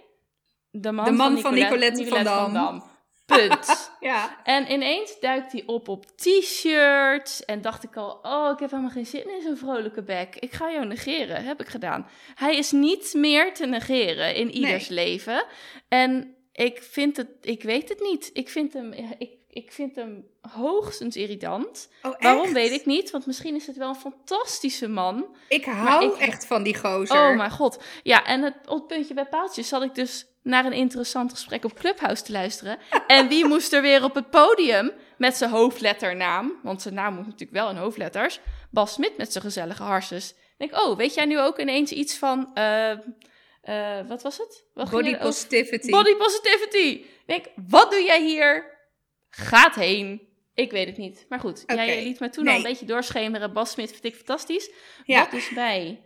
de 0.71 0.91
man, 0.91 1.05
De 1.05 1.11
man 1.11 1.31
van 1.31 1.41
van 1.41 1.53
Nicolette 1.53 2.07
van 2.07 2.23
Dam. 2.23 2.91
Punt. 3.25 3.91
Ja. 3.99 4.39
en 4.43 4.71
ineens 4.71 5.19
duikt 5.19 5.51
hij 5.51 5.63
op 5.65 5.87
op 5.87 6.05
t-shirts. 6.05 7.45
En 7.45 7.61
dacht 7.61 7.83
ik 7.83 7.95
al, 7.95 8.19
oh, 8.21 8.51
ik 8.53 8.59
heb 8.59 8.69
helemaal 8.69 8.91
geen 8.91 9.05
zin 9.05 9.35
in 9.35 9.41
zo'n 9.41 9.57
vrolijke 9.57 10.03
bek. 10.03 10.35
Ik 10.35 10.51
ga 10.51 10.71
jou 10.71 10.85
negeren, 10.85 11.43
heb 11.43 11.61
ik 11.61 11.67
gedaan. 11.67 12.07
Hij 12.35 12.57
is 12.57 12.71
niet 12.71 13.13
meer 13.13 13.53
te 13.53 13.65
negeren 13.65 14.35
in 14.35 14.51
ieders 14.51 14.87
leven. 14.87 15.45
En 15.87 16.35
ik 16.51 16.83
vind 16.83 17.17
het, 17.17 17.29
ik 17.41 17.63
weet 17.63 17.89
het 17.89 17.99
niet. 17.99 18.29
Ik 18.33 18.49
vind 18.49 18.73
hem, 18.73 18.93
ik, 19.17 19.29
ik 19.53 19.71
vind 19.71 19.95
hem 19.95 20.25
hoogstens 20.41 21.15
irritant. 21.15 21.89
Oh, 22.01 22.19
Waarom 22.19 22.53
weet 22.53 22.71
ik 22.71 22.85
niet, 22.85 23.11
want 23.11 23.25
misschien 23.25 23.55
is 23.55 23.67
het 23.67 23.77
wel 23.77 23.89
een 23.89 23.95
fantastische 23.95 24.87
man. 24.87 25.35
Ik 25.47 25.65
hou 25.65 26.05
ik- 26.05 26.17
echt 26.19 26.45
van 26.45 26.63
die 26.63 26.77
gozer. 26.77 27.29
Oh 27.29 27.35
mijn 27.37 27.51
god. 27.51 27.83
Ja, 28.03 28.25
en 28.25 28.41
het, 28.41 28.55
op 28.67 28.77
het 28.77 28.87
puntje 28.87 29.13
bij 29.13 29.25
paaltjes 29.25 29.67
zat 29.67 29.83
ik 29.83 29.95
dus 29.95 30.25
naar 30.41 30.65
een 30.65 30.73
interessant 30.73 31.31
gesprek 31.31 31.63
op 31.65 31.73
Clubhouse 31.73 32.23
te 32.23 32.31
luisteren. 32.31 32.77
En 33.07 33.27
wie 33.27 33.45
moest 33.45 33.73
er 33.73 33.81
weer 33.81 34.03
op 34.03 34.15
het 34.15 34.29
podium 34.29 34.91
met 35.17 35.35
zijn 35.35 35.49
hoofdletternaam? 35.49 36.53
Want 36.63 36.81
zijn 36.81 36.93
naam 36.93 37.13
moet 37.13 37.25
natuurlijk 37.25 37.51
wel 37.51 37.69
in 37.69 37.75
hoofdletters. 37.75 38.39
Bas 38.71 38.93
Smit 38.93 39.17
met 39.17 39.31
zijn 39.31 39.43
gezellige 39.43 39.83
harses. 39.83 40.29
Ik 40.29 40.69
denk, 40.69 40.83
oh, 40.85 40.97
weet 40.97 41.13
jij 41.13 41.25
nu 41.25 41.39
ook 41.39 41.59
ineens 41.59 41.91
iets 41.91 42.17
van... 42.17 42.51
eh, 42.53 42.91
eh, 42.91 44.07
wat 44.07 44.21
was 44.23 44.37
het? 44.37 44.63
Wat 44.73 44.89
Body 44.89 45.17
positivity. 45.17 45.89
Body 45.89 46.15
positivity. 46.15 46.77
Ik 46.77 47.23
denk, 47.25 47.45
wat 47.69 47.91
doe 47.91 48.01
jij 48.03 48.21
hier? 48.23 48.72
Gaat 49.35 49.75
heen. 49.75 50.21
Ik 50.53 50.71
weet 50.71 50.87
het 50.87 50.97
niet. 50.97 51.25
Maar 51.29 51.39
goed, 51.39 51.63
jij 51.65 52.03
liet 52.03 52.19
me 52.19 52.29
toen 52.29 52.47
al 52.47 52.55
een 52.55 52.61
beetje 52.61 52.85
doorschemeren. 52.85 53.53
Bas 53.53 53.71
Smit 53.71 53.91
vind 53.91 54.03
ik 54.03 54.15
fantastisch. 54.15 54.69
Ja. 55.05 55.19
Wat 55.19 55.31
dus 55.31 55.49
mij 55.49 56.01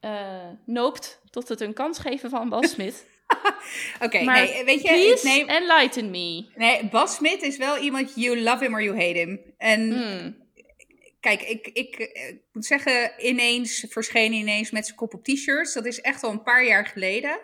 eh, 0.00 0.48
noopt 0.66 1.20
tot 1.30 1.48
het 1.48 1.60
een 1.60 1.74
kans 1.74 1.98
geven 1.98 2.30
van 2.30 2.48
Bas 2.48 2.70
Smit. 2.74 3.06
Oké, 4.00 4.18
nee, 4.18 4.64
weet 4.64 4.82
je, 4.82 4.88
ik 4.88 4.94
Please 4.94 5.26
neem... 5.26 5.48
enlighten 5.48 6.10
me. 6.10 6.46
Nee, 6.54 6.84
Bas 6.84 7.14
Smit 7.14 7.42
is 7.42 7.56
wel 7.56 7.78
iemand, 7.78 8.12
you 8.14 8.40
love 8.40 8.64
him 8.64 8.74
or 8.74 8.82
you 8.82 8.96
hate 8.96 9.18
him. 9.18 9.40
En 9.58 9.90
Hmm. 9.90 10.36
kijk, 11.20 11.42
ik, 11.42 11.66
ik, 11.66 11.94
eh, 11.94 12.28
ik 12.28 12.42
moet 12.52 12.66
zeggen, 12.66 13.12
ineens 13.18 13.86
verscheen 13.88 14.32
ineens 14.32 14.70
met 14.70 14.84
zijn 14.84 14.96
kop 14.96 15.14
op 15.14 15.24
t-shirts. 15.24 15.74
Dat 15.74 15.86
is 15.86 16.00
echt 16.00 16.22
al 16.22 16.30
een 16.30 16.42
paar 16.42 16.64
jaar 16.64 16.86
geleden. 16.86 17.40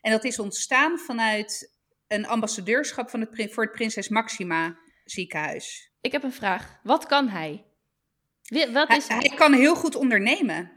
En 0.00 0.12
dat 0.12 0.24
is 0.24 0.38
ontstaan 0.38 0.98
vanuit 0.98 1.75
een 2.08 2.26
ambassadeurschap 2.26 3.10
van 3.10 3.20
het, 3.20 3.52
voor 3.52 3.62
het 3.64 3.72
Prinses 3.72 4.08
Maxima 4.08 4.76
ziekenhuis. 5.04 5.90
Ik 6.00 6.12
heb 6.12 6.22
een 6.22 6.32
vraag. 6.32 6.80
Wat 6.82 7.06
kan 7.06 7.28
hij? 7.28 7.64
Wat 8.72 8.88
Hij, 8.88 8.96
is 8.96 9.08
hij? 9.08 9.18
hij 9.18 9.36
kan 9.36 9.52
heel 9.52 9.74
goed 9.74 9.94
ondernemen. 9.94 10.70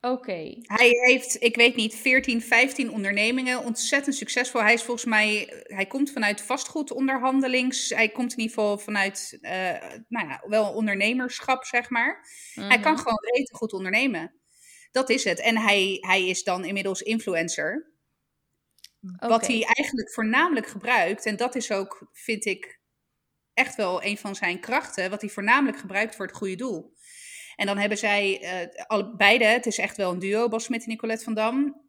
Oké. 0.00 0.54
Hij 0.62 0.88
heeft, 0.90 1.42
ik 1.42 1.56
weet 1.56 1.76
niet, 1.76 1.94
14, 1.94 2.40
15 2.42 2.90
ondernemingen. 2.90 3.64
Ontzettend 3.64 4.14
succesvol. 4.16 4.62
Hij 4.62 4.72
is 4.72 4.82
volgens 4.82 5.06
mij, 5.06 5.48
hij 5.66 5.86
komt 5.86 6.10
vanuit 6.10 6.40
vastgoedonderhandelings. 6.40 7.88
Hij 7.88 8.08
komt 8.08 8.32
in 8.32 8.38
ieder 8.38 8.54
geval 8.54 8.78
vanuit, 8.78 9.38
eh, 9.40 9.52
nou 10.08 10.28
ja, 10.28 10.42
wel 10.46 10.72
ondernemerschap, 10.72 11.64
zeg 11.64 11.90
maar. 11.90 12.26
Hij 12.54 12.80
kan 12.80 12.92
Mhm. 12.92 13.02
gewoon 13.02 13.18
rete 13.34 13.54
goed 13.54 13.72
ondernemen. 13.72 14.32
Dat 14.92 15.10
is 15.10 15.24
het. 15.24 15.40
En 15.40 15.56
hij, 15.58 15.96
hij 16.00 16.28
is 16.28 16.44
dan 16.44 16.64
inmiddels 16.64 17.02
influencer. 17.02 17.91
Wat 19.18 19.46
hij 19.46 19.64
eigenlijk 19.64 20.12
voornamelijk 20.12 20.66
gebruikt. 20.66 21.26
En 21.26 21.36
dat 21.36 21.54
is 21.54 21.70
ook, 21.70 22.08
vind 22.12 22.44
ik, 22.44 22.80
echt 23.54 23.74
wel 23.74 24.04
een 24.04 24.18
van 24.18 24.34
zijn 24.34 24.60
krachten. 24.60 25.10
Wat 25.10 25.20
hij 25.20 25.30
voornamelijk 25.30 25.78
gebruikt 25.78 26.16
voor 26.16 26.26
het 26.26 26.36
goede 26.36 26.56
doel. 26.56 26.94
En 27.56 27.66
dan 27.66 27.78
hebben 27.78 27.98
zij 27.98 28.40
eh 28.40 28.86
alle, 28.86 29.16
beide, 29.16 29.44
het 29.44 29.66
is 29.66 29.78
echt 29.78 29.96
wel 29.96 30.12
een 30.12 30.18
duo, 30.18 30.48
Bas 30.48 30.64
Smit 30.64 30.82
en 30.82 30.88
Nicolette 30.88 31.24
van 31.24 31.34
Dam. 31.34 31.80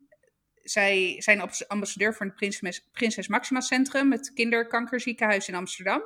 Zij 0.64 1.16
zijn 1.22 1.40
ambas- 1.40 1.68
ambassadeur 1.68 2.14
voor 2.16 2.26
het 2.26 2.36
Prinses, 2.36 2.90
Prinses 2.92 3.28
Maxima 3.28 3.62
Centrum, 3.62 4.12
het 4.12 4.34
kinderkankerziekenhuis 4.34 5.48
in 5.48 5.56
Amsterdam. 5.56 6.04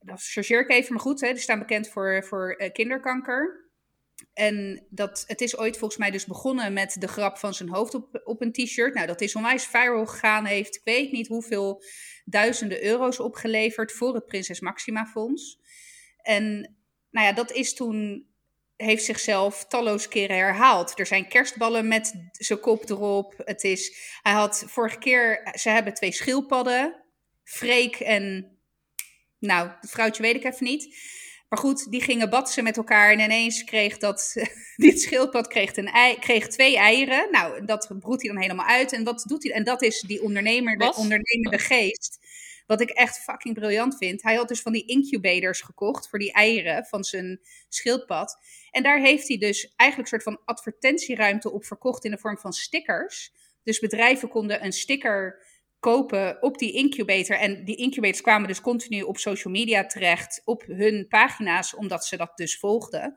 Dat 0.00 0.22
chargeer 0.22 0.60
ik 0.60 0.70
even, 0.70 0.92
maar 0.92 1.02
goed, 1.02 1.20
hè, 1.20 1.32
die 1.32 1.42
staan 1.42 1.58
bekend 1.58 1.88
voor, 1.88 2.24
voor 2.24 2.50
eh, 2.52 2.72
kinderkanker. 2.72 3.63
En 4.32 4.86
dat, 4.90 5.24
het 5.26 5.40
is 5.40 5.56
ooit 5.56 5.78
volgens 5.78 6.00
mij 6.00 6.10
dus 6.10 6.26
begonnen 6.26 6.72
met 6.72 6.96
de 6.98 7.08
grap 7.08 7.38
van 7.38 7.54
zijn 7.54 7.68
hoofd 7.68 7.94
op, 7.94 8.20
op 8.24 8.40
een 8.40 8.52
t-shirt. 8.52 8.94
Nou, 8.94 9.06
dat 9.06 9.20
is 9.20 9.34
onwijs 9.34 9.64
viral 9.64 10.06
gegaan, 10.06 10.44
heeft 10.44 10.76
ik 10.76 10.80
weet 10.84 11.12
niet 11.12 11.26
hoeveel 11.26 11.82
duizenden 12.24 12.84
euro's 12.84 13.20
opgeleverd 13.20 13.92
voor 13.92 14.14
het 14.14 14.26
Prinses 14.26 14.60
Maxima 14.60 15.06
Fonds. 15.06 15.60
En 16.22 16.76
nou 17.10 17.26
ja, 17.26 17.32
dat 17.32 17.52
is 17.52 17.74
toen, 17.74 18.26
heeft 18.76 19.04
zichzelf 19.04 19.66
talloze 19.66 20.08
keren 20.08 20.36
herhaald. 20.36 20.98
Er 20.98 21.06
zijn 21.06 21.28
kerstballen 21.28 21.88
met 21.88 22.28
zijn 22.32 22.60
kop 22.60 22.90
erop. 22.90 23.34
Het 23.36 23.64
is, 23.64 23.96
hij 24.22 24.32
had 24.32 24.64
vorige 24.66 24.98
keer, 24.98 25.50
ze 25.58 25.68
hebben 25.68 25.94
twee 25.94 26.12
schildpadden, 26.12 27.02
Freek 27.44 27.96
en, 27.96 28.56
nou, 29.38 29.70
het 29.80 29.90
vrouwtje 29.90 30.22
weet 30.22 30.34
ik 30.34 30.44
even 30.44 30.64
niet. 30.64 30.96
Maar 31.54 31.62
goed, 31.62 31.90
die 31.90 32.02
gingen 32.02 32.30
batsen 32.30 32.64
met 32.64 32.76
elkaar 32.76 33.12
en 33.12 33.20
ineens 33.20 33.64
kreeg 33.64 33.98
dat, 33.98 34.34
dit 34.76 35.00
schildpad 35.00 35.46
kreeg, 35.46 35.76
een 35.76 35.88
ei, 35.88 36.18
kreeg 36.18 36.48
twee 36.48 36.76
eieren. 36.76 37.28
Nou, 37.30 37.64
dat 37.64 37.94
broedt 37.98 38.22
hij 38.22 38.32
dan 38.32 38.42
helemaal 38.42 38.66
uit. 38.66 38.92
En 38.92 39.04
wat 39.04 39.24
doet 39.26 39.42
hij? 39.42 39.52
En 39.52 39.64
dat 39.64 39.82
is 39.82 40.00
die 40.00 40.22
ondernemer, 40.22 40.78
de 40.78 40.94
ondernemende 40.94 41.58
geest. 41.58 42.18
Wat 42.66 42.80
ik 42.80 42.90
echt 42.90 43.18
fucking 43.18 43.54
briljant 43.54 43.96
vind. 43.96 44.22
Hij 44.22 44.34
had 44.34 44.48
dus 44.48 44.60
van 44.60 44.72
die 44.72 44.86
incubators 44.86 45.60
gekocht 45.60 46.08
voor 46.08 46.18
die 46.18 46.32
eieren 46.32 46.84
van 46.84 47.04
zijn 47.04 47.40
schildpad. 47.68 48.38
En 48.70 48.82
daar 48.82 49.00
heeft 49.00 49.28
hij 49.28 49.38
dus 49.38 49.72
eigenlijk 49.76 50.12
een 50.12 50.20
soort 50.20 50.36
van 50.36 50.44
advertentieruimte 50.44 51.52
op 51.52 51.64
verkocht 51.64 52.04
in 52.04 52.10
de 52.10 52.18
vorm 52.18 52.38
van 52.38 52.52
stickers. 52.52 53.32
Dus 53.62 53.78
bedrijven 53.78 54.28
konden 54.28 54.64
een 54.64 54.72
sticker 54.72 55.42
kopen 55.84 56.42
op 56.42 56.58
die 56.58 56.72
incubator. 56.72 57.36
En 57.36 57.64
die 57.64 57.76
incubators 57.76 58.20
kwamen 58.20 58.48
dus 58.48 58.60
continu 58.60 59.02
op 59.02 59.18
social 59.18 59.52
media 59.52 59.86
terecht, 59.86 60.42
op 60.44 60.62
hun 60.66 61.06
pagina's, 61.08 61.74
omdat 61.74 62.06
ze 62.06 62.16
dat 62.16 62.36
dus 62.36 62.58
volgden. 62.58 63.16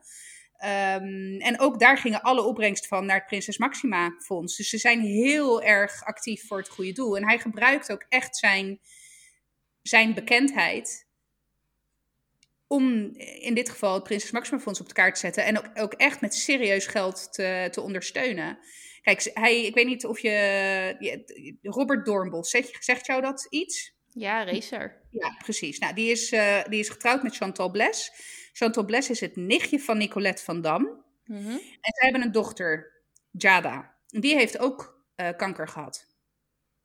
Ehm, 0.56 1.38
en 1.38 1.60
ook 1.60 1.80
daar 1.80 1.98
gingen 1.98 2.22
alle 2.22 2.42
opbrengst 2.42 2.86
van 2.86 3.06
naar 3.06 3.16
het 3.16 3.26
Prinses 3.26 3.58
Maxima 3.58 4.14
Fonds. 4.18 4.56
Dus 4.56 4.68
ze 4.68 4.78
zijn 4.78 5.00
heel 5.00 5.62
erg 5.62 6.04
actief 6.04 6.46
voor 6.46 6.58
het 6.58 6.68
goede 6.68 6.92
doel. 6.92 7.16
En 7.16 7.24
hij 7.24 7.38
gebruikt 7.38 7.92
ook 7.92 8.06
echt 8.08 8.36
zijn, 8.36 8.80
zijn 9.82 10.14
bekendheid 10.14 11.06
om 12.66 13.10
in 13.40 13.54
dit 13.54 13.70
geval 13.70 13.94
het 13.94 14.02
Prinses 14.02 14.30
Maxima 14.30 14.58
Fonds 14.58 14.80
op 14.80 14.88
de 14.88 14.94
kaart 14.94 15.14
te 15.14 15.20
zetten. 15.20 15.44
En 15.44 15.58
ook, 15.58 15.70
ook 15.74 15.92
echt 15.92 16.20
met 16.20 16.34
serieus 16.34 16.86
geld 16.86 17.32
te, 17.32 17.68
te 17.70 17.80
ondersteunen. 17.80 18.58
Kijk, 19.02 19.30
hij, 19.34 19.64
ik 19.64 19.74
weet 19.74 19.86
niet 19.86 20.06
of 20.06 20.18
je... 20.18 21.58
Robert 21.62 22.06
Doornbos, 22.06 22.50
zegt, 22.50 22.84
zegt 22.84 23.06
jou 23.06 23.22
dat 23.22 23.46
iets? 23.50 23.96
Ja, 24.12 24.44
racer. 24.44 24.96
Ja, 25.10 25.36
precies. 25.42 25.78
Nou, 25.78 25.94
die 25.94 26.10
is, 26.10 26.32
uh, 26.32 26.64
die 26.64 26.80
is 26.80 26.88
getrouwd 26.88 27.22
met 27.22 27.36
Chantal 27.36 27.70
Bles. 27.70 28.12
Chantal 28.52 28.84
Bles 28.84 29.10
is 29.10 29.20
het 29.20 29.36
nichtje 29.36 29.80
van 29.80 29.98
Nicolette 29.98 30.42
van 30.42 30.60
Dam. 30.60 30.82
Mm 31.24 31.36
-hmm. 31.36 31.50
En 31.80 31.92
zij 31.94 32.08
hebben 32.08 32.22
een 32.22 32.32
dochter, 32.32 32.92
Jada. 33.30 33.94
Die 34.06 34.34
heeft 34.34 34.58
ook 34.58 35.02
uh, 35.16 35.28
kanker 35.36 35.68
gehad. 35.68 36.06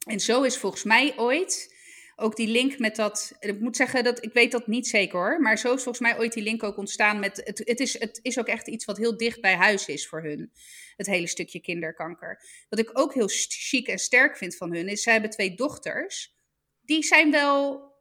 En 0.07 0.19
zo 0.19 0.43
is 0.43 0.57
volgens 0.57 0.83
mij 0.83 1.13
ooit 1.17 1.72
ook 2.15 2.35
die 2.35 2.47
link 2.47 2.79
met 2.79 2.95
dat. 2.95 3.35
Ik 3.39 3.59
moet 3.59 3.75
zeggen 3.75 4.03
dat 4.03 4.23
ik 4.23 4.33
weet 4.33 4.51
dat 4.51 4.67
niet 4.67 4.87
zeker 4.87 5.19
hoor. 5.19 5.41
Maar 5.41 5.57
zo 5.57 5.73
is 5.73 5.83
volgens 5.83 5.99
mij 5.99 6.17
ooit 6.17 6.33
die 6.33 6.43
link 6.43 6.63
ook 6.63 6.77
ontstaan 6.77 7.19
met. 7.19 7.41
Het, 7.43 7.61
het, 7.65 7.79
is, 7.79 7.99
het 7.99 8.19
is 8.21 8.39
ook 8.39 8.47
echt 8.47 8.67
iets 8.67 8.85
wat 8.85 8.97
heel 8.97 9.17
dicht 9.17 9.41
bij 9.41 9.55
huis 9.55 9.87
is 9.87 10.07
voor 10.07 10.23
hun. 10.23 10.51
Het 10.95 11.07
hele 11.07 11.27
stukje 11.27 11.61
kinderkanker. 11.61 12.41
Wat 12.69 12.79
ik 12.79 12.89
ook 12.93 13.13
heel 13.13 13.29
chic 13.47 13.87
en 13.87 13.99
sterk 13.99 14.37
vind 14.37 14.55
van 14.55 14.73
hun 14.73 14.87
is. 14.87 15.03
Zij 15.03 15.13
hebben 15.13 15.31
twee 15.31 15.55
dochters. 15.55 16.35
Die 16.81 17.03
zijn 17.03 17.31
wel 17.31 17.91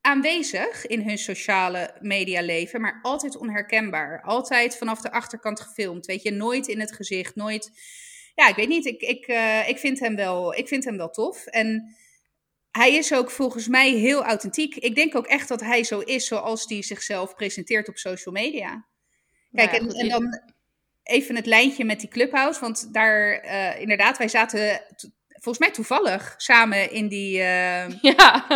aanwezig 0.00 0.86
in 0.86 1.02
hun 1.02 1.18
sociale 1.18 1.96
medialeven, 2.00 2.80
maar 2.80 2.98
altijd 3.02 3.36
onherkenbaar. 3.36 4.22
Altijd 4.22 4.76
vanaf 4.76 5.00
de 5.00 5.10
achterkant 5.10 5.60
gefilmd. 5.60 6.06
Weet 6.06 6.22
je, 6.22 6.30
nooit 6.30 6.66
in 6.66 6.80
het 6.80 6.92
gezicht, 6.92 7.34
nooit. 7.34 7.70
Ja, 8.34 8.48
ik 8.48 8.56
weet 8.56 8.68
niet. 8.68 8.86
Ik, 8.86 9.00
ik, 9.00 9.28
uh, 9.28 9.68
ik, 9.68 9.78
vind, 9.78 10.00
hem 10.00 10.16
wel, 10.16 10.54
ik 10.54 10.68
vind 10.68 10.84
hem 10.84 10.96
wel 10.96 11.10
tof. 11.10 11.46
En 11.46 11.96
hij 12.76 12.94
is 12.94 13.14
ook 13.14 13.30
volgens 13.30 13.68
mij 13.68 13.90
heel 13.90 14.24
authentiek. 14.24 14.74
Ik 14.74 14.94
denk 14.94 15.14
ook 15.14 15.26
echt 15.26 15.48
dat 15.48 15.60
hij 15.60 15.84
zo 15.84 15.98
is 15.98 16.26
zoals 16.26 16.64
hij 16.68 16.82
zichzelf 16.82 17.34
presenteert 17.34 17.88
op 17.88 17.96
social 17.96 18.34
media. 18.34 18.86
Kijk, 19.52 19.72
ja, 19.72 19.78
en, 19.78 19.88
en, 19.88 20.08
dan 20.08 20.40
even 21.02 21.36
het 21.36 21.46
lijntje 21.46 21.84
met 21.84 22.00
die 22.00 22.08
clubhouse. 22.08 22.60
Want 22.60 22.92
daar, 22.92 23.44
uh, 23.44 23.80
inderdaad, 23.80 24.18
wij 24.18 24.28
zaten 24.28 24.80
volgens 25.28 25.58
mij 25.58 25.70
toevallig 25.70 26.34
samen 26.36 26.90
in 26.90 27.08
die, 27.08 27.38
uh, 27.38 27.88
ja. 28.16 28.46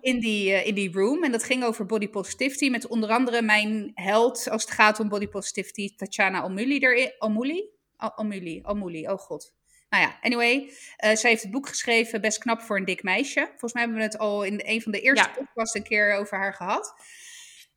in, 0.00 0.20
die, 0.20 0.50
uh, 0.50 0.66
in 0.66 0.74
die 0.74 0.92
room. 0.92 1.24
En 1.24 1.32
dat 1.32 1.44
ging 1.44 1.64
over 1.64 1.86
body 1.86 2.08
positivity. 2.08 2.68
Met 2.68 2.86
onder 2.86 3.10
andere 3.10 3.42
mijn 3.42 3.90
held 3.94 4.48
als 4.50 4.62
het 4.62 4.70
gaat 4.70 5.00
om 5.00 5.08
body 5.08 5.28
positivity, 5.28 5.94
Tatjana 5.96 6.44
Omuli. 6.44 7.10
Omuli? 7.18 7.70
Omuli, 8.16 8.60
Omuli, 8.62 9.08
oh 9.08 9.18
god. 9.18 9.56
Nou 9.88 10.02
ja, 10.02 10.18
anyway. 10.20 10.54
Uh, 10.60 10.70
zij 11.14 11.30
heeft 11.30 11.42
het 11.42 11.50
boek 11.50 11.68
geschreven, 11.68 12.20
Best 12.20 12.38
knap 12.38 12.60
voor 12.60 12.76
een 12.76 12.84
dik 12.84 13.02
meisje. 13.02 13.46
Volgens 13.48 13.72
mij 13.72 13.82
hebben 13.82 14.00
we 14.00 14.06
het 14.06 14.18
al 14.18 14.42
in 14.42 14.60
een 14.64 14.82
van 14.82 14.92
de 14.92 15.00
eerste 15.00 15.28
ja. 15.28 15.34
podcasts 15.34 15.74
een 15.74 15.82
keer 15.82 16.14
over 16.14 16.38
haar 16.38 16.54
gehad. 16.54 16.94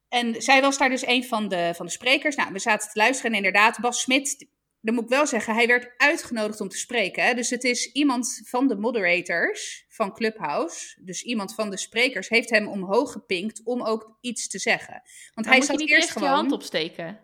En 0.10 0.42
zij 0.42 0.62
was 0.62 0.78
daar 0.78 0.90
dus 0.90 1.06
een 1.06 1.26
van 1.26 1.48
de, 1.48 1.72
van 1.76 1.86
de 1.86 1.92
sprekers. 1.92 2.36
Nou, 2.36 2.54
we 2.54 2.60
zaten 2.60 2.90
te 2.90 3.00
luisteren 3.00 3.32
en 3.32 3.38
inderdaad, 3.38 3.80
Bas 3.80 4.02
Smit, 4.02 4.48
dan 4.82 4.96
moet 4.96 5.04
ik 5.04 5.10
wel 5.10 5.28
zeggen, 5.28 5.56
hij 5.56 5.68
werd 5.68 5.94
uitgenodigd 5.98 6.62
om 6.62 6.68
te 6.68 6.78
spreken. 6.78 7.24
Hè? 7.24 7.34
Dus 7.34 7.50
het 7.50 7.64
is 7.64 7.92
iemand 7.92 8.42
van 8.46 8.68
de 8.68 8.76
moderators 8.76 9.86
van 9.90 10.14
Clubhouse, 10.14 11.02
dus 11.04 11.24
iemand 11.24 11.56
van 11.56 11.70
de 11.70 11.78
sprekers, 11.78 12.30
heeft 12.30 12.50
hem 12.50 12.68
omhoog 12.68 13.12
gepinkt 13.12 13.62
om 13.64 13.84
ook 13.84 14.18
iets 14.22 14.48
te 14.48 14.60
zeggen. 14.60 15.02
Want 15.34 15.48
maar 15.48 15.56
hij 15.56 15.66
zat 15.66 15.82
eerst 15.82 16.10
gewoon. 16.10 16.30
je 16.30 16.36
hand 16.36 16.52
opsteken. 16.52 17.20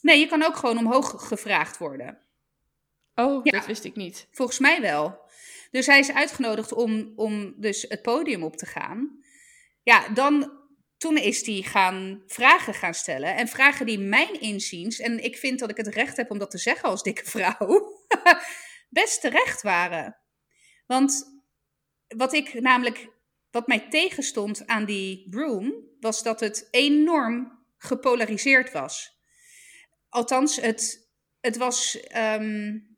Nee, 0.00 0.18
je 0.18 0.26
kan 0.26 0.42
ook 0.42 0.56
gewoon 0.56 0.78
omhoog 0.78 1.28
gevraagd 1.28 1.78
worden. 1.78 2.18
Oh, 3.14 3.44
ja. 3.44 3.50
dat 3.50 3.66
wist 3.66 3.84
ik 3.84 3.96
niet. 3.96 4.28
Volgens 4.30 4.58
mij 4.58 4.80
wel. 4.80 5.20
Dus 5.70 5.86
hij 5.86 5.98
is 5.98 6.12
uitgenodigd 6.12 6.72
om, 6.72 7.12
om 7.16 7.54
dus 7.56 7.84
het 7.88 8.02
podium 8.02 8.42
op 8.42 8.56
te 8.56 8.66
gaan. 8.66 9.24
Ja, 9.82 10.08
dan 10.08 10.60
toen 10.96 11.16
is 11.16 11.46
hij 11.46 11.62
gaan 11.62 12.22
vragen 12.26 12.74
gaan 12.74 12.94
stellen. 12.94 13.36
En 13.36 13.48
vragen 13.48 13.86
die 13.86 13.98
mijn 13.98 14.40
inziens, 14.40 14.98
en 14.98 15.24
ik 15.24 15.36
vind 15.36 15.58
dat 15.58 15.70
ik 15.70 15.76
het 15.76 15.86
recht 15.86 16.16
heb 16.16 16.30
om 16.30 16.38
dat 16.38 16.50
te 16.50 16.58
zeggen 16.58 16.88
als 16.88 17.02
dikke 17.02 17.24
vrouw, 17.24 17.90
best 18.88 19.20
terecht 19.20 19.62
waren. 19.62 20.16
Want 20.86 21.40
wat 22.06 22.32
ik 22.32 22.60
namelijk, 22.60 23.08
wat 23.50 23.66
mij 23.66 23.88
tegenstond 23.88 24.66
aan 24.66 24.84
die 24.84 25.26
room, 25.30 25.74
was 26.00 26.22
dat 26.22 26.40
het 26.40 26.68
enorm 26.70 27.64
gepolariseerd 27.76 28.72
was. 28.72 29.20
Althans, 30.08 30.56
het, 30.56 31.10
het 31.40 31.56
was. 31.56 31.98
Um, 32.16 32.91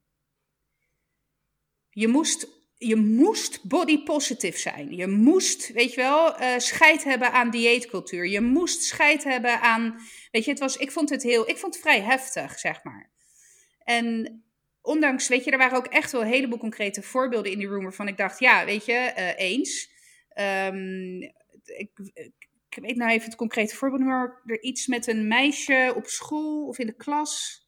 je 1.95 2.09
moest 2.09 2.47
je 2.79 2.97
moest 2.97 3.63
body 3.63 4.03
positive 4.03 4.59
zijn. 4.59 4.97
Je 4.97 5.07
moest, 5.07 5.73
weet 5.73 5.95
je 5.95 6.01
wel, 6.01 6.41
uh, 6.41 6.59
scheid 6.59 7.05
hebben 7.05 7.33
aan 7.33 7.51
dieetcultuur. 7.51 8.27
Je 8.27 8.41
moest 8.41 8.83
scheid 8.83 9.25
hebben 9.25 9.61
aan, 9.61 10.01
weet 10.31 10.45
je, 10.45 10.51
het 10.51 10.61
was, 10.61 10.77
ik 10.77 10.93
vond 10.93 11.11
het 11.11 11.23
heel, 11.23 11.49
ik 11.49 11.59
vond 11.59 11.75
het 11.75 11.83
vrij 11.83 12.01
heftig, 12.01 12.59
zeg 12.59 12.83
maar. 12.83 13.11
En 13.79 14.43
ondanks, 14.83 15.29
weet 15.29 15.45
je, 15.45 15.51
er 15.51 15.59
waren 15.59 15.79
ook 15.79 15.87
echt 15.87 16.13
wel 16.13 16.21
een 16.21 16.27
heleboel 16.27 16.59
concrete 16.59 17.03
voorbeelden 17.03 17.53
in 17.53 17.59
die 17.59 17.67
room 17.67 17.83
waarvan 17.83 18.09
ik 18.09 18.17
dacht, 18.17 18.39
ja, 18.39 18.65
weet 18.65 18.85
je, 18.85 19.13
uh, 19.19 19.39
eens. 19.39 19.93
Um, 20.39 21.21
ik, 21.65 21.91
ik, 22.15 22.83
weet 22.83 22.97
nou 22.97 23.11
even 23.11 23.25
het 23.25 23.37
concrete 23.37 23.77
voorbeeld, 23.77 24.03
maar 24.03 24.41
er 24.47 24.63
iets 24.63 24.87
met 24.87 25.07
een 25.07 25.29
meisje 25.29 25.93
op 25.97 26.07
school 26.07 26.67
of 26.67 26.79
in 26.79 26.87
de 26.87 26.97
klas 26.97 27.64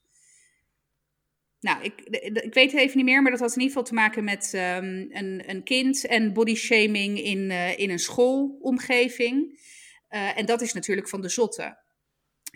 nou, 1.67 1.83
ik, 1.83 2.01
ik 2.45 2.55
weet 2.55 2.73
het 2.73 2.81
even 2.81 2.97
niet 2.97 3.07
meer, 3.07 3.23
maar 3.23 3.31
dat 3.31 3.41
had 3.41 3.55
in 3.55 3.61
ieder 3.61 3.77
geval 3.77 3.89
te 3.89 3.95
maken 3.95 4.25
met 4.25 4.53
um, 4.55 5.07
een, 5.11 5.43
een 5.47 5.63
kind 5.63 6.07
en 6.07 6.33
bodyshaming 6.33 7.23
in, 7.23 7.51
uh, 7.51 7.79
in 7.79 7.91
een 7.91 7.99
schoolomgeving. 7.99 9.61
Uh, 10.11 10.39
en 10.39 10.47
dat 10.47 10.61
is 10.61 10.73
natuurlijk 10.73 11.09
van 11.09 11.21
de 11.21 11.29
zotte. 11.29 11.85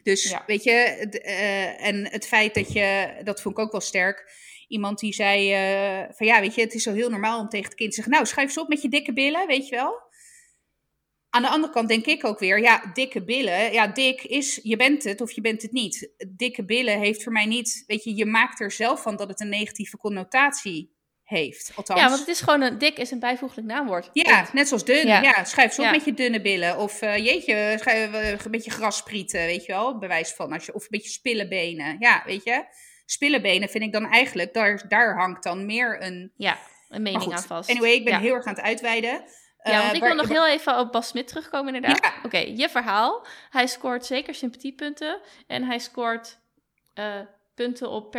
Dus 0.03 0.31
ja. 0.31 0.43
weet 0.47 0.65
je, 0.65 1.07
uh, 1.25 1.87
en 1.87 2.11
het 2.11 2.27
feit 2.27 2.55
dat 2.55 2.73
je, 2.73 3.21
dat 3.25 3.43
vond 3.43 3.59
ik 3.59 3.65
ook 3.65 3.73
wel 3.73 3.81
sterk. 3.81 4.33
Iemand 4.69 4.99
die 4.99 5.13
zei 5.13 5.49
van 6.15 6.27
ja, 6.27 6.41
weet 6.41 6.55
je, 6.55 6.61
het 6.61 6.75
is 6.75 6.83
zo 6.83 6.93
heel 6.93 7.11
normaal 7.11 7.41
om 7.41 7.49
tegen 7.49 7.67
het 7.67 7.75
kind 7.75 7.89
te 7.89 7.95
zeggen: 7.95 8.13
Nou, 8.13 8.27
schrijf 8.27 8.49
eens 8.49 8.59
op 8.59 8.69
met 8.69 8.83
je 8.83 8.89
dikke 8.89 9.13
billen, 9.13 9.47
weet 9.47 9.69
je 9.69 9.77
wel. 9.77 10.10
Aan 11.31 11.43
de 11.43 11.49
andere 11.49 11.73
kant 11.73 11.89
denk 11.89 12.07
ik 12.07 12.25
ook 12.25 12.39
weer, 12.39 12.61
ja, 12.61 12.91
dikke 12.93 13.25
billen. 13.25 13.73
Ja, 13.73 13.87
dik 13.87 14.23
is, 14.23 14.61
je 14.63 14.77
bent 14.77 15.05
het 15.05 15.21
of 15.21 15.33
je 15.33 15.41
bent 15.41 15.63
het 15.63 15.73
niet. 15.73 16.13
Dikke 16.29 16.65
billen 16.65 16.99
heeft 16.99 17.23
voor 17.23 17.33
mij 17.33 17.47
niet, 17.47 17.85
weet 17.87 18.05
je, 18.05 18.17
je 18.17 18.27
maakt 18.27 18.61
er 18.61 18.71
zelf 18.71 19.03
van 19.03 19.17
dat 19.17 19.29
het 19.29 19.41
een 19.41 19.49
negatieve 19.49 19.97
connotatie 19.97 20.99
heeft. 21.23 21.73
Althans. 21.75 22.01
Ja, 22.01 22.07
want 22.09 22.19
het 22.19 22.29
is 22.29 22.41
gewoon 22.41 22.61
een, 22.63 22.79
dik 22.79 22.99
is 22.99 23.11
een 23.11 23.19
bijvoeglijk 23.19 23.67
naamwoord. 23.67 24.11
Ja, 24.13 24.49
net 24.53 24.69
zoals 24.69 24.85
dun. 24.85 25.07
Ja, 25.07 25.45
schrijf 25.45 25.73
zo 25.73 25.83
ja. 25.83 25.91
met 25.91 26.05
je 26.05 26.15
dunne 26.15 26.41
billen. 26.41 26.79
Of 26.79 27.03
uh, 27.03 27.17
jeetje, 27.17 27.77
schrijf, 27.81 28.13
uh, 28.13 28.31
een 28.31 28.51
beetje 28.51 28.71
grassprieten, 28.71 29.41
weet 29.41 29.65
je 29.65 29.73
wel, 29.73 29.99
bewijs 29.99 30.33
van. 30.33 30.53
Als 30.53 30.67
je, 30.67 30.75
of 30.75 30.83
een 30.83 30.89
beetje 30.91 31.11
spillebenen. 31.11 31.97
Ja, 31.99 32.23
weet 32.27 32.45
je. 32.45 32.65
Spillebenen 33.05 33.69
vind 33.69 33.85
ik 33.85 33.93
dan 33.93 34.07
eigenlijk, 34.07 34.55
daar, 34.55 34.85
daar 34.89 35.17
hangt 35.17 35.43
dan 35.43 35.67
meer 35.67 36.03
een... 36.03 36.33
Ja, 36.37 36.59
een 36.89 37.03
mening 37.03 37.33
aan 37.33 37.43
vast. 37.43 37.71
Anyway, 37.71 37.93
ik 37.93 38.05
ben 38.05 38.21
heel 38.21 38.35
erg 38.35 38.45
aan 38.45 38.55
het 38.55 38.63
uitweiden. 38.63 39.25
Ja, 39.63 39.83
want 39.83 39.97
ik 39.97 40.03
wil 40.03 40.15
nog 40.15 40.29
heel 40.29 40.47
even 40.47 40.79
op 40.79 40.93
Bas 40.93 41.09
Smit 41.09 41.29
terugkomen 41.29 41.75
inderdaad. 41.75 42.05
Ja. 42.05 42.21
Oké, 42.23 42.39
je 42.39 42.69
verhaal. 42.69 43.27
Hij 43.51 43.67
scoort 43.67 44.07
zeker 44.07 44.35
sympathiepunten. 44.35 45.21
En 45.47 45.63
hij 45.63 45.79
scoort 45.79 46.39
uh, 46.95 47.21
punten 47.55 47.91
op 47.91 48.11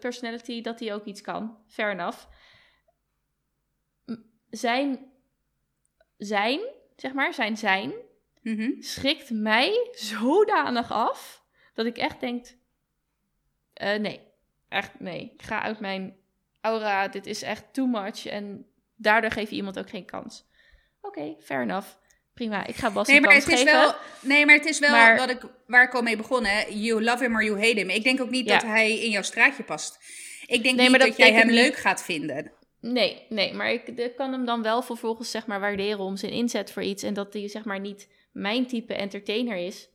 personality, 0.00 0.62
dat 0.62 0.80
hij 0.80 0.94
ook 0.94 1.04
iets 1.04 1.20
kan. 1.20 1.58
Fair 1.66 1.90
enough. 1.90 2.18
Zijn, 4.50 5.12
zijn 6.16 6.60
zeg 6.96 7.12
maar, 7.12 7.34
zijn 7.34 7.56
zijn, 7.56 7.92
mm 8.42 8.56
-hmm. 8.56 8.82
schrikt 8.82 9.30
mij 9.30 9.88
zodanig 9.92 10.92
af, 10.92 11.44
dat 11.74 11.86
ik 11.86 11.98
echt 11.98 12.20
denk, 12.20 12.46
uh, 13.82 13.94
nee, 13.94 14.20
echt 14.68 15.00
nee. 15.00 15.32
Ik 15.34 15.42
ga 15.42 15.62
uit 15.62 15.80
mijn 15.80 16.16
aura, 16.60 17.08
dit 17.08 17.26
is 17.26 17.42
echt 17.42 17.72
too 17.72 17.86
much. 17.86 18.26
En 18.26 18.66
daardoor 18.96 19.30
geef 19.30 19.50
je 19.50 19.56
iemand 19.56 19.78
ook 19.78 19.90
geen 19.90 20.04
kans. 20.04 20.46
Oké, 21.08 21.18
okay, 21.18 21.36
fair 21.40 21.62
enough. 21.62 21.86
Prima, 22.34 22.66
ik 22.66 22.76
ga 22.76 22.90
Bas 22.90 23.08
nee, 23.08 23.20
maar 23.20 23.34
het 23.34 23.48
is 23.48 23.62
Wel, 23.62 23.94
nee, 24.20 24.46
maar 24.46 24.54
het 24.54 24.64
is 24.64 24.78
wel 24.78 24.90
maar, 24.90 25.16
wat 25.16 25.30
ik, 25.30 25.42
waar 25.66 25.84
ik 25.84 25.94
al 25.94 26.02
mee 26.02 26.16
begon. 26.16 26.46
You 26.68 27.02
love 27.02 27.22
him 27.22 27.34
or 27.34 27.44
you 27.44 27.56
hate 27.56 27.78
him. 27.78 27.90
Ik 27.90 28.04
denk 28.04 28.20
ook 28.20 28.30
niet 28.30 28.46
ja. 28.46 28.52
dat 28.52 28.62
hij 28.62 28.98
in 28.98 29.10
jouw 29.10 29.22
straatje 29.22 29.62
past. 29.62 29.98
Ik 30.46 30.62
denk 30.62 30.76
nee, 30.76 30.88
niet 30.88 30.98
dat, 30.98 31.08
dat 31.08 31.16
jij 31.16 31.32
hem 31.32 31.50
leuk 31.50 31.76
gaat 31.76 32.02
vinden. 32.02 32.52
Nee, 32.80 33.26
nee, 33.28 33.54
maar 33.54 33.72
ik, 33.72 33.88
ik, 33.88 34.16
kan 34.16 34.32
hem 34.32 34.44
dan 34.44 34.62
wel 34.62 34.82
vervolgens 34.82 35.30
zeg 35.30 35.46
maar 35.46 35.60
waarderen 35.60 35.98
om 35.98 36.16
zijn 36.16 36.32
inzet 36.32 36.72
voor 36.72 36.82
iets. 36.82 37.02
En 37.02 37.14
dat 37.14 37.32
hij 37.32 37.48
zeg 37.48 37.64
maar 37.64 37.80
niet 37.80 38.08
mijn 38.32 38.66
type 38.66 38.94
entertainer 38.94 39.56
is. 39.56 39.88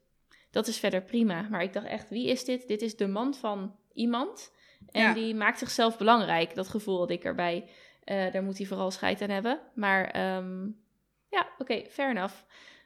Dat 0.52 0.67
is 0.67 0.80
verder 0.80 1.02
prima. 1.02 1.47
Maar 1.49 1.63
ik 1.63 1.73
dacht 1.73 1.88
echt, 1.88 2.10
wie 2.10 2.28
is 2.28 2.43
dit? 2.43 2.67
Dit 2.67 2.82
is 2.82 2.95
de 2.95 3.08
man 3.08 3.34
van 3.34 3.76
iemand. 3.93 4.52
En 4.91 5.02
ja. 5.02 5.13
die 5.13 5.36
maakt 5.36 5.60
zichzelf 5.60 5.97
belangrijk. 5.97 6.56
Dat 6.56 6.67
gevoel 6.67 6.99
had 6.99 7.10
ik 7.10 7.23
erbij. 7.23 7.69
Uh, 8.06 8.32
daar 8.32 8.43
moet 8.43 8.58
hij 8.58 8.67
vooral 8.67 8.91
scheid 8.91 9.21
aan 9.21 9.30
hebben. 9.30 9.60
Maar 9.76 10.36
um, 10.36 10.83
ja, 11.34 11.50
oké, 11.58 11.62
okay, 11.62 11.88
fair 11.91 12.10
enough. 12.10 12.34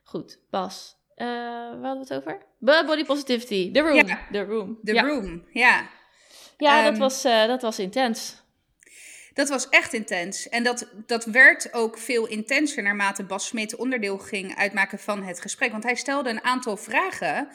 Goed, 0.03 0.39
Bas. 0.49 0.95
Uh, 1.15 1.25
waar 1.25 1.81
hadden 1.81 2.07
we 2.07 2.13
het 2.13 2.13
over? 2.13 2.45
Body 2.59 3.05
positivity. 3.05 3.71
The 3.71 3.79
room. 3.79 4.07
Ja. 4.07 4.27
The 4.31 4.43
room. 4.43 4.79
The 4.83 4.93
ja. 4.93 5.01
room, 5.01 5.45
ja. 5.51 5.89
Ja, 6.57 6.79
um, 6.79 6.83
dat, 6.83 6.97
was, 6.97 7.25
uh, 7.25 7.45
dat 7.45 7.61
was 7.61 7.79
intens. 7.79 8.45
Dat 9.33 9.49
was 9.49 9.69
echt 9.69 9.93
intens. 9.93 10.49
En 10.49 10.63
dat, 10.63 10.93
dat 11.05 11.25
werd 11.25 11.73
ook 11.73 11.97
veel 11.97 12.27
intenser 12.27 12.83
naarmate 12.83 13.23
Bas 13.23 13.47
Smit 13.47 13.75
onderdeel 13.75 14.17
ging 14.17 14.55
uitmaken 14.55 14.99
van 14.99 15.23
het 15.23 15.41
gesprek. 15.41 15.71
Want 15.71 15.83
hij 15.83 15.95
stelde 15.95 16.29
een 16.29 16.43
aantal 16.43 16.77
vragen 16.77 17.49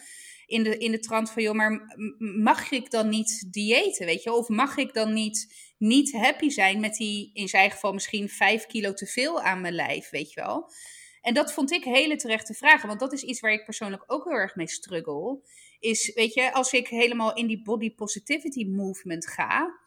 in 0.46 0.62
de, 0.62 0.78
in 0.78 0.90
de 0.90 0.98
trant 0.98 1.30
van, 1.30 1.42
joh, 1.42 1.54
maar 1.54 1.96
mag 2.18 2.70
ik 2.70 2.90
dan 2.90 3.08
niet 3.08 3.52
diëten, 3.52 4.06
weet 4.06 4.22
je? 4.22 4.32
Of 4.32 4.48
mag 4.48 4.76
ik 4.76 4.94
dan 4.94 5.12
niet, 5.12 5.71
niet 5.82 6.12
happy 6.12 6.48
zijn 6.48 6.80
met 6.80 6.94
die, 6.94 7.30
in 7.34 7.48
zijn 7.48 7.70
geval 7.70 7.92
misschien 7.92 8.28
vijf 8.28 8.66
kilo 8.66 8.92
te 8.92 9.06
veel 9.06 9.40
aan 9.40 9.60
mijn 9.60 9.74
lijf, 9.74 10.10
weet 10.10 10.32
je 10.32 10.40
wel? 10.40 10.72
En 11.20 11.34
dat 11.34 11.52
vond 11.52 11.72
ik 11.72 11.84
hele 11.84 12.16
terechte 12.16 12.54
vragen, 12.54 12.88
want 12.88 13.00
dat 13.00 13.12
is 13.12 13.22
iets 13.22 13.40
waar 13.40 13.52
ik 13.52 13.64
persoonlijk 13.64 14.04
ook 14.06 14.24
heel 14.24 14.32
erg 14.32 14.54
mee 14.54 14.68
struggle. 14.68 15.40
Is, 15.78 16.14
weet 16.14 16.34
je, 16.34 16.52
als 16.52 16.72
ik 16.72 16.88
helemaal 16.88 17.34
in 17.34 17.46
die 17.46 17.62
body 17.62 17.94
positivity 17.94 18.64
movement 18.64 19.28
ga, 19.28 19.78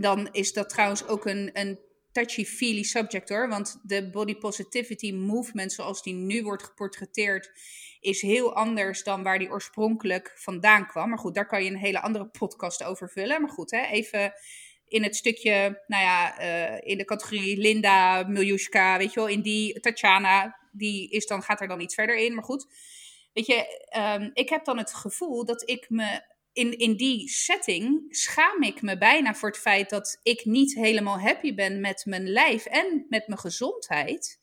dan 0.00 0.28
is 0.32 0.52
dat 0.52 0.68
trouwens 0.68 1.06
ook 1.06 1.26
een, 1.26 1.50
een 1.52 1.78
touchy-feely 2.12 2.82
subject 2.82 3.28
hoor. 3.28 3.48
Want 3.48 3.80
de 3.82 4.10
body 4.10 4.34
positivity 4.34 5.12
movement, 5.12 5.72
zoals 5.72 6.02
die 6.02 6.14
nu 6.14 6.42
wordt 6.42 6.62
geportretteerd, 6.62 7.50
is 8.00 8.22
heel 8.22 8.54
anders 8.54 9.02
dan 9.02 9.22
waar 9.22 9.38
die 9.38 9.50
oorspronkelijk 9.50 10.32
vandaan 10.34 10.86
kwam. 10.86 11.08
Maar 11.08 11.18
goed, 11.18 11.34
daar 11.34 11.46
kan 11.46 11.64
je 11.64 11.70
een 11.70 11.76
hele 11.76 12.00
andere 12.00 12.26
podcast 12.26 12.84
over 12.84 13.10
vullen. 13.10 13.40
Maar 13.40 13.50
goed, 13.50 13.70
hè, 13.70 13.84
even 13.86 14.32
in 14.88 15.02
het 15.02 15.16
stukje, 15.16 15.82
nou 15.86 16.02
ja, 16.02 16.40
uh, 16.40 16.80
in 16.80 16.98
de 16.98 17.04
categorie 17.04 17.58
Linda, 17.58 18.22
Miljushka, 18.22 18.98
weet 18.98 19.12
je 19.12 19.20
wel, 19.20 19.28
in 19.28 19.42
die 19.42 19.80
Tatjana, 19.80 20.58
die 20.72 21.10
is 21.10 21.26
dan, 21.26 21.42
gaat 21.42 21.60
er 21.60 21.68
dan 21.68 21.80
iets 21.80 21.94
verder 21.94 22.16
in. 22.16 22.34
Maar 22.34 22.44
goed, 22.44 22.66
weet 23.32 23.46
je, 23.46 23.88
um, 23.96 24.30
ik 24.32 24.48
heb 24.48 24.64
dan 24.64 24.78
het 24.78 24.94
gevoel 24.94 25.44
dat 25.44 25.68
ik 25.68 25.86
me 25.88 26.34
in, 26.52 26.78
in 26.78 26.96
die 26.96 27.28
setting 27.28 28.04
schaam 28.08 28.62
ik 28.62 28.82
me 28.82 28.98
bijna 28.98 29.34
voor 29.34 29.48
het 29.48 29.58
feit 29.58 29.90
dat 29.90 30.20
ik 30.22 30.44
niet 30.44 30.74
helemaal 30.74 31.20
happy 31.20 31.54
ben 31.54 31.80
met 31.80 32.04
mijn 32.04 32.28
lijf 32.28 32.66
en 32.66 33.06
met 33.08 33.26
mijn 33.26 33.40
gezondheid. 33.40 34.40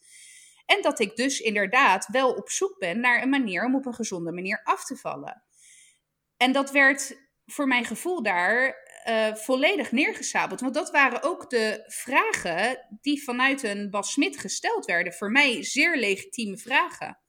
En 0.66 0.82
dat 0.82 1.00
ik 1.00 1.16
dus 1.16 1.40
inderdaad 1.40 2.08
wel 2.12 2.34
op 2.34 2.50
zoek 2.50 2.80
ben 2.80 3.00
naar 3.00 3.22
een 3.22 3.30
manier 3.30 3.66
om 3.66 3.76
op 3.76 3.86
een 3.86 3.94
gezonde 3.94 4.32
manier 4.32 4.62
af 4.64 4.86
te 4.86 4.96
vallen. 4.96 5.44
En 6.38 6.52
dat 6.52 6.72
werd 6.72 7.18
voor 7.46 7.68
mijn 7.68 7.86
gevoel 7.86 8.24
daar 8.24 8.76
uh, 9.10 9.36
volledig 9.36 9.92
neergesabeld. 9.92 10.60
Want 10.60 10.74
dat 10.74 10.92
waren 10.92 11.24
ook 11.24 11.50
de 11.50 11.84
vragen 11.88 12.88
die 13.02 13.24
vanuit 13.24 13.64
een 13.64 13.90
Bas 13.90 14.12
Smit 14.12 14.38
gesteld 14.38 14.86
werden. 14.86 15.14
Voor 15.14 15.32
mij 15.32 15.64
zeer 15.64 15.98
legitieme 15.98 16.58
vragen. 16.58 17.20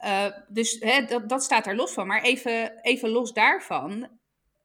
Uh, 0.05 0.27
dus 0.49 0.77
hè, 0.81 1.05
dat, 1.05 1.29
dat 1.29 1.43
staat 1.43 1.67
er 1.67 1.77
los 1.77 1.93
van. 1.93 2.07
Maar 2.07 2.23
even, 2.23 2.81
even 2.83 3.09
los 3.09 3.33
daarvan, 3.33 4.09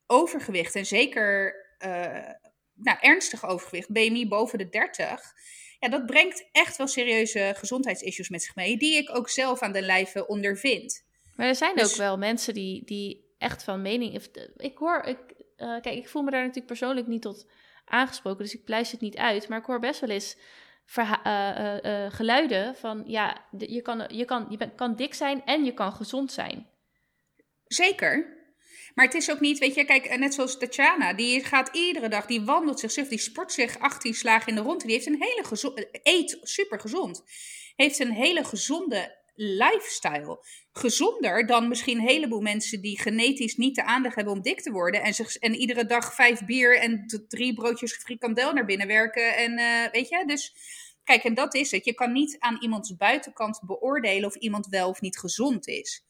overgewicht 0.07 0.75
en 0.75 0.85
zeker 0.85 1.55
uh, 1.85 2.29
nou, 2.73 2.97
ernstig 2.99 3.45
overgewicht, 3.45 3.89
BMI 3.91 4.27
boven 4.27 4.57
de 4.57 4.69
30, 4.69 5.33
ja, 5.79 5.89
dat 5.89 6.05
brengt 6.05 6.49
echt 6.51 6.77
wel 6.77 6.87
serieuze 6.87 7.53
gezondheidsissues 7.57 8.29
met 8.29 8.43
zich 8.43 8.55
mee, 8.55 8.77
die 8.77 8.97
ik 8.97 9.15
ook 9.15 9.29
zelf 9.29 9.61
aan 9.61 9.71
de 9.71 9.81
lijve 9.81 10.27
ondervind. 10.27 11.05
Maar 11.35 11.47
er 11.47 11.55
zijn 11.55 11.75
dus, 11.75 11.91
ook 11.91 11.97
wel 11.97 12.17
mensen 12.17 12.53
die, 12.53 12.85
die 12.85 13.33
echt 13.37 13.63
van 13.63 13.81
mening. 13.81 14.25
Ik 14.57 14.77
hoor, 14.77 15.03
ik, 15.03 15.17
uh, 15.57 15.81
kijk, 15.81 15.97
ik 15.97 16.09
voel 16.09 16.21
me 16.21 16.31
daar 16.31 16.41
natuurlijk 16.41 16.67
persoonlijk 16.67 17.07
niet 17.07 17.21
tot 17.21 17.47
aangesproken, 17.85 18.43
dus 18.43 18.55
ik 18.55 18.63
pluis 18.63 18.91
het 18.91 19.01
niet 19.01 19.17
uit. 19.17 19.47
Maar 19.47 19.59
ik 19.59 19.65
hoor 19.65 19.79
best 19.79 19.99
wel 19.99 20.09
eens 20.09 20.37
uh, 20.97 21.77
uh, 21.83 22.11
geluiden 22.11 22.75
van 22.75 23.03
ja, 23.05 23.45
je, 23.57 23.81
kan, 23.81 24.05
je, 24.07 24.25
kan, 24.25 24.45
je 24.49 24.71
kan 24.75 24.95
dik 24.95 25.13
zijn 25.13 25.45
en 25.45 25.65
je 25.65 25.73
kan 25.73 25.93
gezond 25.93 26.31
zijn. 26.31 26.67
Zeker. 27.65 28.37
Maar 28.95 29.05
het 29.05 29.13
is 29.13 29.31
ook 29.31 29.39
niet, 29.39 29.57
weet 29.59 29.75
je, 29.75 29.85
kijk, 29.85 30.17
net 30.17 30.33
zoals 30.33 30.57
Tatjana, 30.57 31.13
die 31.13 31.43
gaat 31.45 31.75
iedere 31.75 32.09
dag, 32.09 32.25
die 32.25 32.41
wandelt 32.41 32.79
zichzelf, 32.79 33.07
die 33.07 33.19
sport 33.19 33.51
zich 33.51 33.79
18 33.79 34.13
slagen 34.13 34.47
in 34.47 34.55
de 34.55 34.61
ronde. 34.61 34.85
Die 34.85 34.93
heeft 34.93 35.07
een 35.07 35.23
hele 35.23 35.43
gezonde, 35.43 35.89
eet 36.03 36.37
super 36.41 36.79
gezond. 36.79 37.23
Heeft 37.75 37.99
een 37.99 38.11
hele 38.11 38.43
gezonde 38.43 39.18
lifestyle. 39.41 40.45
Gezonder 40.71 41.45
dan 41.45 41.67
misschien 41.67 41.97
een 41.97 42.07
heleboel 42.07 42.41
mensen 42.41 42.81
die 42.81 42.99
genetisch 42.99 43.55
niet 43.55 43.75
de 43.75 43.83
aandacht 43.83 44.15
hebben 44.15 44.33
om 44.33 44.41
dik 44.41 44.61
te 44.61 44.71
worden. 44.71 45.03
En, 45.03 45.13
zich, 45.13 45.35
en 45.35 45.55
iedere 45.55 45.85
dag 45.85 46.15
vijf 46.15 46.45
bier 46.45 46.79
en 46.79 47.23
drie 47.27 47.53
broodjes 47.53 47.93
frikandel 47.93 48.53
naar 48.53 48.65
binnen 48.65 48.87
werken. 48.87 49.35
En 49.35 49.59
uh, 49.59 49.91
weet 49.91 50.09
je, 50.09 50.23
dus 50.25 50.55
kijk, 51.03 51.23
en 51.23 51.33
dat 51.33 51.55
is 51.55 51.71
het. 51.71 51.85
Je 51.85 51.93
kan 51.93 52.11
niet 52.11 52.35
aan 52.39 52.61
iemands 52.61 52.95
buitenkant 52.95 53.61
beoordelen 53.65 54.29
of 54.29 54.35
iemand 54.35 54.67
wel 54.67 54.89
of 54.89 55.01
niet 55.01 55.19
gezond 55.19 55.67
is. 55.67 56.05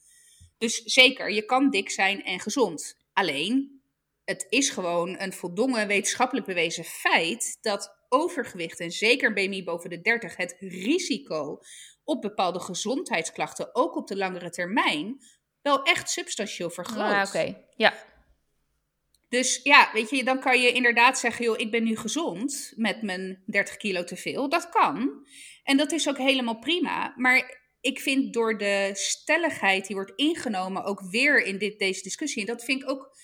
Dus 0.58 0.84
zeker, 0.84 1.32
je 1.32 1.46
kan 1.46 1.70
dik 1.70 1.89
zijn 1.89 2.24
en 2.24 2.39
gezond. 2.39 2.98
Alleen, 3.13 3.82
het 4.26 4.46
is 4.50 4.70
gewoon 4.70 5.20
een 5.20 5.34
voldongen 5.34 5.88
wetenschappelijk 5.88 6.46
bewezen 6.46 6.84
feit 6.84 7.58
dat 7.62 7.98
overgewicht 8.10 8.80
en 8.80 8.92
zeker 8.92 9.34
BMI 9.34 9.63
boven 9.63 9.89
de 9.89 10.02
30 10.02 10.36
het 10.36 10.56
risico 10.60 11.60
op 12.10 12.22
bepaalde 12.22 12.60
gezondheidsklachten, 12.60 13.76
ook 13.76 13.95
op 13.95 14.08
de 14.08 14.17
langere 14.17 14.50
termijn, 14.50 15.17
wel 15.62 15.84
echt 15.84 16.10
substantieel 16.10 16.69
vergroot. 16.69 17.12
Ah, 17.12 17.28
oké. 17.28 17.65
Ja. 17.76 17.93
Dus 19.30 19.60
ja, 19.63 19.89
weet 19.93 20.10
je, 20.10 20.24
dan 20.24 20.39
kan 20.39 20.62
je 20.62 20.72
inderdaad 20.72 21.19
zeggen, 21.19 21.45
joh, 21.45 21.60
ik 21.60 21.72
ben 21.72 21.84
nu 21.84 21.98
gezond 21.98 22.74
met 22.76 23.02
mijn 23.02 23.43
30 23.45 23.78
kilo 23.78 24.04
te 24.04 24.15
veel. 24.15 24.50
Dat 24.50 24.69
kan. 24.69 25.28
En 25.63 25.78
dat 25.78 25.91
is 25.91 26.10
ook 26.10 26.17
helemaal 26.17 26.60
prima. 26.60 27.13
Maar 27.15 27.60
ik 27.82 28.00
vind 28.00 28.34
door 28.34 28.58
de 28.58 28.89
stelligheid 28.93 29.88
die 29.88 29.95
wordt 29.95 30.13
ingenomen, 30.15 30.84
ook 30.84 31.02
weer 31.02 31.43
in 31.43 31.58
dit, 31.58 31.80
deze 31.80 32.02
discussie, 32.02 32.41
en 32.41 32.48
dat 32.48 32.63
vind 32.63 32.82
ik 32.82 32.89
ook 32.89 33.17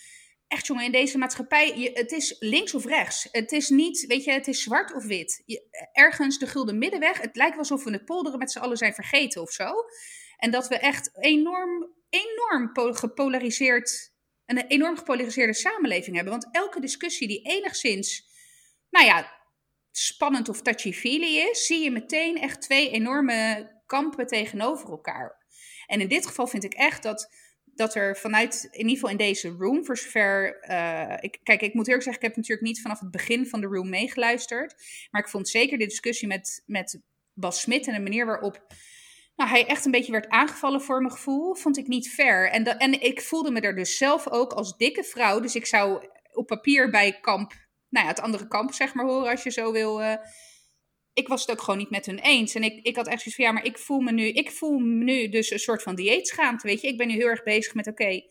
echt, 0.47 0.67
jongen, 0.67 0.86
in 0.86 0.91
deze 0.91 1.17
maatschappij, 1.17 1.91
het 1.93 2.12
is 2.12 2.36
links 2.39 2.73
of 2.73 2.86
rechts. 2.86 3.27
Het 3.31 3.51
is 3.51 3.69
niet, 3.69 4.05
weet 4.05 4.23
je, 4.23 4.31
het 4.31 4.47
is 4.47 4.63
zwart 4.63 4.93
of 4.93 5.05
wit. 5.05 5.43
Ergens 5.91 6.39
de 6.39 6.47
gulden 6.47 6.77
middenweg. 6.77 7.21
Het 7.21 7.36
lijkt 7.36 7.58
alsof 7.58 7.84
we 7.84 7.91
het 7.91 8.05
polderen 8.05 8.39
met 8.39 8.51
z'n 8.51 8.60
allen 8.60 8.77
zijn 8.77 8.93
vergeten 8.93 9.41
of 9.41 9.51
zo. 9.51 9.73
En 10.38 10.51
dat 10.51 10.67
we 10.67 10.77
echt 10.77 11.10
enorm, 11.13 11.93
enorm 12.10 12.95
gepolariseerd, 12.95 14.13
een 14.45 14.58
enorm 14.67 14.97
gepolariseerde 14.97 15.53
samenleving 15.53 16.15
hebben. 16.15 16.34
Want 16.34 16.49
elke 16.51 16.79
discussie 16.79 17.27
die 17.27 17.41
enigszins, 17.41 18.27
nou 18.89 19.05
ja, 19.05 19.31
spannend 19.91 20.49
of 20.49 20.62
touchy-feely 20.62 21.49
is, 21.49 21.65
zie 21.65 21.84
je 21.84 21.91
meteen 21.91 22.38
echt 22.38 22.62
twee 22.62 22.89
enorme 22.89 23.71
kampen 23.86 24.27
tegenover 24.27 24.89
elkaar. 24.89 25.45
En 25.88 26.01
in 26.01 26.08
dit 26.08 26.27
geval 26.27 26.47
vind 26.47 26.63
ik 26.63 26.73
echt 26.73 27.03
dat 27.03 27.29
dat 27.75 27.95
er 27.95 28.17
vanuit, 28.17 28.67
in 28.71 28.77
ieder 28.77 28.93
geval 28.93 29.09
in 29.09 29.17
deze 29.17 29.49
room, 29.49 29.85
voor 29.85 29.97
zover. 29.97 30.63
Uh, 30.69 31.17
ik, 31.19 31.39
kijk, 31.43 31.61
ik 31.61 31.73
moet 31.73 31.88
eerlijk 31.88 32.03
zeggen, 32.03 32.21
ik 32.21 32.27
heb 32.27 32.38
natuurlijk 32.38 32.67
niet 32.67 32.81
vanaf 32.81 32.99
het 32.99 33.11
begin 33.11 33.47
van 33.47 33.61
de 33.61 33.67
room 33.67 33.89
meegeluisterd. 33.89 34.75
Maar 35.11 35.21
ik 35.21 35.29
vond 35.29 35.49
zeker 35.49 35.77
de 35.77 35.85
discussie 35.85 36.27
met, 36.27 36.63
met 36.65 37.01
Bas 37.33 37.61
Smit 37.61 37.88
en 37.88 37.93
de 37.93 37.99
manier 37.99 38.25
waarop. 38.25 38.73
Nou, 39.35 39.49
hij 39.49 39.65
echt 39.65 39.85
een 39.85 39.91
beetje 39.91 40.11
werd 40.11 40.29
aangevallen 40.29 40.81
voor 40.81 41.01
mijn 41.01 41.13
gevoel, 41.13 41.55
vond 41.55 41.77
ik 41.77 41.88
niet 41.88 42.09
fair. 42.09 42.49
En, 42.49 42.63
en 42.63 43.01
ik 43.01 43.21
voelde 43.21 43.51
me 43.51 43.59
er 43.59 43.75
dus 43.75 43.97
zelf 43.97 44.29
ook 44.29 44.53
als 44.53 44.77
dikke 44.77 45.03
vrouw. 45.03 45.39
Dus 45.39 45.55
ik 45.55 45.65
zou 45.65 46.07
op 46.31 46.47
papier 46.47 46.89
bij 46.89 47.19
kamp, 47.19 47.53
nou 47.89 48.05
ja, 48.05 48.11
het 48.11 48.21
andere 48.21 48.47
kamp 48.47 48.73
zeg 48.73 48.93
maar 48.93 49.05
horen 49.05 49.31
als 49.31 49.43
je 49.43 49.51
zo 49.51 49.71
wil. 49.71 50.01
Uh, 50.01 50.15
ik 51.15 51.28
was 51.28 51.41
het 51.41 51.51
ook 51.51 51.62
gewoon 51.62 51.80
niet 51.80 51.89
met 51.89 52.06
hun 52.06 52.19
eens. 52.19 52.56
En 52.56 52.63
ik, 52.63 52.86
ik 52.86 52.95
had 52.95 53.08
echt 53.08 53.21
zoiets 53.21 53.36
van, 53.36 53.45
ja, 53.45 53.51
maar 53.51 53.65
ik 53.65 53.78
voel 53.78 53.99
me 53.99 54.12
nu, 54.12 54.28
ik 54.28 54.51
voel 54.51 54.78
me 54.78 55.04
nu 55.04 55.30
dus 55.30 55.51
een 55.51 55.60
soort 55.60 55.84
van 55.84 55.95
dieetschaamte, 55.95 56.67
weet 56.67 56.82
je. 56.82 56.88
Ik 56.88 56.97
ben 56.97 57.08
nu 57.08 57.13
heel 57.13 57.28
erg 57.28 57.43
bezig 57.43 57.73
met, 57.73 57.88
oké, 57.88 58.21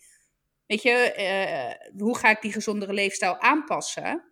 weet 0.66 0.82
je, 0.82 1.14
uh, 1.18 2.00
hoe 2.00 2.18
ga 2.18 2.30
ik 2.30 2.40
die 2.40 2.52
gezondere 2.52 2.92
leefstijl 2.92 3.40
aanpassen? 3.40 4.24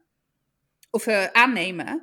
Of 0.91 1.07
uh, 1.07 1.25
aannemen? 1.25 2.03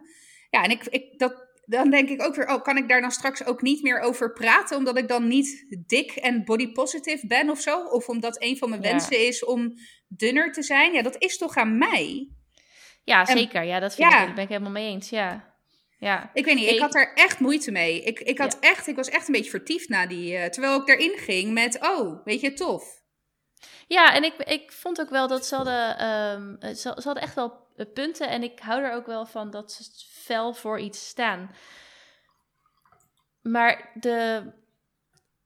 Ja, 0.49 0.63
en 0.63 0.69
ik, 0.69 0.85
ik, 0.85 1.19
dat, 1.19 1.47
dan 1.65 1.89
denk 1.89 2.09
ik 2.09 2.23
ook 2.23 2.35
weer, 2.35 2.47
oh, 2.47 2.61
kan 2.61 2.77
ik 2.77 2.89
daar 2.89 3.01
dan 3.01 3.11
straks 3.11 3.45
ook 3.45 3.61
niet 3.61 3.83
meer 3.83 3.99
over 3.99 4.33
praten, 4.33 4.77
omdat 4.77 4.97
ik 4.97 5.07
dan 5.07 5.27
niet 5.27 5.77
dik 5.87 6.11
en 6.11 6.45
body 6.45 6.71
positive 6.71 7.27
ben 7.27 7.49
of 7.49 7.59
zo? 7.59 7.83
Of 7.83 8.07
omdat 8.07 8.43
een 8.43 8.57
van 8.57 8.69
mijn 8.69 8.81
ja. 8.81 8.89
wensen 8.89 9.27
is 9.27 9.45
om 9.45 9.73
dunner 10.07 10.51
te 10.51 10.63
zijn? 10.63 10.93
Ja, 10.93 11.01
dat 11.01 11.15
is 11.19 11.37
toch 11.37 11.55
aan 11.55 11.77
mij? 11.77 12.29
Ja, 13.03 13.25
zeker. 13.25 13.63
ja, 13.63 13.79
dat 13.79 13.95
vind 13.95 14.11
ja. 14.11 14.19
ik, 14.19 14.25
daar 14.25 14.35
ben 14.35 14.43
ik 14.43 14.49
helemaal 14.49 14.71
mee 14.71 14.91
eens, 14.91 15.09
ja. 15.09 15.48
Ja. 15.99 16.29
Ik 16.33 16.45
weet 16.45 16.55
niet, 16.55 16.69
ik 16.69 16.79
had 16.79 16.95
er 16.95 17.13
echt 17.13 17.39
moeite 17.39 17.71
mee. 17.71 18.03
Ik, 18.03 18.19
ik, 18.19 18.37
had 18.37 18.59
echt, 18.59 18.87
ik 18.87 18.95
was 18.95 19.09
echt 19.09 19.27
een 19.27 19.33
beetje 19.33 19.49
vertiefd 19.49 19.89
na 19.89 20.07
die. 20.07 20.33
Uh, 20.33 20.45
terwijl 20.45 20.81
ik 20.81 20.87
erin 20.87 21.17
ging 21.17 21.53
met, 21.53 21.79
oh, 21.81 22.25
weet 22.25 22.41
je, 22.41 22.53
tof. 22.53 23.03
Ja, 23.87 24.13
en 24.13 24.23
ik, 24.23 24.35
ik 24.35 24.71
vond 24.71 25.01
ook 25.01 25.09
wel 25.09 25.27
dat 25.27 25.45
ze 25.45 25.55
hadden, 25.55 26.07
um, 26.07 26.57
ze, 26.61 26.75
ze, 26.75 27.01
hadden 27.03 27.23
echt 27.23 27.35
wel 27.35 27.67
punten. 27.93 28.29
En 28.29 28.43
ik 28.43 28.59
hou 28.59 28.83
er 28.83 28.93
ook 28.93 29.05
wel 29.05 29.25
van 29.25 29.51
dat 29.51 29.71
ze 29.71 29.83
fel 30.09 30.53
voor 30.53 30.79
iets 30.79 31.07
staan. 31.07 31.55
Maar 33.41 33.91
de, 33.93 34.51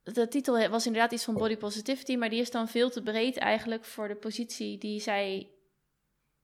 de 0.03 0.27
titel 0.27 0.69
was 0.69 0.85
inderdaad 0.85 1.11
iets 1.11 1.23
van 1.23 1.33
body 1.33 1.57
positivity, 1.57 2.15
maar 2.15 2.29
die 2.29 2.41
is 2.41 2.51
dan 2.51 2.67
veel 2.67 2.89
te 2.89 3.03
breed 3.03 3.37
eigenlijk 3.37 3.85
voor 3.85 4.07
de 4.07 4.15
positie 4.15 4.77
die 4.77 4.99
zij. 4.99 5.51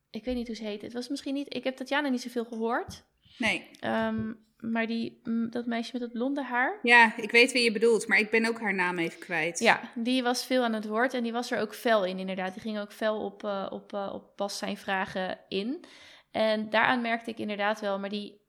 Ik 0.09 0.25
weet 0.25 0.35
niet 0.35 0.47
hoe 0.47 0.55
ze 0.55 0.63
heet. 0.63 0.81
Het 0.81 0.93
was 0.93 1.07
misschien 1.07 1.33
niet. 1.33 1.53
Ik 1.53 1.63
heb 1.63 1.75
Tatjana 1.75 2.09
niet 2.09 2.21
zoveel 2.21 2.45
gehoord. 2.45 3.03
Nee. 3.39 3.69
Ehm, 3.79 4.33
maar 4.59 4.87
die, 4.87 5.21
dat 5.49 5.65
meisje 5.65 5.89
met 5.93 6.01
het 6.01 6.11
blonde 6.11 6.43
haar. 6.43 6.79
Ja, 6.81 7.17
ik 7.17 7.31
weet 7.31 7.51
wie 7.51 7.63
je 7.63 7.71
bedoelt, 7.71 8.07
maar 8.07 8.17
ik 8.17 8.29
ben 8.29 8.45
ook 8.45 8.59
haar 8.59 8.73
naam 8.73 8.97
even 8.97 9.19
kwijt. 9.19 9.59
Ja, 9.59 9.91
die 9.95 10.23
was 10.23 10.45
veel 10.45 10.63
aan 10.63 10.73
het 10.73 10.87
woord 10.87 11.13
en 11.13 11.23
die 11.23 11.31
was 11.31 11.51
er 11.51 11.59
ook 11.59 11.75
fel 11.75 12.05
in, 12.05 12.19
inderdaad. 12.19 12.53
Die 12.53 12.61
ging 12.61 12.79
ook 12.79 12.93
fel 12.93 13.25
op, 13.25 13.43
uh, 13.43 13.67
op, 13.69 13.93
uh, 13.93 14.09
op 14.13 14.37
Bas 14.37 14.57
zijn 14.57 14.77
vragen 14.77 15.39
in. 15.47 15.85
En 16.31 16.69
daaraan 16.69 17.01
merkte 17.01 17.29
ik 17.29 17.37
inderdaad 17.37 17.79
wel, 17.79 17.99
maar 17.99 18.09
die. 18.09 18.41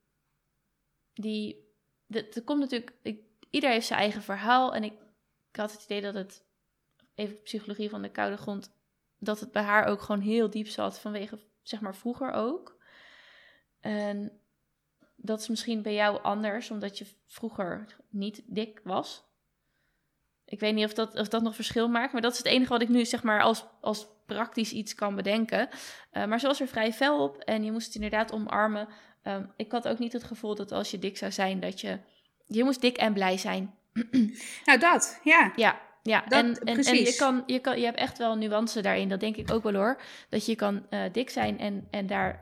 die 1.14 1.68
er 2.08 2.42
komt 2.44 2.60
natuurlijk. 2.60 2.92
Ik, 3.02 3.20
ieder 3.50 3.70
heeft 3.70 3.86
zijn 3.86 4.00
eigen 4.00 4.22
verhaal. 4.22 4.74
En 4.74 4.84
ik, 4.84 4.92
ik 5.50 5.56
had 5.56 5.72
het 5.72 5.84
idee 5.84 6.00
dat 6.00 6.14
het. 6.14 6.48
Even 7.14 7.42
psychologie 7.42 7.88
van 7.90 8.02
de 8.02 8.10
koude 8.10 8.36
grond. 8.36 8.72
Dat 9.18 9.40
het 9.40 9.52
bij 9.52 9.62
haar 9.62 9.84
ook 9.84 10.00
gewoon 10.00 10.20
heel 10.20 10.50
diep 10.50 10.66
zat. 10.66 11.00
Vanwege, 11.00 11.38
zeg 11.62 11.80
maar, 11.80 11.94
vroeger 11.94 12.32
ook. 12.32 12.78
En 13.80 14.39
dat 15.22 15.40
is 15.40 15.48
misschien 15.48 15.82
bij 15.82 15.94
jou 15.94 16.22
anders, 16.22 16.70
omdat 16.70 16.98
je 16.98 17.06
vroeger 17.26 17.86
niet 18.08 18.42
dik 18.46 18.80
was. 18.84 19.24
Ik 20.44 20.60
weet 20.60 20.74
niet 20.74 20.84
of 20.84 20.94
dat, 20.94 21.18
of 21.18 21.28
dat 21.28 21.42
nog 21.42 21.54
verschil 21.54 21.88
maakt, 21.88 22.12
maar 22.12 22.22
dat 22.22 22.32
is 22.32 22.38
het 22.38 22.46
enige 22.46 22.72
wat 22.72 22.82
ik 22.82 22.88
nu 22.88 23.04
zeg 23.04 23.22
maar 23.22 23.42
als, 23.42 23.66
als 23.80 24.06
praktisch 24.26 24.72
iets 24.72 24.94
kan 24.94 25.14
bedenken. 25.14 25.68
Uh, 26.12 26.24
maar 26.24 26.40
ze 26.40 26.46
was 26.46 26.60
er 26.60 26.68
vrij 26.68 26.92
fel 26.92 27.22
op 27.22 27.36
en 27.36 27.64
je 27.64 27.72
moest 27.72 27.86
het 27.86 27.94
inderdaad 27.94 28.32
omarmen. 28.32 28.88
Um, 29.24 29.52
ik 29.56 29.72
had 29.72 29.88
ook 29.88 29.98
niet 29.98 30.12
het 30.12 30.24
gevoel 30.24 30.54
dat 30.54 30.72
als 30.72 30.90
je 30.90 30.98
dik 30.98 31.16
zou 31.16 31.32
zijn, 31.32 31.60
dat 31.60 31.80
je... 31.80 31.98
Je 32.46 32.64
moest 32.64 32.80
dik 32.80 32.96
en 32.96 33.12
blij 33.12 33.38
zijn. 33.38 33.74
nou, 34.64 34.78
dat, 34.78 35.20
ja. 35.24 35.52
Ja, 35.56 35.80
ja. 36.02 36.24
Dat, 36.28 36.44
en, 36.44 36.58
en, 36.58 36.78
en, 36.78 36.94
je, 36.94 37.14
kan, 37.18 37.42
je, 37.46 37.58
kan, 37.58 37.78
je 37.78 37.84
hebt 37.84 37.98
echt 37.98 38.18
wel 38.18 38.36
nuance 38.36 38.80
daarin, 38.80 39.08
dat 39.08 39.20
denk 39.20 39.36
ik 39.36 39.52
ook 39.52 39.62
wel 39.62 39.74
hoor. 39.74 40.00
Dat 40.28 40.46
je 40.46 40.54
kan 40.54 40.86
uh, 40.90 41.02
dik 41.12 41.30
zijn 41.30 41.58
en, 41.58 41.88
en 41.90 42.06
daar 42.06 42.38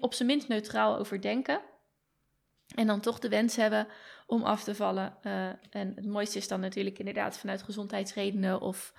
op 0.00 0.14
zijn 0.14 0.28
minst 0.28 0.48
neutraal 0.48 0.98
over 0.98 1.20
denken. 1.20 1.60
En 2.74 2.86
dan 2.86 3.00
toch 3.00 3.18
de 3.18 3.28
wens 3.28 3.56
hebben 3.56 3.86
om 4.26 4.42
af 4.42 4.64
te 4.64 4.74
vallen. 4.74 5.16
Uh, 5.26 5.46
en 5.70 5.92
het 5.94 6.06
mooiste 6.06 6.38
is 6.38 6.48
dan 6.48 6.60
natuurlijk 6.60 6.98
inderdaad 6.98 7.38
vanuit 7.38 7.62
gezondheidsredenen 7.62 8.60
of 8.60 8.92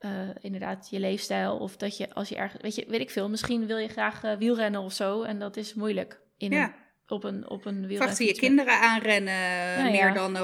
uh, 0.00 0.10
inderdaad 0.40 0.88
je 0.90 1.00
leefstijl. 1.00 1.56
Of 1.56 1.76
dat 1.76 1.96
je 1.96 2.14
als 2.14 2.28
je 2.28 2.36
ergens, 2.36 2.62
weet 2.62 2.74
je, 2.74 2.84
weet 2.88 3.00
ik 3.00 3.10
veel, 3.10 3.28
misschien 3.28 3.66
wil 3.66 3.78
je 3.78 3.88
graag 3.88 4.24
uh, 4.24 4.36
wielrennen 4.36 4.80
of 4.80 4.92
zo. 4.92 5.22
En 5.22 5.38
dat 5.38 5.56
is 5.56 5.74
moeilijk 5.74 6.20
in 6.36 6.50
ja. 6.50 6.64
een, 6.64 6.74
op 7.06 7.24
een, 7.24 7.48
op 7.48 7.64
een. 7.64 8.00
Achter 8.00 8.26
je 8.26 8.34
kinderen 8.34 8.80
aanrennen, 8.80 9.34
ja, 9.34 9.82
meer 9.82 10.14
ja. 10.14 10.28
dan 10.28 10.36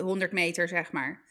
100 0.00 0.32
meter, 0.32 0.68
zeg 0.68 0.92
maar. 0.92 1.24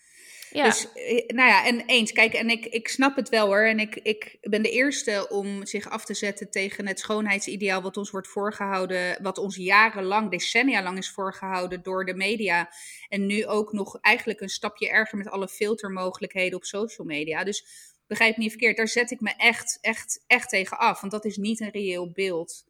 Ja. 0.56 0.64
Dus, 0.64 0.88
nou 1.28 1.50
ja, 1.50 1.66
en 1.66 1.86
eens, 1.86 2.12
kijk, 2.12 2.34
en 2.34 2.50
ik, 2.50 2.66
ik 2.66 2.88
snap 2.88 3.16
het 3.16 3.30
wel 3.30 3.46
hoor. 3.46 3.66
En 3.66 3.80
ik, 3.80 3.96
ik 3.96 4.38
ben 4.42 4.62
de 4.62 4.72
eerste 4.72 5.28
om 5.30 5.66
zich 5.66 5.90
af 5.90 6.06
te 6.06 6.14
zetten 6.14 6.52
tegen 6.52 6.88
het 6.88 7.00
schoonheidsideaal 7.00 7.82
wat 7.82 7.98
ons 7.98 8.12
wordt 8.12 8.28
voorgehouden, 8.28 9.24
wat 9.24 9.38
ons 9.38 9.56
jarenlang, 9.56 10.32
decennia 10.32 10.84
lang 10.84 10.98
is 10.98 11.12
voorgehouden 11.12 11.84
door 11.84 12.06
de 12.06 12.14
media. 12.14 12.70
En 13.10 13.26
nu 13.26 13.46
ook 13.46 13.74
nog 13.74 13.98
eigenlijk 14.02 14.42
een 14.42 14.50
stapje 14.50 14.90
erger 14.90 15.18
met 15.18 15.30
alle 15.30 15.48
filtermogelijkheden 15.48 16.58
op 16.58 16.66
social 16.66 17.08
media. 17.08 17.44
Dus 17.44 17.66
begrijp 18.08 18.38
me 18.38 18.44
niet 18.44 18.52
verkeerd, 18.52 18.78
daar 18.78 18.88
zet 18.88 19.12
ik 19.12 19.22
me 19.22 19.34
echt, 19.38 19.78
echt, 19.82 20.24
echt 20.28 20.50
tegen 20.50 20.78
af. 20.78 21.00
Want 21.00 21.12
dat 21.12 21.26
is 21.26 21.38
niet 21.38 21.60
een 21.60 21.72
reëel 21.72 22.12
beeld 22.12 22.64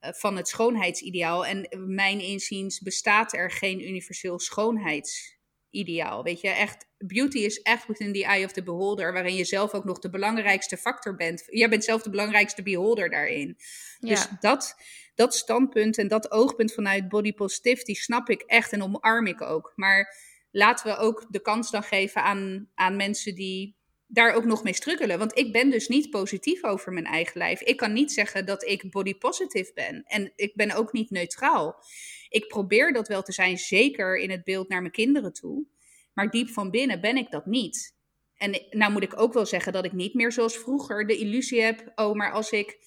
van 0.00 0.36
het 0.36 0.48
schoonheidsideaal. 0.48 1.46
En 1.46 1.68
mijn 1.94 2.20
inziens 2.20 2.80
bestaat 2.80 3.32
er 3.32 3.50
geen 3.50 3.88
universeel 3.88 4.38
schoonheids 4.38 5.33
ideaal. 5.74 6.22
Weet 6.22 6.40
je, 6.40 6.48
echt, 6.48 6.86
beauty 6.98 7.38
is 7.38 7.62
echt 7.62 7.86
within 7.86 8.12
the 8.12 8.24
eye 8.24 8.44
of 8.44 8.52
the 8.52 8.62
beholder, 8.62 9.12
waarin 9.12 9.34
je 9.34 9.44
zelf 9.44 9.72
ook 9.72 9.84
nog 9.84 9.98
de 9.98 10.10
belangrijkste 10.10 10.76
factor 10.76 11.16
bent. 11.16 11.44
Jij 11.46 11.68
bent 11.68 11.84
zelf 11.84 12.02
de 12.02 12.10
belangrijkste 12.10 12.62
beholder 12.62 13.10
daarin. 13.10 13.56
Ja. 13.98 14.08
Dus 14.08 14.26
dat, 14.40 14.74
dat 15.14 15.34
standpunt 15.34 15.98
en 15.98 16.08
dat 16.08 16.30
oogpunt 16.30 16.72
vanuit 16.72 17.08
body 17.08 17.32
positivity 17.32 17.94
snap 17.94 18.28
ik 18.28 18.40
echt 18.40 18.72
en 18.72 18.82
omarm 18.82 19.26
ik 19.26 19.42
ook. 19.42 19.72
Maar 19.74 20.16
laten 20.50 20.86
we 20.86 20.96
ook 20.96 21.26
de 21.28 21.40
kans 21.40 21.70
dan 21.70 21.82
geven 21.82 22.22
aan, 22.22 22.68
aan 22.74 22.96
mensen 22.96 23.34
die 23.34 23.76
daar 24.06 24.34
ook 24.34 24.44
nog 24.44 24.62
mee 24.62 24.74
struggelen. 24.74 25.18
Want 25.18 25.38
ik 25.38 25.52
ben 25.52 25.70
dus 25.70 25.88
niet 25.88 26.10
positief 26.10 26.64
over 26.64 26.92
mijn 26.92 27.06
eigen 27.06 27.38
lijf. 27.38 27.60
Ik 27.60 27.76
kan 27.76 27.92
niet 27.92 28.12
zeggen 28.12 28.46
dat 28.46 28.64
ik 28.64 28.90
body 28.90 29.14
positive 29.14 29.70
ben. 29.74 30.04
En 30.06 30.32
ik 30.36 30.54
ben 30.54 30.72
ook 30.72 30.92
niet 30.92 31.10
neutraal. 31.10 31.84
Ik 32.34 32.48
probeer 32.48 32.92
dat 32.92 33.08
wel 33.08 33.22
te 33.22 33.32
zijn, 33.32 33.58
zeker 33.58 34.18
in 34.18 34.30
het 34.30 34.44
beeld 34.44 34.68
naar 34.68 34.80
mijn 34.80 34.92
kinderen 34.92 35.32
toe. 35.32 35.64
Maar 36.12 36.30
diep 36.30 36.48
van 36.48 36.70
binnen 36.70 37.00
ben 37.00 37.16
ik 37.16 37.30
dat 37.30 37.46
niet. 37.46 37.94
En 38.36 38.66
nou 38.70 38.92
moet 38.92 39.02
ik 39.02 39.20
ook 39.20 39.32
wel 39.32 39.46
zeggen 39.46 39.72
dat 39.72 39.84
ik 39.84 39.92
niet 39.92 40.14
meer 40.14 40.32
zoals 40.32 40.58
vroeger 40.58 41.06
de 41.06 41.16
illusie 41.16 41.62
heb: 41.62 41.92
oh, 41.94 42.14
maar 42.14 42.32
als 42.32 42.50
ik 42.50 42.78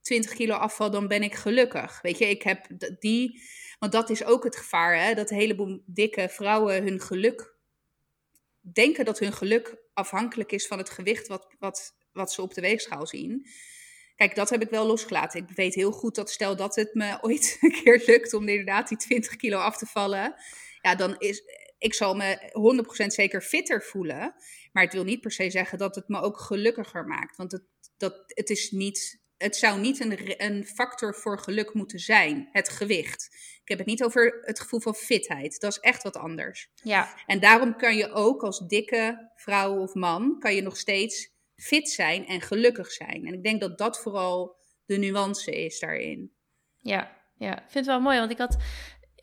20 0.00 0.32
kilo 0.32 0.54
afval, 0.54 0.90
dan 0.90 1.08
ben 1.08 1.22
ik 1.22 1.34
gelukkig. 1.34 2.00
Weet 2.02 2.18
je, 2.18 2.28
ik 2.28 2.42
heb 2.42 2.66
die. 2.98 3.42
Want 3.78 3.92
dat 3.92 4.10
is 4.10 4.24
ook 4.24 4.44
het 4.44 4.56
gevaar, 4.56 4.98
hè? 4.98 5.14
dat 5.14 5.30
een 5.30 5.36
heleboel 5.36 5.82
dikke 5.84 6.28
vrouwen 6.28 6.82
hun 6.82 7.00
geluk. 7.00 7.54
denken 8.60 9.04
dat 9.04 9.18
hun 9.18 9.32
geluk 9.32 9.76
afhankelijk 9.94 10.52
is 10.52 10.66
van 10.66 10.78
het 10.78 10.90
gewicht 10.90 11.28
wat, 11.28 11.46
wat, 11.58 11.94
wat 12.12 12.32
ze 12.32 12.42
op 12.42 12.54
de 12.54 12.60
weegschaal 12.60 13.06
zien. 13.06 13.46
Kijk, 14.16 14.34
dat 14.34 14.50
heb 14.50 14.62
ik 14.62 14.70
wel 14.70 14.86
losgelaten. 14.86 15.40
Ik 15.40 15.56
weet 15.56 15.74
heel 15.74 15.92
goed 15.92 16.14
dat 16.14 16.30
stel 16.30 16.56
dat 16.56 16.74
het 16.74 16.94
me 16.94 17.18
ooit 17.20 17.56
een 17.60 17.82
keer 17.82 18.02
lukt 18.06 18.34
om 18.34 18.48
inderdaad 18.48 18.88
die 18.88 18.98
20 18.98 19.36
kilo 19.36 19.58
af 19.58 19.76
te 19.76 19.86
vallen. 19.86 20.34
Ja, 20.80 20.94
dan 20.94 21.14
is. 21.18 21.42
Ik 21.78 21.94
zal 21.94 22.14
me 22.14 22.52
100% 23.02 23.06
zeker 23.06 23.42
fitter 23.42 23.82
voelen. 23.82 24.34
Maar 24.72 24.84
het 24.84 24.92
wil 24.92 25.04
niet 25.04 25.20
per 25.20 25.32
se 25.32 25.50
zeggen 25.50 25.78
dat 25.78 25.94
het 25.94 26.08
me 26.08 26.20
ook 26.20 26.40
gelukkiger 26.40 27.06
maakt. 27.06 27.36
Want 27.36 27.52
het, 27.52 27.62
dat, 27.96 28.22
het 28.26 28.50
is 28.50 28.70
niet. 28.70 29.24
Het 29.36 29.56
zou 29.56 29.80
niet 29.80 30.00
een, 30.00 30.44
een 30.44 30.66
factor 30.66 31.14
voor 31.14 31.38
geluk 31.38 31.74
moeten 31.74 31.98
zijn, 31.98 32.48
het 32.52 32.68
gewicht. 32.68 33.28
Ik 33.62 33.68
heb 33.68 33.78
het 33.78 33.86
niet 33.86 34.04
over 34.04 34.38
het 34.40 34.60
gevoel 34.60 34.80
van 34.80 34.94
fitheid. 34.94 35.60
Dat 35.60 35.72
is 35.72 35.78
echt 35.78 36.02
wat 36.02 36.16
anders. 36.16 36.70
Ja. 36.82 37.14
En 37.26 37.40
daarom 37.40 37.76
kan 37.76 37.96
je 37.96 38.12
ook 38.12 38.42
als 38.42 38.58
dikke 38.58 39.30
vrouw 39.34 39.78
of 39.78 39.94
man, 39.94 40.38
kan 40.38 40.54
je 40.54 40.62
nog 40.62 40.76
steeds 40.76 41.35
fit 41.56 41.90
zijn 41.90 42.26
en 42.26 42.40
gelukkig 42.40 42.92
zijn. 42.92 43.26
En 43.26 43.32
ik 43.32 43.42
denk 43.42 43.60
dat 43.60 43.78
dat 43.78 44.00
vooral 44.00 44.56
de 44.86 44.96
nuance 44.96 45.64
is 45.64 45.78
daarin. 45.78 46.32
Ja, 46.78 47.16
ja. 47.38 47.52
ik 47.52 47.70
vind 47.70 47.74
het 47.74 47.86
wel 47.86 48.00
mooi, 48.00 48.18
want 48.18 48.30
ik 48.30 48.38
had, 48.38 48.56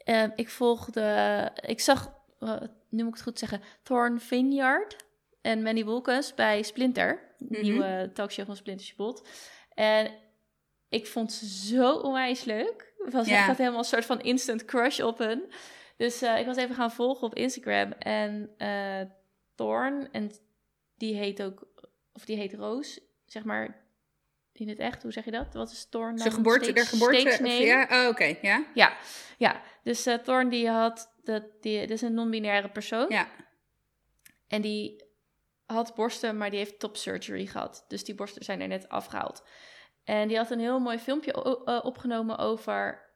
uh, 0.06 0.28
ik 0.36 0.50
volgde, 0.50 1.52
ik 1.56 1.80
zag, 1.80 2.14
uh, 2.40 2.62
nu 2.90 3.04
moet 3.04 3.08
ik 3.08 3.14
het 3.14 3.22
goed 3.22 3.40
zeggen, 3.40 3.62
Thorn 3.84 4.20
Vineyard 4.20 4.96
en 5.42 5.62
Manny 5.62 5.86
Wolkens 5.86 6.34
bij 6.34 6.64
Splinter, 6.64 7.36
mm 7.38 7.48
-hmm. 7.50 7.62
nieuwe 7.62 8.12
talkshow 8.14 8.46
van 8.46 8.56
Splinter 8.56 8.86
Spot. 8.86 9.28
En 9.74 10.12
ik 10.90 11.08
vond 11.08 11.34
ze 11.34 11.46
zo 11.48 11.94
onwijs 11.94 12.44
leuk. 12.44 12.94
Was, 12.98 13.28
ja. 13.28 13.40
Ik 13.42 13.48
had 13.48 13.58
helemaal 13.58 13.80
een 13.80 13.86
soort 13.86 14.06
van 14.06 14.22
instant 14.22 14.66
crush 14.66 15.00
op 15.00 15.18
hen. 15.18 15.48
Dus 15.98 16.24
uh, 16.24 16.40
ik 16.40 16.46
was 16.46 16.58
even 16.58 16.76
gaan 16.76 16.92
volgen 16.92 17.28
op 17.28 17.36
Instagram. 17.36 17.92
En 17.92 18.56
Thorn, 19.56 20.12
en 20.12 20.32
die 20.98 21.16
heet 21.16 21.44
ook 21.44 21.73
of 22.14 22.26
die 22.26 22.38
heet 22.38 22.54
Roos, 22.54 23.00
zeg 23.26 23.44
maar 23.44 23.84
in 24.54 24.70
het 24.70 24.80
echt, 24.80 25.04
hoe 25.04 25.12
zeg 25.12 25.26
je 25.26 25.32
dat? 25.32 25.54
Wat 25.54 25.72
is 25.72 25.90
Thorn 25.90 26.18
Zijn 26.18 26.32
geboorte, 26.32 26.70
stage, 26.70 26.86
geboorte, 26.86 27.40
of, 27.42 27.58
ja? 27.58 27.88
Oh, 27.92 28.08
oké, 28.08 28.38
ja. 28.42 28.66
Ja, 28.74 28.98
ja. 29.38 29.62
Dus 29.84 30.08
uh, 30.08 30.16
Thorn 30.16 30.50
die 30.50 30.70
had, 30.70 31.14
dat, 31.24 31.44
die, 31.62 31.80
dat 31.80 31.90
is 31.90 32.02
een 32.02 32.14
non-binaire 32.14 32.70
persoon. 32.70 33.06
Ja. 33.10 33.28
En 34.48 34.62
die 34.62 35.04
had 35.66 35.96
borsten, 35.96 36.38
maar 36.38 36.50
die 36.50 36.60
heeft 36.60 36.80
top 36.80 36.98
surgery 36.98 37.46
gehad. 37.46 37.86
Dus 37.88 38.04
die 38.04 38.16
borsten 38.16 38.44
zijn 38.44 38.62
er 38.62 38.68
net 38.68 38.90
afgehaald. 38.90 39.44
En 40.04 40.28
die 40.28 40.38
had 40.38 40.52
een 40.52 40.60
heel 40.60 40.80
mooi 40.80 40.98
filmpje 40.98 41.62
uh, 41.66 41.80
opgenomen 41.86 42.38
over 42.38 43.12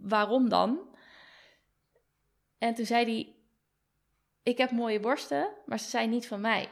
waarom 0.00 0.48
dan. 0.48 0.96
En 2.58 2.74
toen 2.74 2.86
zei 2.86 3.04
hij, 3.04 3.36
ik 4.42 4.58
heb 4.58 4.70
mooie 4.70 5.00
borsten, 5.00 5.48
maar 5.66 5.78
ze 5.78 5.88
zijn 5.88 6.10
niet 6.10 6.26
van 6.26 6.40
mij. 6.40 6.68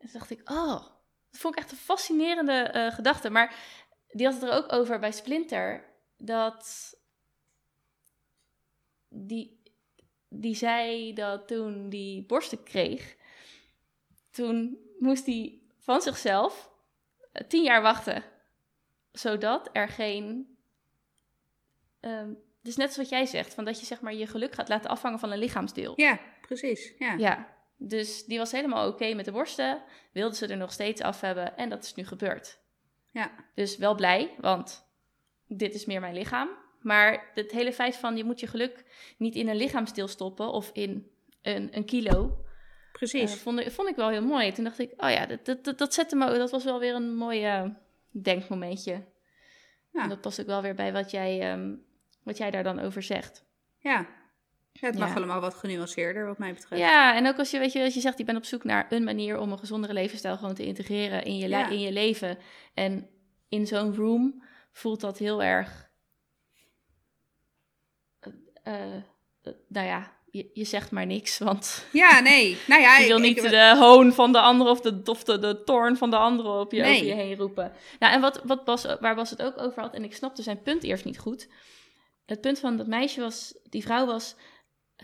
En 0.00 0.08
toen 0.08 0.18
dacht 0.18 0.30
ik, 0.30 0.50
oh, 0.50 0.82
dat 1.30 1.40
vond 1.40 1.54
ik 1.54 1.60
echt 1.60 1.70
een 1.70 1.76
fascinerende 1.76 2.72
uh, 2.74 2.94
gedachte. 2.94 3.30
Maar 3.30 3.54
die 4.08 4.26
had 4.26 4.34
het 4.34 4.42
er 4.42 4.52
ook 4.52 4.72
over 4.72 4.98
bij 4.98 5.12
Splinter. 5.12 5.84
Dat 6.16 6.94
die, 9.08 9.62
die 10.28 10.54
zei 10.54 11.12
dat 11.12 11.48
toen 11.48 11.88
die 11.88 12.26
borsten 12.26 12.62
kreeg, 12.62 13.16
toen 14.30 14.78
moest 14.98 15.26
hij 15.26 15.60
van 15.78 16.02
zichzelf 16.02 16.70
uh, 17.32 17.48
tien 17.48 17.62
jaar 17.62 17.82
wachten. 17.82 18.24
Zodat 19.12 19.68
er 19.72 19.88
geen. 19.88 20.56
Um, 22.00 22.38
dus 22.62 22.76
net 22.76 22.92
zoals 22.92 23.08
wat 23.08 23.18
jij 23.18 23.26
zegt, 23.26 23.54
van 23.54 23.64
dat 23.64 23.80
je 23.80 23.86
zeg 23.86 24.00
maar 24.00 24.14
je 24.14 24.26
geluk 24.26 24.54
gaat 24.54 24.68
laten 24.68 24.90
afhangen 24.90 25.18
van 25.18 25.32
een 25.32 25.38
lichaamsdeel. 25.38 25.92
Ja, 25.96 26.20
precies. 26.40 26.94
Ja. 26.98 27.14
ja. 27.14 27.59
Dus 27.82 28.24
die 28.24 28.38
was 28.38 28.52
helemaal 28.52 28.88
oké 28.88 29.14
met 29.14 29.24
de 29.24 29.32
borsten. 29.32 29.82
Wilde 30.12 30.36
ze 30.36 30.46
er 30.46 30.56
nog 30.56 30.72
steeds 30.72 31.00
af 31.00 31.20
hebben. 31.20 31.56
En 31.56 31.68
dat 31.68 31.84
is 31.84 31.94
nu 31.94 32.04
gebeurd. 32.04 32.58
Ja. 33.10 33.30
Dus 33.54 33.76
wel 33.76 33.94
blij, 33.94 34.34
want 34.40 34.86
dit 35.46 35.74
is 35.74 35.84
meer 35.84 36.00
mijn 36.00 36.14
lichaam. 36.14 36.48
Maar 36.80 37.30
het 37.34 37.50
hele 37.50 37.72
feit 37.72 37.96
van 37.96 38.16
je 38.16 38.24
moet 38.24 38.40
je 38.40 38.46
geluk 38.46 38.84
niet 39.18 39.34
in 39.34 39.48
een 39.48 39.56
lichaamsdeel 39.56 40.08
stoppen 40.08 40.52
of 40.52 40.70
in 40.72 41.10
een, 41.42 41.76
een 41.76 41.84
kilo. 41.84 42.44
precies. 42.92 43.34
Uh, 43.34 43.38
vond, 43.38 43.60
ik, 43.60 43.70
vond 43.70 43.88
ik 43.88 43.96
wel 43.96 44.08
heel 44.08 44.24
mooi. 44.24 44.52
Toen 44.52 44.64
dacht 44.64 44.78
ik, 44.78 44.92
oh 44.96 45.10
ja, 45.10 45.26
dat, 45.26 45.64
dat, 45.64 45.78
dat, 45.78 45.94
zette 45.94 46.16
me, 46.16 46.38
dat 46.38 46.50
was 46.50 46.64
wel 46.64 46.78
weer 46.78 46.94
een 46.94 47.14
mooi 47.14 47.46
uh, 47.46 47.70
denkmomentje. 48.10 49.04
Ja. 49.92 50.02
En 50.02 50.08
dat 50.08 50.20
past 50.20 50.40
ook 50.40 50.46
wel 50.46 50.62
weer 50.62 50.74
bij 50.74 50.92
wat 50.92 51.10
jij, 51.10 51.52
um, 51.52 51.84
wat 52.22 52.36
jij 52.36 52.50
daar 52.50 52.62
dan 52.62 52.80
over 52.80 53.02
zegt. 53.02 53.44
Ja, 53.78 54.08
ja, 54.72 54.86
het 54.86 54.98
mag 54.98 55.08
ja. 55.08 55.14
allemaal 55.14 55.40
wat 55.40 55.54
genuanceerder 55.54 56.26
wat 56.26 56.38
mij 56.38 56.54
betreft. 56.54 56.82
Ja, 56.82 57.16
en 57.16 57.26
ook 57.26 57.38
als 57.38 57.50
je, 57.50 57.58
weet 57.58 57.72
je, 57.72 57.84
als 57.84 57.94
je 57.94 58.00
zegt, 58.00 58.18
je 58.18 58.24
bent 58.24 58.38
op 58.38 58.44
zoek 58.44 58.64
naar 58.64 58.86
een 58.90 59.04
manier 59.04 59.38
om 59.38 59.52
een 59.52 59.58
gezondere 59.58 59.92
levensstijl 59.92 60.36
gewoon 60.36 60.54
te 60.54 60.66
integreren 60.66 61.24
in 61.24 61.36
je, 61.36 61.48
ja. 61.48 61.68
in 61.68 61.80
je 61.80 61.92
leven. 61.92 62.38
En 62.74 63.08
in 63.48 63.66
zo'n 63.66 63.94
room 63.94 64.42
voelt 64.72 65.00
dat 65.00 65.18
heel 65.18 65.42
erg. 65.42 65.88
Uh, 68.64 68.74
nou 69.68 69.86
ja, 69.86 70.12
je, 70.30 70.50
je, 70.52 70.64
zegt 70.64 70.90
maar 70.90 71.06
niks, 71.06 71.38
want... 71.38 71.86
Ja, 71.92 72.20
nee. 72.20 72.58
Nou 72.66 72.80
ja, 72.80 72.98
je 72.98 73.06
wil 73.06 73.18
niet 73.18 73.44
ik, 73.44 73.50
de 73.50 73.76
hoon 73.78 74.12
van 74.12 74.32
de 74.32 74.40
andere 74.40 74.70
of 74.70 74.80
de, 74.80 75.00
of 75.04 75.24
de, 75.24 75.38
de 75.38 75.62
toorn 75.64 75.96
van 75.96 76.10
de 76.10 76.16
andere 76.16 76.48
op 76.60 76.72
je, 76.72 76.80
nee. 76.80 76.94
over 76.94 77.06
je 77.06 77.14
heen 77.14 77.36
roepen. 77.36 77.72
Nou, 77.98 78.14
en 78.14 78.20
wat, 78.20 78.40
wat 78.44 78.64
Bas, 78.64 78.86
waar 79.00 79.14
Bas 79.14 79.30
het 79.30 79.42
ook 79.42 79.58
over 79.58 79.82
had, 79.82 79.94
en 79.94 80.04
ik 80.04 80.14
snapte 80.14 80.42
zijn 80.42 80.62
punt 80.62 80.82
eerst 80.82 81.04
niet 81.04 81.18
goed. 81.18 81.48
Het 82.26 82.40
punt 82.40 82.58
van 82.58 82.76
dat 82.76 82.86
meisje 82.86 83.20
was, 83.20 83.54
die 83.64 83.82
vrouw 83.82 84.06
was 84.06 84.36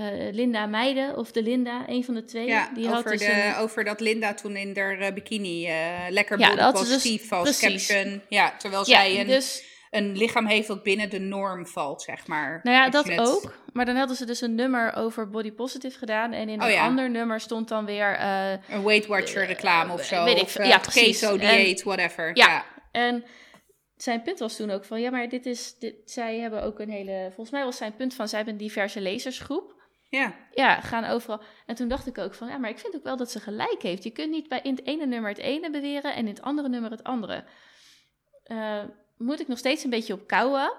uh, 0.01 0.33
Linda 0.33 0.67
Meijden 0.67 1.17
of 1.17 1.33
de 1.33 1.43
Linda, 1.43 1.85
een 1.87 2.05
van 2.05 2.15
de 2.15 2.25
twee. 2.25 2.47
Ja, 2.47 2.71
die 2.75 2.85
over, 2.85 2.97
had 2.97 3.05
dus 3.09 3.19
de, 3.19 3.33
een... 3.33 3.55
over 3.55 3.85
dat 3.85 4.01
Linda 4.01 4.35
toen 4.35 4.57
in 4.57 4.77
haar 4.79 5.01
uh, 5.01 5.13
bikini 5.13 5.69
uh, 5.69 5.75
lekker 6.09 6.39
ja, 6.39 6.73
positief 6.73 7.21
dus, 7.21 7.31
als 7.31 7.61
caption. 7.61 8.23
Ja, 8.29 8.57
terwijl 8.59 8.83
ja, 8.87 9.01
zij 9.01 9.21
een, 9.21 9.27
dus, 9.27 9.65
een 9.91 10.17
lichaam 10.17 10.47
heeft 10.47 10.69
dat 10.69 10.83
binnen 10.83 11.11
de 11.11 11.21
norm 11.21 11.67
valt, 11.67 12.03
zeg 12.03 12.27
maar. 12.27 12.61
Nou 12.63 12.77
ja, 12.77 12.89
dat 12.89 13.19
ook. 13.19 13.55
Maar 13.73 13.85
dan 13.85 13.97
hadden 13.97 14.17
ze 14.17 14.25
dus 14.25 14.41
een 14.41 14.55
nummer 14.55 14.95
over 14.95 15.31
body 15.31 15.53
positive 15.53 15.99
gedaan. 15.99 16.33
En 16.33 16.49
in 16.49 16.61
oh, 16.61 16.67
een 16.67 16.73
ja. 16.73 16.85
ander 16.85 17.11
nummer 17.11 17.41
stond 17.41 17.69
dan 17.69 17.85
weer... 17.85 18.21
een 18.69 18.83
Weight 18.83 19.07
Watcher 19.07 19.47
reclame 19.47 19.93
of 19.93 20.05
zo. 20.05 20.25
Weet 20.25 20.37
ik, 20.37 20.43
of, 20.43 20.67
ja, 20.67 20.79
precies. 20.79 21.21
Keto 21.21 21.37
dieet, 21.37 21.83
whatever. 21.83 22.31
Ja, 22.37 22.49
ja. 22.49 22.65
en 22.93 23.25
zijn 23.97 24.23
punt 24.23 24.39
was 24.39 24.57
toen 24.57 24.71
ook 24.71 24.85
van... 24.85 25.01
Ja, 25.01 25.11
maar 25.11 25.29
dit 25.29 25.47
is... 25.47 25.79
Dit, 25.79 25.95
zij 26.05 26.39
hebben 26.39 26.63
ook 26.63 26.81
een 26.81 26.91
hele... 26.91 27.25
Volgens 27.27 27.51
mij 27.51 27.65
was 27.65 27.77
zijn 27.77 27.97
punt 27.97 28.15
van... 28.15 28.29
Zij 28.29 28.39
hebben 28.39 28.57
een 28.57 28.67
diverse 28.67 29.01
lezersgroep. 29.01 29.75
Ja. 30.17 30.35
Ja, 30.55 30.81
gaan 30.81 31.05
overal. 31.05 31.41
En 31.67 31.75
toen 31.75 31.89
dacht 31.89 32.07
ik 32.07 32.19
ook 32.19 32.35
van, 32.35 32.49
ja, 32.49 32.57
maar 32.57 32.71
ik 32.71 32.79
vind 32.79 32.97
ook 32.97 33.03
wel 33.03 33.17
dat 33.17 33.31
ze 33.31 33.41
gelijk 33.41 33.83
heeft. 33.83 34.03
Je 34.03 34.11
kunt 34.11 34.31
niet 34.31 34.49
bij 34.49 34.61
in 34.63 34.75
het 34.75 34.87
ene 34.87 35.07
nummer 35.07 35.31
het 35.31 35.39
ene 35.39 35.71
beweren 35.71 36.15
en 36.15 36.27
in 36.27 36.35
het 36.35 36.43
andere 36.43 36.69
nummer 36.69 36.91
het 36.91 37.05
andere. 37.05 37.45
Uh, 38.47 38.83
moet 39.17 39.41
ik 39.41 39.49
nog 39.49 39.59
steeds 39.59 39.85
een 39.85 39.91
beetje 39.91 40.13
op 40.13 40.27
kouwen. 40.27 40.73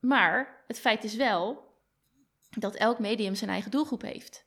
Maar 0.00 0.64
het 0.66 0.80
feit 0.80 1.04
is 1.04 1.14
wel 1.14 1.72
dat 2.58 2.74
elk 2.74 2.98
medium 2.98 3.34
zijn 3.34 3.50
eigen 3.50 3.70
doelgroep 3.70 4.02
heeft. 4.02 4.46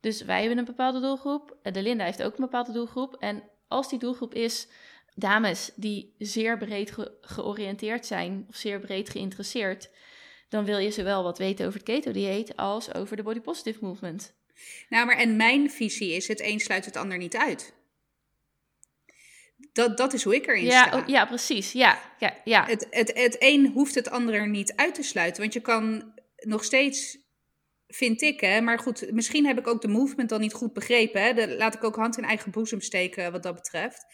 Dus 0.00 0.22
wij 0.22 0.40
hebben 0.40 0.58
een 0.58 0.64
bepaalde 0.64 1.00
doelgroep. 1.00 1.56
De 1.62 1.82
Linda 1.82 2.04
heeft 2.04 2.22
ook 2.22 2.34
een 2.34 2.44
bepaalde 2.44 2.72
doelgroep. 2.72 3.16
En 3.16 3.42
als 3.68 3.88
die 3.88 3.98
doelgroep 3.98 4.34
is 4.34 4.68
dames 5.14 5.72
die 5.74 6.14
zeer 6.18 6.58
breed 6.58 6.90
ge 6.90 7.18
georiënteerd 7.20 8.06
zijn 8.06 8.46
of 8.48 8.56
zeer 8.56 8.80
breed 8.80 9.10
geïnteresseerd, 9.10 9.90
dan 10.54 10.64
wil 10.64 10.78
je 10.78 10.90
zowel 10.90 11.22
wat 11.22 11.38
weten 11.38 11.66
over 11.66 11.78
het 11.78 11.88
keto-dieet 11.88 12.56
als 12.56 12.94
over 12.94 13.16
de 13.16 13.22
body 13.22 13.40
positive 13.40 13.78
movement. 13.80 14.34
Nou, 14.88 15.06
maar 15.06 15.16
en 15.16 15.36
mijn 15.36 15.70
visie 15.70 16.12
is: 16.12 16.28
het 16.28 16.40
een 16.40 16.60
sluit 16.60 16.84
het 16.84 16.96
ander 16.96 17.18
niet 17.18 17.36
uit. 17.36 17.74
Dat, 19.72 19.96
dat 19.96 20.12
is 20.12 20.24
hoe 20.24 20.34
ik 20.34 20.46
erin 20.46 20.64
ja, 20.64 20.86
sta. 20.86 20.98
Oh, 20.98 21.08
ja, 21.08 21.26
precies. 21.26 21.72
Ja, 21.72 22.14
ja, 22.18 22.36
ja. 22.44 22.66
Het, 22.66 22.86
het, 22.90 23.10
het 23.14 23.36
een 23.38 23.66
hoeft 23.66 23.94
het 23.94 24.10
ander 24.10 24.48
niet 24.48 24.72
uit 24.76 24.94
te 24.94 25.02
sluiten. 25.02 25.42
Want 25.42 25.52
je 25.52 25.60
kan 25.60 26.14
nog 26.36 26.64
steeds, 26.64 27.18
vind 27.86 28.22
ik, 28.22 28.40
hè, 28.40 28.60
maar 28.60 28.78
goed, 28.78 29.12
misschien 29.12 29.46
heb 29.46 29.58
ik 29.58 29.66
ook 29.66 29.82
de 29.82 29.88
movement 29.88 30.28
dan 30.28 30.40
niet 30.40 30.52
goed 30.52 30.72
begrepen. 30.72 31.22
Hè, 31.22 31.32
de, 31.32 31.56
laat 31.56 31.74
ik 31.74 31.84
ook 31.84 31.96
hand 31.96 32.18
in 32.18 32.24
eigen 32.24 32.50
boezem 32.50 32.80
steken 32.80 33.32
wat 33.32 33.42
dat 33.42 33.54
betreft. 33.54 34.06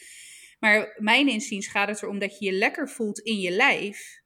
Maar 0.59 0.97
mijn 0.99 1.29
inziens 1.29 1.67
gaat 1.67 1.89
het 1.89 2.03
erom 2.03 2.19
dat 2.19 2.39
je 2.39 2.45
je 2.45 2.53
lekker 2.53 2.89
voelt 2.89 3.19
in 3.19 3.41
je 3.41 3.51
lijf. 3.51 4.21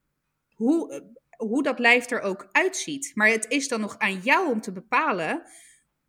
Hoe, 0.54 1.12
hoe 1.36 1.62
dat 1.62 1.78
lijf 1.78 2.10
er 2.10 2.20
ook 2.20 2.48
uitziet. 2.52 3.12
Maar 3.14 3.28
het 3.28 3.46
is 3.48 3.68
dan 3.68 3.80
nog 3.80 3.98
aan 3.98 4.20
jou 4.20 4.50
om 4.50 4.60
te 4.60 4.72
bepalen 4.72 5.42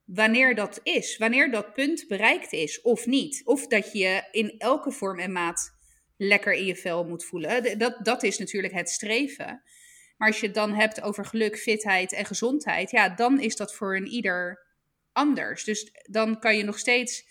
wanneer 0.05 0.55
dat 0.55 0.79
is. 0.83 1.17
Wanneer 1.17 1.51
dat 1.51 1.73
punt 1.73 2.07
bereikt 2.07 2.53
is 2.53 2.81
of 2.81 3.05
niet. 3.05 3.41
Of 3.45 3.67
dat 3.67 3.91
je 3.91 4.27
in 4.31 4.55
elke 4.57 4.91
vorm 4.91 5.19
en 5.19 5.31
maat 5.31 5.73
lekker 6.17 6.53
in 6.53 6.65
je 6.65 6.75
vel 6.75 7.03
moet 7.03 7.25
voelen. 7.25 7.77
Dat, 7.77 7.97
dat 8.05 8.23
is 8.23 8.37
natuurlijk 8.37 8.73
het 8.73 8.89
streven. 8.89 9.61
Maar 10.17 10.27
als 10.27 10.39
je 10.39 10.45
het 10.45 10.55
dan 10.55 10.73
hebt 10.73 11.01
over 11.01 11.25
geluk, 11.25 11.57
fitheid 11.57 12.13
en 12.13 12.25
gezondheid, 12.25 12.91
ja, 12.91 13.09
dan 13.09 13.39
is 13.39 13.55
dat 13.55 13.75
voor 13.75 13.95
een 13.95 14.07
ieder 14.07 14.65
anders. 15.11 15.63
Dus 15.63 15.91
dan 16.09 16.39
kan 16.39 16.57
je 16.57 16.63
nog 16.63 16.79
steeds 16.79 17.25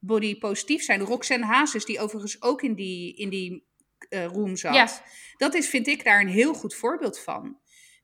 body 0.00 0.38
positief 0.38 0.82
zijn. 0.82 1.00
Roxanne 1.00 1.46
Hazes, 1.46 1.84
die 1.84 2.00
overigens 2.00 2.42
ook 2.42 2.62
in 2.62 2.74
die, 2.74 3.14
in 3.14 3.28
die 3.28 3.67
room 4.08 4.56
zat. 4.56 4.74
Ja. 4.74 4.88
Dat 5.36 5.54
is, 5.54 5.68
vind 5.68 5.86
ik, 5.86 6.04
daar 6.04 6.20
een 6.20 6.28
heel 6.28 6.54
goed 6.54 6.74
voorbeeld 6.74 7.18
van. 7.18 7.58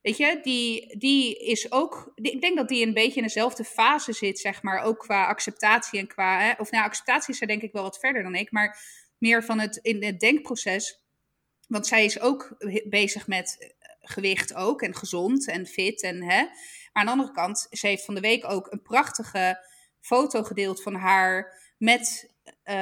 Weet 0.04 0.16
je, 0.16 0.38
die, 0.42 0.98
die 0.98 1.38
is 1.38 1.72
ook. 1.72 2.12
Die, 2.14 2.32
ik 2.32 2.40
denk 2.40 2.56
dat 2.56 2.68
die 2.68 2.86
een 2.86 2.94
beetje 2.94 3.20
in 3.20 3.26
dezelfde 3.26 3.64
fase 3.64 4.12
zit, 4.12 4.38
zeg 4.38 4.62
maar. 4.62 4.82
Ook 4.82 4.98
qua 4.98 5.26
acceptatie 5.26 5.98
en 5.98 6.06
qua. 6.06 6.40
Hè, 6.40 6.52
of 6.58 6.70
nou, 6.70 6.84
acceptatie 6.84 7.34
is 7.34 7.40
er 7.40 7.46
denk 7.46 7.62
ik 7.62 7.72
wel 7.72 7.82
wat 7.82 7.98
verder 7.98 8.22
dan 8.22 8.34
ik. 8.34 8.50
Maar 8.50 8.78
meer 9.18 9.44
van 9.44 9.58
het 9.58 9.76
in 9.76 10.04
het 10.04 10.20
denkproces. 10.20 11.02
Want 11.68 11.86
zij 11.86 12.04
is 12.04 12.20
ook 12.20 12.56
bezig 12.84 13.26
met 13.26 13.56
eh, 13.58 13.88
gewicht 14.00 14.54
ook. 14.54 14.82
En 14.82 14.94
gezond 14.94 15.48
en 15.48 15.66
fit. 15.66 16.02
En, 16.02 16.22
hè. 16.22 16.42
Maar 16.42 17.02
aan 17.02 17.04
de 17.04 17.10
andere 17.10 17.32
kant, 17.32 17.66
ze 17.70 17.86
heeft 17.86 18.04
van 18.04 18.14
de 18.14 18.20
week 18.20 18.44
ook 18.44 18.72
een 18.72 18.82
prachtige 18.82 19.66
foto 20.00 20.42
gedeeld 20.42 20.82
van 20.82 20.94
haar. 20.94 21.62
Met 21.78 22.33
uh, 22.64 22.74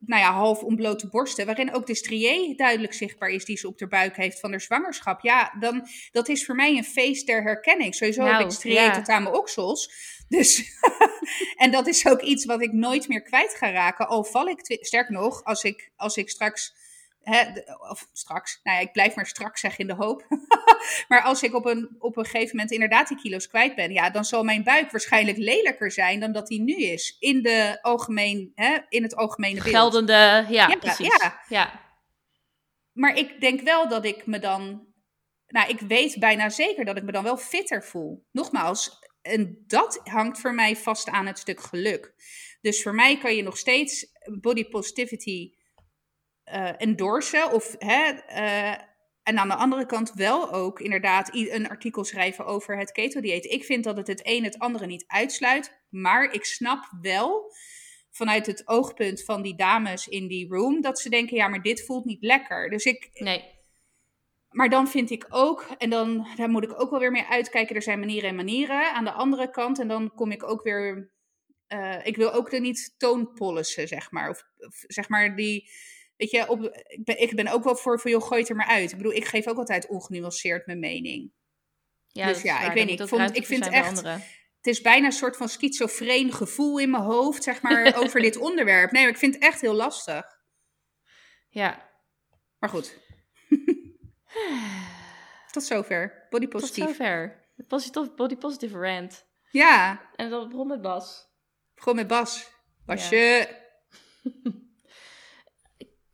nou 0.00 0.20
ja, 0.20 0.32
half 0.32 0.62
ontblote 0.62 1.08
borsten, 1.08 1.46
waarin 1.46 1.74
ook 1.74 1.86
de 1.86 1.94
strié 1.94 2.54
duidelijk 2.56 2.92
zichtbaar 2.92 3.28
is 3.28 3.44
die 3.44 3.56
ze 3.56 3.68
op 3.68 3.80
haar 3.80 3.88
buik 3.88 4.16
heeft 4.16 4.40
van 4.40 4.50
haar 4.50 4.60
zwangerschap. 4.60 5.20
Ja, 5.20 5.54
dan, 5.58 5.88
dat 6.12 6.28
is 6.28 6.44
voor 6.44 6.54
mij 6.54 6.76
een 6.76 6.84
feest 6.84 7.26
der 7.26 7.42
herkenning. 7.42 7.94
Sowieso 7.94 8.22
nou, 8.22 8.34
heb 8.34 8.44
ik 8.44 8.52
strié 8.52 8.80
ja. 8.80 8.90
tot 8.90 9.08
aan 9.08 9.22
mijn 9.22 9.34
oksels. 9.34 9.92
Dus, 10.28 10.64
en 11.62 11.70
dat 11.70 11.86
is 11.86 12.06
ook 12.06 12.20
iets 12.20 12.44
wat 12.44 12.62
ik 12.62 12.72
nooit 12.72 13.08
meer 13.08 13.22
kwijt 13.22 13.54
ga 13.54 13.70
raken. 13.70 14.08
Al 14.08 14.24
val 14.24 14.48
ik, 14.48 14.60
sterker 14.80 15.12
nog, 15.12 15.44
als 15.44 15.62
ik, 15.62 15.90
als 15.96 16.16
ik 16.16 16.30
straks 16.30 16.74
Hè, 17.22 17.44
of 17.90 18.08
straks, 18.12 18.60
nou 18.62 18.76
ja, 18.76 18.82
ik 18.82 18.92
blijf 18.92 19.14
maar 19.14 19.26
straks 19.26 19.60
zeggen 19.60 19.80
in 19.80 19.86
de 19.86 20.02
hoop. 20.02 20.26
maar 21.08 21.22
als 21.22 21.42
ik 21.42 21.54
op 21.54 21.64
een, 21.64 21.96
op 21.98 22.16
een 22.16 22.24
gegeven 22.24 22.56
moment 22.56 22.70
inderdaad 22.70 23.08
die 23.08 23.16
kilo's 23.16 23.48
kwijt 23.48 23.74
ben, 23.74 23.92
ja, 23.92 24.10
dan 24.10 24.24
zal 24.24 24.44
mijn 24.44 24.62
buik 24.62 24.90
waarschijnlijk 24.90 25.36
lelijker 25.36 25.92
zijn 25.92 26.20
dan 26.20 26.32
dat 26.32 26.48
hij 26.48 26.58
nu 26.58 26.74
is. 26.74 27.16
In, 27.18 27.42
de 27.42 27.78
algemeen, 27.82 28.52
hè, 28.54 28.78
in 28.88 29.02
het 29.02 29.16
algemene 29.16 29.62
beeld. 29.62 29.74
Geldende, 29.74 30.12
ja, 30.12 30.44
ja 30.48 30.76
precies. 30.76 31.16
Ja. 31.16 31.40
ja. 31.48 31.80
Maar 32.92 33.16
ik 33.16 33.40
denk 33.40 33.60
wel 33.60 33.88
dat 33.88 34.04
ik 34.04 34.26
me 34.26 34.38
dan, 34.38 34.86
nou, 35.46 35.68
ik 35.68 35.80
weet 35.80 36.18
bijna 36.18 36.48
zeker 36.48 36.84
dat 36.84 36.96
ik 36.96 37.02
me 37.02 37.12
dan 37.12 37.24
wel 37.24 37.36
fitter 37.36 37.84
voel. 37.84 38.26
Nogmaals, 38.32 38.98
en 39.22 39.64
dat 39.66 40.00
hangt 40.04 40.40
voor 40.40 40.54
mij 40.54 40.76
vast 40.76 41.08
aan 41.08 41.26
het 41.26 41.38
stuk 41.38 41.60
geluk. 41.60 42.14
Dus 42.60 42.82
voor 42.82 42.94
mij 42.94 43.18
kan 43.18 43.36
je 43.36 43.42
nog 43.42 43.56
steeds 43.56 44.06
body 44.40 44.64
positivity 44.64 45.52
uh, 46.54 46.70
endorsen. 46.76 47.52
Of, 47.52 47.74
hè, 47.78 48.12
uh, 48.28 48.78
en 49.22 49.38
aan 49.38 49.48
de 49.48 49.54
andere 49.54 49.86
kant 49.86 50.12
wel 50.14 50.52
ook 50.52 50.80
inderdaad 50.80 51.34
een 51.34 51.68
artikel 51.68 52.04
schrijven 52.04 52.46
over 52.46 52.78
het 52.78 52.92
keto-dieet. 52.92 53.44
Ik 53.44 53.64
vind 53.64 53.84
dat 53.84 53.96
het 53.96 54.06
het 54.06 54.20
een 54.24 54.44
het 54.44 54.58
andere 54.58 54.86
niet 54.86 55.04
uitsluit. 55.06 55.78
Maar 55.88 56.32
ik 56.32 56.44
snap 56.44 56.92
wel 57.00 57.52
vanuit 58.10 58.46
het 58.46 58.68
oogpunt 58.68 59.24
van 59.24 59.42
die 59.42 59.56
dames 59.56 60.08
in 60.08 60.28
die 60.28 60.48
room 60.48 60.80
dat 60.80 60.98
ze 60.98 61.08
denken: 61.08 61.36
ja, 61.36 61.48
maar 61.48 61.62
dit 61.62 61.84
voelt 61.84 62.04
niet 62.04 62.22
lekker. 62.22 62.70
Dus 62.70 62.84
ik. 62.84 63.10
Nee. 63.12 63.58
Maar 64.50 64.68
dan 64.68 64.88
vind 64.88 65.10
ik 65.10 65.26
ook, 65.28 65.66
en 65.78 65.90
dan 65.90 66.28
daar 66.36 66.50
moet 66.50 66.64
ik 66.64 66.80
ook 66.80 66.90
wel 66.90 67.00
weer 67.00 67.10
mee 67.10 67.26
uitkijken. 67.26 67.76
Er 67.76 67.82
zijn 67.82 67.98
manieren 67.98 68.28
en 68.28 68.34
manieren. 68.36 68.92
Aan 68.92 69.04
de 69.04 69.12
andere 69.12 69.50
kant, 69.50 69.78
en 69.78 69.88
dan 69.88 70.14
kom 70.14 70.30
ik 70.30 70.42
ook 70.42 70.62
weer. 70.62 71.10
Uh, 71.68 72.06
ik 72.06 72.16
wil 72.16 72.32
ook 72.32 72.52
er 72.52 72.60
niet 72.60 72.94
toonpolissen, 72.98 73.88
zeg 73.88 74.10
maar. 74.10 74.30
Of, 74.30 74.42
of 74.56 74.74
zeg 74.86 75.08
maar 75.08 75.36
die 75.36 75.70
Weet 76.20 76.30
je, 76.30 76.48
op, 76.48 76.62
ik, 76.62 77.04
ben, 77.04 77.20
ik 77.20 77.34
ben 77.34 77.48
ook 77.48 77.64
wel 77.64 77.76
voor, 77.76 78.00
voor 78.00 78.10
joh, 78.10 78.22
gooi 78.22 78.40
het 78.40 78.50
er 78.50 78.56
maar 78.56 78.66
uit. 78.66 78.90
Ik 78.90 78.96
bedoel, 78.96 79.12
ik 79.12 79.24
geef 79.24 79.46
ook 79.46 79.56
altijd 79.56 79.86
ongenuanceerd 79.86 80.66
mijn 80.66 80.78
mening. 80.78 81.32
Ja, 82.06 82.26
dus 82.26 82.42
ja, 82.42 82.60
ik 82.60 82.72
weet 82.72 82.86
niet. 82.86 83.00
Ik, 83.00 83.08
vond, 83.08 83.36
ik 83.36 83.46
vind 83.46 83.68
echt. 83.68 84.02
Het 84.56 84.66
is 84.66 84.80
bijna 84.80 85.06
een 85.06 85.12
soort 85.12 85.36
van 85.36 85.48
schizofreen 85.48 86.32
gevoel 86.32 86.78
in 86.78 86.90
mijn 86.90 87.02
hoofd, 87.02 87.42
zeg 87.42 87.62
maar, 87.62 87.94
over 88.02 88.20
dit 88.20 88.36
onderwerp. 88.36 88.90
Nee, 88.90 89.02
maar 89.02 89.10
ik 89.10 89.18
vind 89.18 89.34
het 89.34 89.42
echt 89.42 89.60
heel 89.60 89.74
lastig. 89.74 90.24
Ja. 91.48 91.90
Maar 92.58 92.70
goed. 92.70 92.98
Tot 95.52 95.62
zover. 95.62 96.26
Body 96.30 96.48
positief. 96.48 96.84
Tot 96.84 96.96
zover. 96.96 97.48
Positive, 97.68 98.12
body 98.16 98.36
positive 98.36 98.78
rant. 98.78 99.26
Ja. 99.50 100.08
En 100.16 100.30
dat 100.30 100.48
begon 100.48 100.66
met 100.66 100.82
Bas. 100.82 101.28
Begon 101.74 101.96
met 101.96 102.06
Bas. 102.06 102.50
Basje. 102.86 103.16
Ja. 103.16 103.46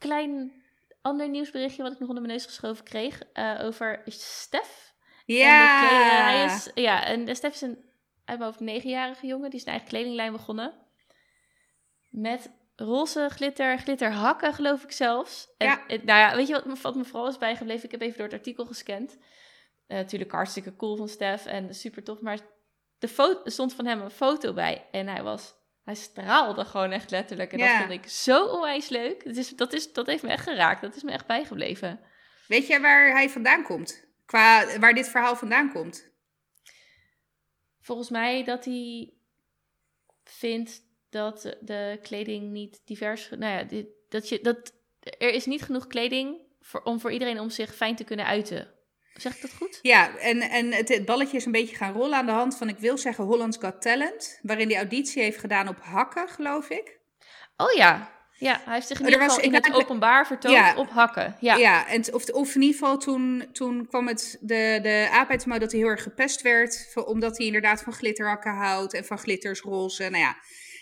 klein 0.07 0.65
ander 1.03 1.29
nieuwsberichtje 1.29 1.83
wat 1.83 1.93
ik 1.93 1.99
nog 1.99 2.09
onder 2.09 2.25
mijn 2.25 2.35
neus 2.37 2.47
geschoven 2.47 2.85
kreeg 2.85 3.23
uh, 3.35 3.61
over 3.63 4.03
Stef. 4.07 4.95
Ja. 5.25 5.91
En 5.91 6.25
hij 6.25 6.45
is, 6.45 6.71
ja, 6.75 7.05
en 7.05 7.37
Stef 7.37 7.55
is 7.55 7.61
een 7.61 7.85
uit 8.25 8.39
mijn 8.39 8.51
hoofd 8.51 8.61
negenjarige 8.61 9.27
jongen. 9.27 9.51
Die 9.51 9.59
is 9.59 9.65
een 9.67 9.71
eigen 9.73 9.89
kledinglijn 9.89 10.33
begonnen. 10.33 10.75
Met 12.11 12.51
roze 12.77 13.29
glitter, 13.31 13.79
glitterhakken 13.79 14.55
geloof 14.55 14.83
ik 14.83 14.93
zelfs. 14.93 15.49
En, 15.59 15.67
Ja. 15.67 15.85
nou 15.89 16.19
ja, 16.19 16.37
weet 16.37 16.47
je 16.47 16.53
wat, 16.53 16.65
me- 16.65 16.81
wat 16.83 16.95
me 16.95 17.05
vooral 17.05 17.29
is 17.29 17.39
bijgebleven? 17.39 17.85
Ik 17.85 17.91
heb 17.91 18.01
even 18.01 18.17
door 18.17 18.27
het 18.27 18.37
artikel 18.37 18.67
gescand. 18.67 19.19
Eh, 19.87 19.97
natuurlijk 19.97 20.33
hartstikke 20.33 20.77
cool 20.77 20.97
van 20.97 21.09
Stef 21.09 21.47
en 21.47 21.75
super 21.75 22.05
tof. 22.05 22.21
Maar 22.21 22.39
de 22.99 23.09
foto, 23.09 23.51
stond 23.51 23.75
van 23.75 23.87
hem 23.87 24.01
een 24.01 24.11
foto 24.11 24.53
bij. 24.53 24.87
En 24.91 25.07
hij 25.07 25.23
was... 25.23 25.55
Hij 25.87 25.95
straalde 25.95 26.64
gewoon 26.64 26.91
echt 26.93 27.11
letterlijk. 27.11 27.53
En 27.53 27.59
Ja. 27.59 27.78
dat 27.78 27.87
vond 27.89 28.05
ik 28.05 28.11
zo 28.11 28.47
onwijs 28.47 28.89
leuk. 28.89 29.24
Dat, 29.24 29.37
is, 29.37 29.49
dat, 29.57 29.72
is, 29.72 29.93
dat 29.93 30.07
heeft 30.07 30.22
me 30.22 30.28
echt 30.28 30.43
geraakt. 30.43 30.80
Dat 30.80 30.97
is 30.97 31.03
me 31.03 31.11
echt 31.12 31.26
bijgebleven. 31.26 32.01
Weet 32.47 32.66
jij 32.66 32.80
waar 32.80 33.11
hij 33.11 33.30
vandaan 33.30 33.62
komt? 33.62 34.05
Qua 34.24 34.78
waar 34.78 34.95
dit 34.95 35.09
verhaal 35.09 35.37
vandaan 35.37 35.72
komt? 35.72 36.11
Volgens 37.80 38.11
mij 38.11 38.45
dat 38.45 38.64
hij 38.64 39.12
vindt 40.24 40.82
dat 41.11 41.57
de 41.61 41.99
kleding 42.03 42.51
niet 42.51 42.80
divers... 42.84 43.28
Nou 43.30 43.53
ja, 43.59 43.62
dit- 43.62 43.89
dat 44.09 44.28
je, 44.28 44.41
dat, 44.41 44.72
er 45.01 45.30
is 45.32 45.47
niet 45.47 45.62
genoeg 45.62 45.87
kleding 45.87 46.41
voor, 46.61 46.82
om 46.82 47.01
voor 47.01 47.12
iedereen 47.12 47.41
om 47.41 47.51
zich 47.51 47.74
fijn 47.74 47.97
te 47.97 48.05
kunnen 48.05 48.26
uiten. 48.26 48.74
Zeg 49.17 49.35
ik 49.35 49.41
dat 49.43 49.53
goed? 49.57 49.79
Ja, 49.83 50.17
en, 50.17 50.41
en 50.41 50.73
het, 50.73 50.89
het 50.89 51.05
balletje 51.05 51.37
is 51.37 51.45
een 51.45 51.53
beetje 51.53 51.77
gaan 51.77 51.93
rollen 51.93 52.19
aan 52.19 52.27
de 52.27 52.33
hand 52.33 52.57
van, 52.57 52.69
ik 52.69 52.79
wil 52.79 52.99
zeggen, 52.99 53.25
Holland's 53.25 53.57
Got 53.61 53.83
Talent. 53.83 54.39
Waarin 54.43 54.69
die 54.69 54.77
auditie 54.77 55.23
heeft 55.23 55.39
gedaan 55.39 55.69
op 55.69 55.81
hakken, 55.81 56.29
geloof 56.29 56.71
ik. 56.71 56.99
Oh 57.57 57.73
ja. 57.73 58.14
Ja, 58.39 58.61
hij 58.64 58.75
heeft 58.75 58.87
zich 58.87 58.99
in 58.99 59.05
Er 59.07 59.12
ieder 59.12 59.29
geval 59.29 59.45
in 59.45 59.55
het 59.55 59.73
openbaar 59.73 60.27
vertoond 60.27 60.55
Ja. 60.55 60.77
op 60.77 60.91
hakken. 60.91 61.37
Ja. 61.41 61.57
Ja, 61.57 61.89
en, 61.89 62.14
of, 62.14 62.29
of 62.29 62.55
in 62.55 62.61
ieder 62.61 62.79
geval 62.79 62.99
toen, 62.99 63.49
toen 63.53 63.87
kwam 63.89 64.07
het 64.07 64.39
de, 64.41 64.79
de 64.83 65.09
aap 65.11 65.31
uit 65.31 65.43
de 65.43 65.49
mouw 65.49 65.59
dat 65.59 65.71
hij 65.71 65.81
heel 65.81 65.89
erg 65.89 66.03
gepest 66.03 66.43
werd. 66.43 66.93
Omdat 66.95 67.37
hij 67.37 67.47
inderdaad 67.47 67.83
van 67.83 67.93
glitterhakken 67.93 68.55
houdt 68.55 68.95
en 68.95 69.05
van 69.05 69.19
glitters, 69.19 69.61
roze. 69.61 70.03
Nou 70.03 70.23
ja, 70.23 70.37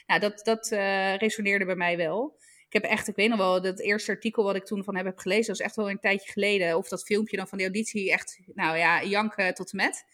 nou, 0.06 0.20
dat, 0.20 0.40
dat 0.44 0.70
eh, 0.70 1.16
resoneerde 1.16 1.64
bij 1.64 1.74
mij 1.74 1.96
wel. 1.96 2.38
Ik 2.74 2.82
heb 2.82 2.90
echt, 2.90 3.08
ik 3.08 3.16
weet 3.16 3.28
nog 3.28 3.38
wel, 3.38 3.62
dat 3.62 3.80
eerste 3.80 4.10
artikel 4.10 4.44
wat 4.44 4.56
ik 4.56 4.64
toen 4.64 4.84
van 4.84 4.96
heb, 4.96 5.04
heb 5.04 5.18
gelezen, 5.18 5.46
dat 5.46 5.56
is 5.56 5.66
echt 5.66 5.76
wel 5.76 5.90
een 5.90 6.00
tijdje 6.00 6.32
geleden. 6.32 6.76
Of 6.76 6.88
dat 6.88 7.04
filmpje 7.04 7.36
dan 7.36 7.48
van 7.48 7.58
die 7.58 7.66
auditie, 7.66 8.12
echt, 8.12 8.38
nou 8.54 8.76
ja, 8.76 9.04
janken 9.04 9.54
tot 9.54 9.70
en 9.70 9.76
met. 9.76 10.04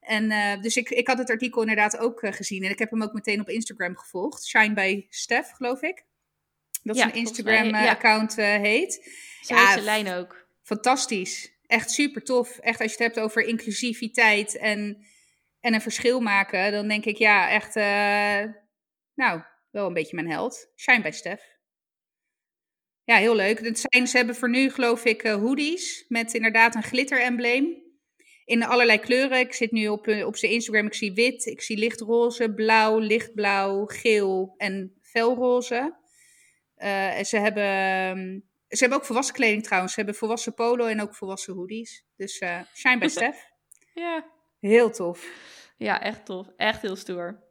En 0.00 0.30
eh, 0.30 0.60
dus 0.62 0.76
ik, 0.76 0.88
ik 0.88 1.06
had 1.06 1.18
het 1.18 1.30
artikel 1.30 1.60
inderdaad 1.60 1.98
ook 1.98 2.22
eh, 2.22 2.32
gezien. 2.32 2.64
En 2.64 2.70
ik 2.70 2.78
heb 2.78 2.90
hem 2.90 3.02
ook 3.02 3.12
meteen 3.12 3.40
op 3.40 3.48
Instagram 3.48 3.96
gevolgd. 3.96 4.46
Shine 4.46 4.74
by 4.74 5.06
Steph, 5.08 5.52
geloof 5.52 5.82
ik. 5.82 6.04
Dat 6.82 6.96
Ja, 6.96 7.02
zijn 7.02 7.14
Instagram-account 7.14 8.34
ja. 8.34 8.58
heet. 8.58 8.92
Zo 9.40 9.54
Ja, 9.54 9.60
heet 9.60 9.72
zijn 9.72 9.84
lijn 9.84 10.08
ook. 10.08 10.46
Fantastisch. 10.62 11.52
Echt 11.66 11.90
super 11.90 12.22
tof. 12.22 12.58
Echt 12.58 12.80
als 12.80 12.92
je 12.92 13.02
het 13.02 13.14
hebt 13.14 13.24
over 13.24 13.42
inclusiviteit 13.42 14.56
en, 14.56 15.06
en 15.60 15.74
een 15.74 15.80
verschil 15.80 16.20
maken, 16.20 16.72
dan 16.72 16.88
denk 16.88 17.04
ik 17.04 17.16
ja, 17.16 17.50
echt, 17.50 17.76
eh, 17.76 18.54
nou, 19.14 19.42
wel 19.70 19.86
een 19.86 19.94
beetje 19.94 20.16
mijn 20.16 20.30
held. 20.30 20.70
Shine 20.76 21.02
bij 21.02 21.12
Stef. 21.12 21.58
Ja, 23.10 23.16
heel 23.16 23.34
leuk. 23.34 23.60
Het 23.60 23.86
zijn, 23.88 24.06
ze 24.06 24.16
hebben 24.16 24.34
voor 24.34 24.50
nu, 24.50 24.70
geloof 24.70 25.04
ik, 25.04 25.22
eh, 25.22 25.34
hoodies 25.34 26.04
met 26.08 26.34
inderdaad 26.34 26.74
een 26.74 26.82
glitter-embleem. 26.82 27.82
In 28.44 28.64
allerlei 28.64 28.98
kleuren. 28.98 29.38
Ik 29.38 29.52
zit 29.52 29.70
nu 29.70 29.88
op, 29.88 30.06
eh, 30.06 30.26
op 30.26 30.36
zijn 30.36 30.52
Instagram. 30.52 30.86
Ik 30.86 30.94
zie 30.94 31.12
wit, 31.12 31.46
ik 31.46 31.60
zie 31.60 31.78
lichtroze, 31.78 32.54
blauw, 32.54 32.98
lichtblauw, 32.98 33.84
geel 33.86 34.54
en 34.56 34.98
felroze. 35.02 35.96
Eh, 36.74 37.18
en 37.18 37.24
ze 37.24 37.38
hebben, 37.38 37.62
ehm, 37.62 38.40
ze 38.68 38.78
hebben 38.78 38.98
ook 38.98 39.04
volwassen 39.04 39.34
kleding 39.34 39.62
trouwens. 39.62 39.92
Ze 39.92 39.98
hebben 40.00 40.18
volwassen 40.18 40.54
polo 40.54 40.86
en 40.86 41.00
ook 41.00 41.14
volwassen 41.14 41.54
hoodies. 41.54 42.04
Dus 42.16 42.38
eh 42.38 42.60
shine 42.74 42.98
bij 42.98 43.08
Stef. 43.18 43.46
Ja. 43.94 44.26
Heel 44.60 44.90
tof. 44.90 45.28
ja, 45.76 46.02
echt 46.02 46.24
tof. 46.24 46.46
Echt 46.56 46.82
heel 46.82 46.96
stoer. 46.96 47.42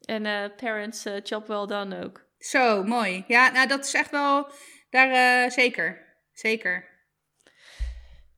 En 0.00 0.52
parents, 0.56 1.04
job 1.22 1.46
well 1.46 1.66
done 1.66 2.04
ook. 2.04 2.26
Zo, 2.38 2.84
mooi. 2.84 3.24
Ja, 3.26 3.50
nou 3.50 3.68
dat 3.68 3.84
is 3.84 3.94
echt 3.94 4.10
wel, 4.10 4.50
daar 4.90 5.10
eh, 5.10 5.50
zeker. 5.50 6.06
Zeker. 6.32 6.72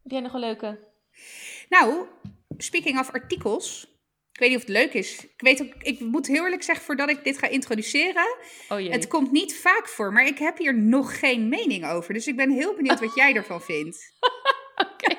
Heb 0.03 0.13
jij 0.13 0.21
nog 0.21 0.33
een 0.33 0.41
leuke? 0.41 0.79
Nou, 1.69 2.07
speaking 2.57 2.99
of 2.99 3.11
artikels. 3.11 3.89
Ik 4.33 4.39
weet 4.41 4.49
niet 4.49 4.59
of 4.59 4.75
het 4.75 4.77
leuk 4.85 4.93
is. 4.93 5.25
Ik, 5.25 5.41
weet 5.41 5.63
ook, 5.63 5.83
ik 5.83 6.01
moet 6.01 6.27
heel 6.27 6.45
eerlijk 6.45 6.63
zeggen, 6.63 6.85
voordat 6.85 7.11
ik 7.11 7.25
dit 7.25 7.39
ga 7.39 7.47
introduceren. 7.47 8.37
Oh 8.69 8.81
jee. 8.81 8.91
Het 8.91 9.09
komt 9.09 9.33
niet 9.33 9.57
vaak 9.57 9.89
voor, 9.89 10.13
maar 10.13 10.27
ik 10.27 10.39
heb 10.39 10.59
hier 10.59 10.79
nog 10.79 11.19
geen 11.19 11.49
mening 11.49 11.87
over. 11.87 12.15
Dus 12.15 12.27
ik 12.27 12.37
ben 12.37 12.51
heel 12.51 12.75
benieuwd 12.75 13.01
wat 13.01 13.15
jij 13.15 13.35
ervan 13.35 13.63
vindt. 13.63 13.99
Oké. 14.93 15.17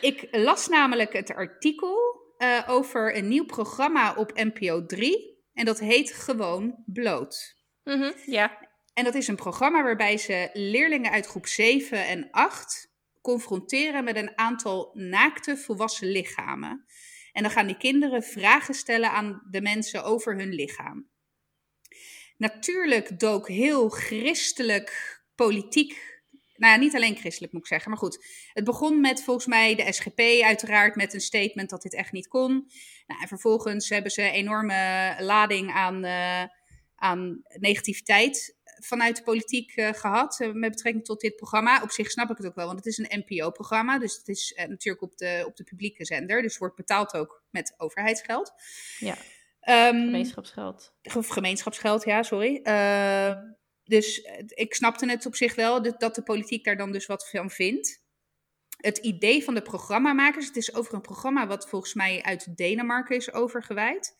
Ik 0.00 0.28
las 0.30 0.68
namelijk 0.68 1.12
het 1.12 1.34
artikel 1.34 1.96
eh, 2.38 2.64
over 2.66 3.16
een 3.16 3.28
nieuw 3.28 3.44
programma 3.44 4.14
op 4.14 4.32
NPO 4.34 4.86
3. 4.86 5.36
En 5.52 5.64
dat 5.64 5.78
heet 5.78 6.12
gewoon 6.12 6.82
Bloot. 6.86 7.56
Mhm, 7.84 8.12
ja. 8.26 8.67
En 8.98 9.04
dat 9.04 9.14
is 9.14 9.28
een 9.28 9.36
programma 9.36 9.82
waarbij 9.82 10.16
ze 10.16 10.50
leerlingen 10.52 11.10
uit 11.10 11.26
groep 11.26 11.46
7 11.46 12.06
en 12.06 12.30
8 12.30 12.92
confronteren 13.20 14.04
met 14.04 14.16
een 14.16 14.38
aantal 14.38 14.90
naakte 14.94 15.56
volwassen 15.56 16.08
lichamen. 16.08 16.84
En 17.32 17.42
dan 17.42 17.50
gaan 17.50 17.66
die 17.66 17.76
kinderen 17.76 18.22
vragen 18.22 18.74
stellen 18.74 19.10
aan 19.10 19.42
de 19.50 19.60
mensen 19.60 20.04
over 20.04 20.36
hun 20.36 20.52
lichaam. 20.54 21.08
Natuurlijk 22.36 23.20
dook 23.20 23.48
heel 23.48 23.88
christelijk 23.88 25.20
politiek. 25.34 26.22
Nou 26.54 26.72
ja, 26.72 26.78
niet 26.78 26.94
alleen 26.94 27.16
christelijk 27.16 27.52
moet 27.52 27.62
ik 27.62 27.68
zeggen, 27.68 27.90
maar 27.90 28.00
goed. 28.00 28.24
Het 28.52 28.64
begon 28.64 29.00
met 29.00 29.22
volgens 29.22 29.46
mij 29.46 29.74
de 29.74 29.92
SGP 29.92 30.20
uiteraard 30.42 30.96
met 30.96 31.14
een 31.14 31.20
statement 31.20 31.70
dat 31.70 31.82
dit 31.82 31.94
echt 31.94 32.12
niet 32.12 32.28
kon. 32.28 32.52
Nou, 33.06 33.20
en 33.20 33.28
vervolgens 33.28 33.88
hebben 33.88 34.10
ze 34.10 34.22
een 34.22 34.32
enorme 34.32 35.14
lading 35.18 35.72
aan, 35.72 36.04
eh, 36.04 36.44
aan 36.94 37.42
negativiteit 37.58 38.56
vanuit 38.80 39.16
de 39.16 39.22
politiek 39.22 39.76
eh, 39.76 39.92
gehad 39.92 40.40
eh, 40.40 40.52
met 40.52 40.70
betrekking 40.70 41.04
tot 41.04 41.20
dit 41.20 41.36
programma. 41.36 41.82
Op 41.82 41.90
zich 41.90 42.10
snap 42.10 42.30
ik 42.30 42.36
het 42.36 42.46
ook 42.46 42.54
wel, 42.54 42.66
want 42.66 42.78
het 42.78 42.86
is 42.86 42.98
een 42.98 43.24
NPO-programma. 43.26 43.98
Dus 43.98 44.16
het 44.16 44.28
is 44.28 44.52
eh, 44.52 44.68
natuurlijk 44.68 45.02
op 45.02 45.16
de, 45.16 45.44
op 45.46 45.56
de 45.56 45.64
publieke 45.64 46.04
zender. 46.04 46.42
Dus 46.42 46.58
wordt 46.58 46.76
betaald 46.76 47.14
ook 47.14 47.42
met 47.50 47.74
overheidsgeld. 47.76 48.52
Ja. 48.98 49.16
Ehm, 49.60 50.04
Gemeenschapsgeld. 50.04 50.94
of 51.14 51.28
gemeenschapsgeld, 51.28 52.04
ja, 52.04 52.22
sorry. 52.22 52.62
Dus 53.84 54.18
ik 54.46 54.74
snapte 54.74 55.10
het 55.10 55.26
op 55.26 55.36
zich 55.36 55.54
wel, 55.54 55.82
dat 55.82 56.00
dat 56.00 56.14
de 56.14 56.22
politiek 56.22 56.64
daar 56.64 56.76
dan 56.76 56.92
dus 56.92 57.06
wat 57.06 57.28
van 57.28 57.50
vindt. 57.50 58.02
Het 58.76 58.98
idee 58.98 59.44
van 59.44 59.54
de 59.54 59.62
programmamakers, 59.62 60.46
het 60.46 60.56
is 60.56 60.74
over 60.74 60.94
een 60.94 61.00
programma 61.00 61.46
wat 61.46 61.68
volgens 61.68 61.94
mij 61.94 62.22
uit 62.22 62.56
Denemarken 62.56 63.16
is 63.16 63.32
overgewijd. 63.32 64.16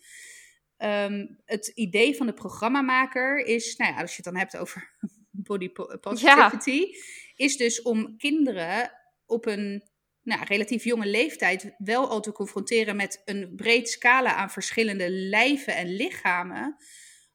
Ehm, 0.78 1.26
het 1.44 1.66
idee 1.66 2.16
van 2.16 2.26
de 2.26 2.32
programmamaker 2.32 3.38
is, 3.38 3.76
nou 3.76 3.92
ja, 3.92 4.00
als 4.00 4.10
je 4.10 4.16
het 4.16 4.24
dan 4.24 4.36
hebt 4.36 4.56
over 4.56 4.96
body 5.30 5.68
po- 5.68 5.98
positivity, 5.98 6.84
is 7.36 7.56
dus 7.56 7.82
om 7.82 8.16
kinderen 8.16 8.92
op 9.26 9.46
een 9.46 9.88
nou, 10.22 10.44
relatief 10.44 10.84
jonge 10.84 11.06
leeftijd 11.06 11.74
wel 11.78 12.08
al 12.08 12.20
te 12.20 12.32
confronteren 12.32 12.96
met 12.96 13.22
een 13.24 13.52
breed 13.56 13.88
scala 13.88 14.34
aan 14.34 14.50
verschillende 14.50 15.10
lijven 15.10 15.76
en 15.76 15.94
lichamen. 15.94 16.76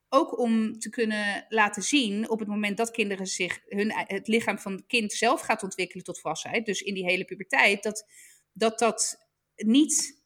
Ook 0.10 0.38
om 0.40 0.80
te 0.80 0.90
kunnen 0.90 1.46
laten 1.50 1.84
zien 1.84 2.30
op 2.30 2.40
het 2.40 2.48
moment 2.48 2.78
dat 2.78 2.92
kinderen 2.92 3.28
zich 3.28 3.60
hun, 3.66 3.92
het 3.94 4.28
lichaam 4.28 4.60
van 4.60 4.72
het 4.72 4.86
kind 4.88 5.14
zelf 5.14 5.42
gaat 5.42 5.64
ontwikkelen 5.64 6.04
tot 6.04 6.20
volwassenheid, 6.20 6.66
dus 6.66 6.82
in 6.82 6.94
die 6.94 7.06
hele 7.06 7.26
puberteit, 7.26 7.84
dat 7.84 8.06
dat, 8.54 8.80
dat 8.80 9.28
niet 9.56 10.22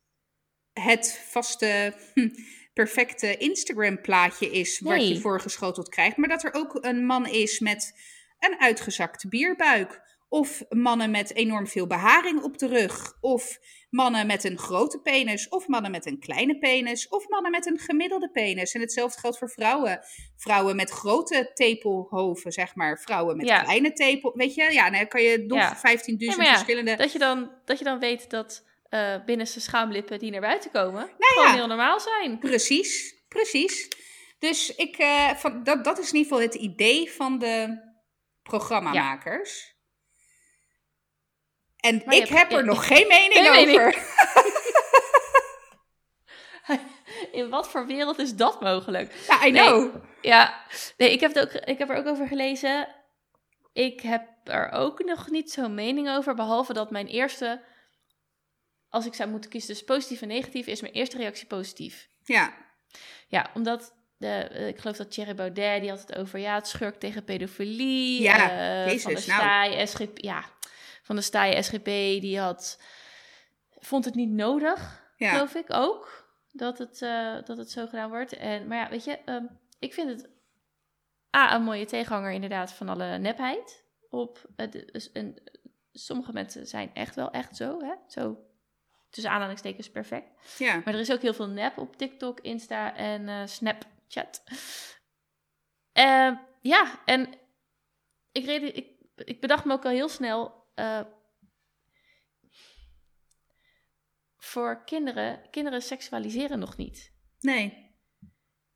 het 0.73 1.21
vaste, 1.29 1.93
hm, 2.13 2.29
perfecte 2.77 3.37
Instagram-plaatje 3.37 4.51
is 4.51 4.79
wat 4.79 4.95
Nee. 4.95 5.07
je 5.13 5.19
voorgeschoteld 5.19 5.89
krijgt, 5.89 6.17
maar 6.17 6.29
dat 6.29 6.43
er 6.43 6.53
ook 6.53 6.77
een 6.81 7.05
man 7.05 7.27
is 7.27 7.59
met 7.59 7.99
een 8.39 8.59
uitgezakte 8.59 9.27
bierbuik. 9.27 10.05
Of 10.29 10.63
mannen 10.69 11.11
met 11.11 11.35
enorm 11.35 11.67
veel 11.67 11.87
beharing 11.87 12.43
op 12.43 12.57
de 12.57 12.67
rug. 12.67 13.17
Of 13.21 13.57
mannen 13.89 14.27
met 14.27 14.43
een 14.43 14.57
grote 14.57 14.99
penis. 14.99 15.49
Of 15.49 15.67
mannen 15.67 15.91
met 15.91 16.05
een 16.05 16.19
kleine 16.19 16.57
penis. 16.57 17.07
Of 17.07 17.27
mannen 17.29 17.51
met 17.51 17.65
een 17.65 17.77
gemiddelde 17.79 18.29
penis. 18.31 18.73
En 18.73 18.81
hetzelfde 18.81 19.19
geldt 19.19 19.37
voor 19.37 19.49
vrouwen. 19.49 19.99
Vrouwen 20.35 20.75
met 20.75 20.89
grote 20.89 21.51
tepelhoven, 21.53 22.51
zeg 22.51 22.75
maar. 22.75 22.99
Vrouwen 22.99 23.37
met 23.37 23.47
Ja. 23.47 23.61
kleine 23.61 23.93
tepel. 23.93 24.31
Weet 24.35 24.55
je, 24.55 24.71
ja, 24.73 24.89
dan 24.89 25.07
kan 25.07 25.21
je 25.21 25.43
nog 25.47 25.57
Ja. 25.59 25.75
15.000 25.77 26.31
Ja, 26.31 26.35
maar 26.37 26.45
ja, 26.45 26.51
verschillende. 26.51 26.95
Dat 26.95 27.11
je 27.11 27.19
dan, 27.19 27.51
dat 27.65 27.77
je 27.79 27.83
dan 27.85 27.99
weet 27.99 28.29
dat 28.29 28.65
eh 28.89 29.15
binnenste 29.25 29.59
schaamlippen 29.61 30.19
die 30.19 30.31
naar 30.31 30.41
buiten 30.41 30.71
komen, 30.71 31.01
Nou 31.17 31.33
gewoon 31.33 31.47
ja. 31.47 31.53
heel 31.53 31.67
normaal 31.67 31.99
zijn. 31.99 32.39
Precies, 32.39 33.15
precies. 33.27 33.87
Dus 34.39 34.75
ik, 34.75 34.97
eh, 34.97 35.29
van, 35.35 35.63
dat, 35.63 35.83
dat 35.83 35.97
is 35.99 36.11
in 36.11 36.17
ieder 36.17 36.31
geval 36.33 36.45
het 36.51 36.55
idee 36.61 37.11
van 37.11 37.39
de 37.39 37.79
programmamakers. 38.43 39.75
En 41.77 42.01
Maar 42.05 42.15
ik 42.15 42.27
heb 42.27 42.51
er 42.51 42.65
nog 42.65 42.87
geen 42.87 43.07
mening 43.07 43.33
Geen 43.33 43.51
mening. 43.51 43.79
over. 43.79 43.95
In 47.31 47.49
wat 47.49 47.69
voor 47.69 47.85
wereld 47.85 48.19
is 48.19 48.35
dat 48.35 48.61
mogelijk? 48.61 49.13
Ja, 49.27 49.45
I 49.45 49.51
Nee. 49.51 49.61
know. 49.67 49.95
Ja, 50.21 50.61
nee, 50.97 51.11
ik 51.11 51.19
heb, 51.19 51.33
het 51.33 51.43
ook, 51.55 51.61
ik 51.63 51.77
heb 51.77 51.89
er 51.89 51.95
ook 51.95 52.07
over 52.07 52.27
gelezen. 52.27 52.87
Ik 53.73 54.01
heb 54.01 54.27
er 54.43 54.71
ook 54.71 55.03
nog 55.03 55.29
niet 55.29 55.51
zo'n 55.51 55.73
mening 55.73 56.09
over, 56.09 56.35
behalve 56.35 56.73
dat 56.73 56.91
mijn 56.91 57.07
eerste 57.07 57.61
als 58.97 59.05
ik 59.05 59.13
zou 59.13 59.29
moeten 59.29 59.49
kiezen 59.49 59.69
tussen 59.69 59.85
positief 59.85 60.21
en 60.21 60.27
negatief, 60.27 60.67
is 60.67 60.81
mijn 60.81 60.93
eerste 60.93 61.17
reactie 61.17 61.47
positief. 61.47 62.09
Ja. 62.23 62.53
Ja, 63.27 63.49
omdat 63.53 63.95
de, 64.17 64.27
eh, 64.27 64.67
ik 64.67 64.77
geloof 64.77 64.97
dat 64.97 65.11
Thierry 65.11 65.35
Baudet, 65.35 65.81
die 65.81 65.89
had 65.89 65.99
het 65.99 66.15
over, 66.15 66.39
ja, 66.39 66.55
het 66.55 66.67
schurk 66.67 66.99
tegen 66.99 67.23
pedofilie. 67.23 68.21
Ja, 68.21 68.49
eh, 68.49 68.85
Jezus, 68.85 69.01
van 69.01 69.13
de 69.13 69.23
nou. 69.27 69.39
staaie 69.41 69.85
SGP, 69.85 70.17
ja, 70.17 70.45
van 71.03 71.15
de 71.15 71.21
staaie 71.21 71.61
SGP, 71.61 71.85
die 72.21 72.39
had, 72.39 72.81
vond 73.79 74.05
het 74.05 74.15
niet 74.15 74.29
nodig, 74.29 75.11
Ja. 75.17 75.29
geloof 75.31 75.55
ik 75.55 75.73
ook, 75.73 76.29
dat 76.51 76.77
het, 76.77 77.01
eh, 77.01 77.35
dat 77.43 77.57
het 77.57 77.71
zo 77.71 77.87
gedaan 77.87 78.09
wordt. 78.09 78.33
En, 78.33 78.67
maar 78.67 78.77
ja, 78.77 78.89
weet 78.89 79.03
je, 79.03 79.19
ehm, 79.25 79.45
ik 79.79 79.93
vind 79.93 80.09
het 80.09 80.29
A, 81.37 81.55
een 81.55 81.63
mooie 81.63 81.85
tegenhanger 81.85 82.31
inderdaad 82.31 82.71
van 82.73 82.89
alle 82.89 83.17
nepheid. 83.17 83.85
Op, 84.09 84.45
het, 84.55 84.85
is 84.91 85.09
een, 85.13 85.37
sommige 85.91 86.33
mensen 86.33 86.67
zijn 86.67 86.93
echt 86.93 87.15
wel 87.15 87.31
echt 87.31 87.55
zo, 87.55 87.79
hè, 87.79 87.93
zo 88.07 88.37
tussen 89.17 89.35
aanhalingstekens 89.35 89.89
perfect. 89.89 90.57
Ja. 90.57 90.81
Maar 90.85 90.93
er 90.93 90.99
is 90.99 91.11
ook 91.11 91.21
heel 91.21 91.33
veel 91.33 91.47
nep 91.47 91.77
op 91.77 91.95
TikTok, 91.95 92.39
Insta 92.39 92.95
en 92.95 93.29
eh, 93.29 93.45
Snapchat. 93.45 94.43
Eh, 95.91 96.31
ja, 96.61 96.99
en 97.05 97.33
ik, 98.31 98.45
rede, 98.45 98.71
ik, 98.71 98.87
ik 99.15 99.41
bedacht 99.41 99.65
me 99.65 99.73
ook 99.73 99.85
al 99.85 99.91
heel 99.91 100.09
snel. 100.09 100.65
eh, 100.75 101.01
voor 104.37 104.83
kinderen, 104.83 105.49
kinderen 105.49 105.81
seksualiseren 105.81 106.59
nog 106.59 106.77
niet. 106.77 107.13
Nee. 107.39 107.95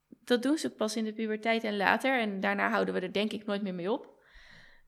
Dat 0.09 0.43
doen 0.43 0.57
ze 0.57 0.69
pas 0.69 0.95
in 0.95 1.03
de 1.03 1.13
puberteit 1.13 1.63
en 1.63 1.77
later. 1.77 2.19
En 2.19 2.39
daarna 2.39 2.69
houden 2.69 2.93
we 2.93 2.99
er 2.99 3.13
denk 3.13 3.31
ik 3.31 3.45
nooit 3.45 3.61
meer 3.61 3.73
mee 3.73 3.91
op. 3.91 4.21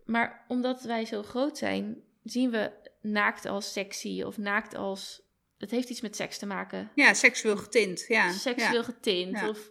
Maar 0.05 0.45
omdat 0.47 0.81
wij 0.81 1.05
zo 1.05 1.23
groot 1.23 1.57
zijn, 1.57 2.03
zien 2.23 2.51
we 2.51 2.91
naakt 3.01 3.45
als 3.45 3.73
sexy 3.73 4.23
of 4.23 4.37
naakt 4.37 4.75
als. 4.75 5.21
Het 5.63 5.71
heeft 5.71 5.89
iets 5.89 6.01
met 6.01 6.15
seks 6.15 6.37
te 6.37 6.45
maken. 6.45 6.91
Ja, 6.95 7.13
seksueel 7.13 7.57
getint. 7.57 8.05
Ja. 8.07 8.31
seksueel 8.31 8.73
Ja. 8.73 8.83
getint. 8.83 9.39
Ja. 9.39 9.49
Of 9.49 9.69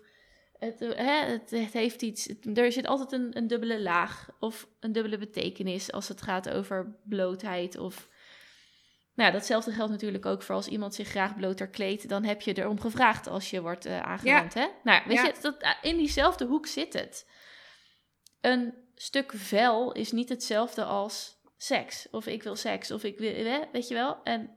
het, 0.59 0.79
hè, 0.79 1.25
het, 1.25 1.51
het 1.51 1.73
heeft 1.73 2.03
iets. 2.03 2.25
het- 2.25 2.59
er 2.59 2.73
zit 2.73 2.87
altijd 2.87 3.13
een, 3.13 3.37
een 3.37 3.47
dubbele 3.47 3.81
laag 3.81 4.29
of 4.39 4.69
een 4.81 4.93
dubbele 4.93 5.19
betekenis 5.19 5.93
als 5.93 6.09
het 6.09 6.23
gaat 6.23 6.49
over 6.51 6.97
blootheid. 7.05 7.79
Of. 7.79 8.09
Nou, 9.15 9.29
ja, 9.31 9.35
datzelfde 9.37 9.73
geldt 9.73 9.91
natuurlijk 9.91 10.27
ook 10.27 10.43
voor 10.43 10.55
als 10.55 10.69
iemand 10.69 10.95
zich 10.95 11.09
graag 11.09 11.37
bloter 11.37 11.69
kleedt. 11.69 12.09
Dan 12.09 12.25
heb 12.25 12.41
je 12.41 12.55
erom 12.59 12.81
gevraagd 12.81 13.27
als 13.27 13.51
je 13.51 13.61
wordt 13.61 13.87
aangerand. 13.87 14.55
Hè? 14.55 14.67
Nou, 14.83 15.03
weet 15.07 15.21
je, 15.21 15.35
dat, 15.41 15.63
eh, 15.63 15.71
in 15.83 15.97
diezelfde 15.97 16.45
hoek 16.45 16.67
zit 16.67 16.93
het. 16.93 17.27
Een 18.41 18.75
stuk 18.95 19.33
vel 19.37 19.93
is 19.93 20.13
niet 20.13 20.29
hetzelfde 20.29 20.85
als 20.85 21.41
seks. 21.57 22.07
Of 22.11 22.27
ik 22.27 22.43
wil 22.43 22.57
seks. 22.57 22.91
Of 22.91 23.05
ik 23.05 23.19
wil. 23.19 23.67
Weet 23.73 23.89
je 23.89 23.95
wel? 23.95 24.23
En 24.23 24.51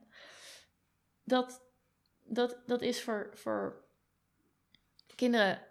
dat, 1.26 1.61
dat, 2.23 2.57
dat 2.65 2.82
is 2.82 3.03
voor, 3.03 3.30
voor 3.34 3.86
kinderen 5.15 5.61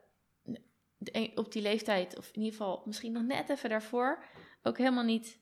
de- 0.97 1.33
op 1.35 1.53
die 1.53 1.63
leeftijd, 1.63 2.17
of 2.19 2.27
in 2.27 2.43
ieder 2.43 2.59
geval 2.59 2.83
misschien 2.85 3.13
nog 3.13 3.23
net 3.23 3.49
even 3.49 3.71
daarvoor, 3.71 4.25
ook 4.63 4.79
helemaal 4.79 5.05
niet, 5.05 5.41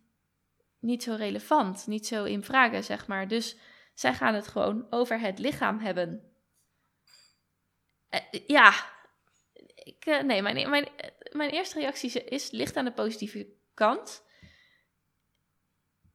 niet 0.79 1.03
zo 1.03 1.15
relevant, 1.15 1.87
niet 1.87 2.07
zo 2.07 2.25
in 2.25 2.43
vragen, 2.43 2.85
zeg 2.85 3.07
maar. 3.07 3.29
Dus 3.29 3.57
zij 3.95 4.15
gaan 4.15 4.35
het 4.35 4.49
gewoon 4.49 4.87
over 4.91 5.21
het 5.21 5.39
lichaam 5.39 5.79
hebben. 5.79 6.33
Eh, 8.09 8.21
ja, 8.47 8.73
ik, 9.75 10.07
eh, 10.07 10.23
nee, 10.23 10.43
mijn, 10.43 10.71
mijn, 10.71 10.89
mijn 11.31 11.51
eerste 11.51 11.79
reactie 11.79 12.25
is, 12.25 12.51
ligt 12.51 12.77
aan 12.77 12.85
de 12.85 12.93
positieve 12.93 13.53
kant. 13.75 14.25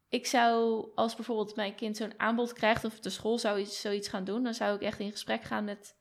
Ik 0.10 0.26
zou, 0.26 0.86
als 0.96 1.16
bijvoorbeeld 1.16 1.56
mijn 1.56 1.76
kind 1.76 1.98
zo'n 1.98 2.20
aanbod 2.20 2.54
krijgt 2.54 2.86
of 2.86 3.00
de 3.00 3.10
school 3.10 3.38
zou 3.38 3.60
iets, 3.60 3.82
zoiets 3.82 4.08
gaan 4.08 4.24
doen, 4.24 4.44
dan 4.44 4.54
zou 4.54 4.76
ik 4.76 4.82
echt 4.82 5.00
in 5.00 5.12
gesprek 5.12 5.42
gaan 5.42 5.64
met, 5.64 5.96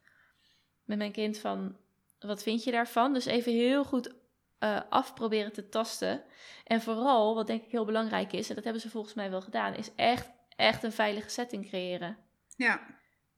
met 0.85 0.99
mijn 0.99 1.13
kind 1.13 1.39
van, 1.39 1.77
wat 2.19 2.43
vind 2.43 2.65
je 2.65 2.71
daarvan? 2.71 3.13
Dus 3.13 3.25
even 3.25 3.53
heel 3.53 3.85
goed 3.85 4.15
eh 4.59 4.81
af 4.89 5.15
proberen 5.15 5.53
te 5.53 5.69
tasten. 5.69 6.25
En 6.65 6.81
vooral, 6.81 7.35
wat 7.35 7.47
denk 7.47 7.65
ik 7.65 7.71
heel 7.71 7.85
belangrijk 7.85 8.33
is, 8.33 8.49
en 8.49 8.55
dat 8.55 8.65
hebben 8.65 8.83
ze 8.83 8.91
volgens 8.91 9.15
mij 9.15 9.31
wel 9.31 9.41
gedaan, 9.41 9.75
is 9.75 9.95
echt, 9.95 10.31
echt 10.57 10.83
een 10.83 10.93
veilige 10.93 11.29
setting 11.29 11.69
creëren. 11.69 12.19
Ja. 12.57 12.87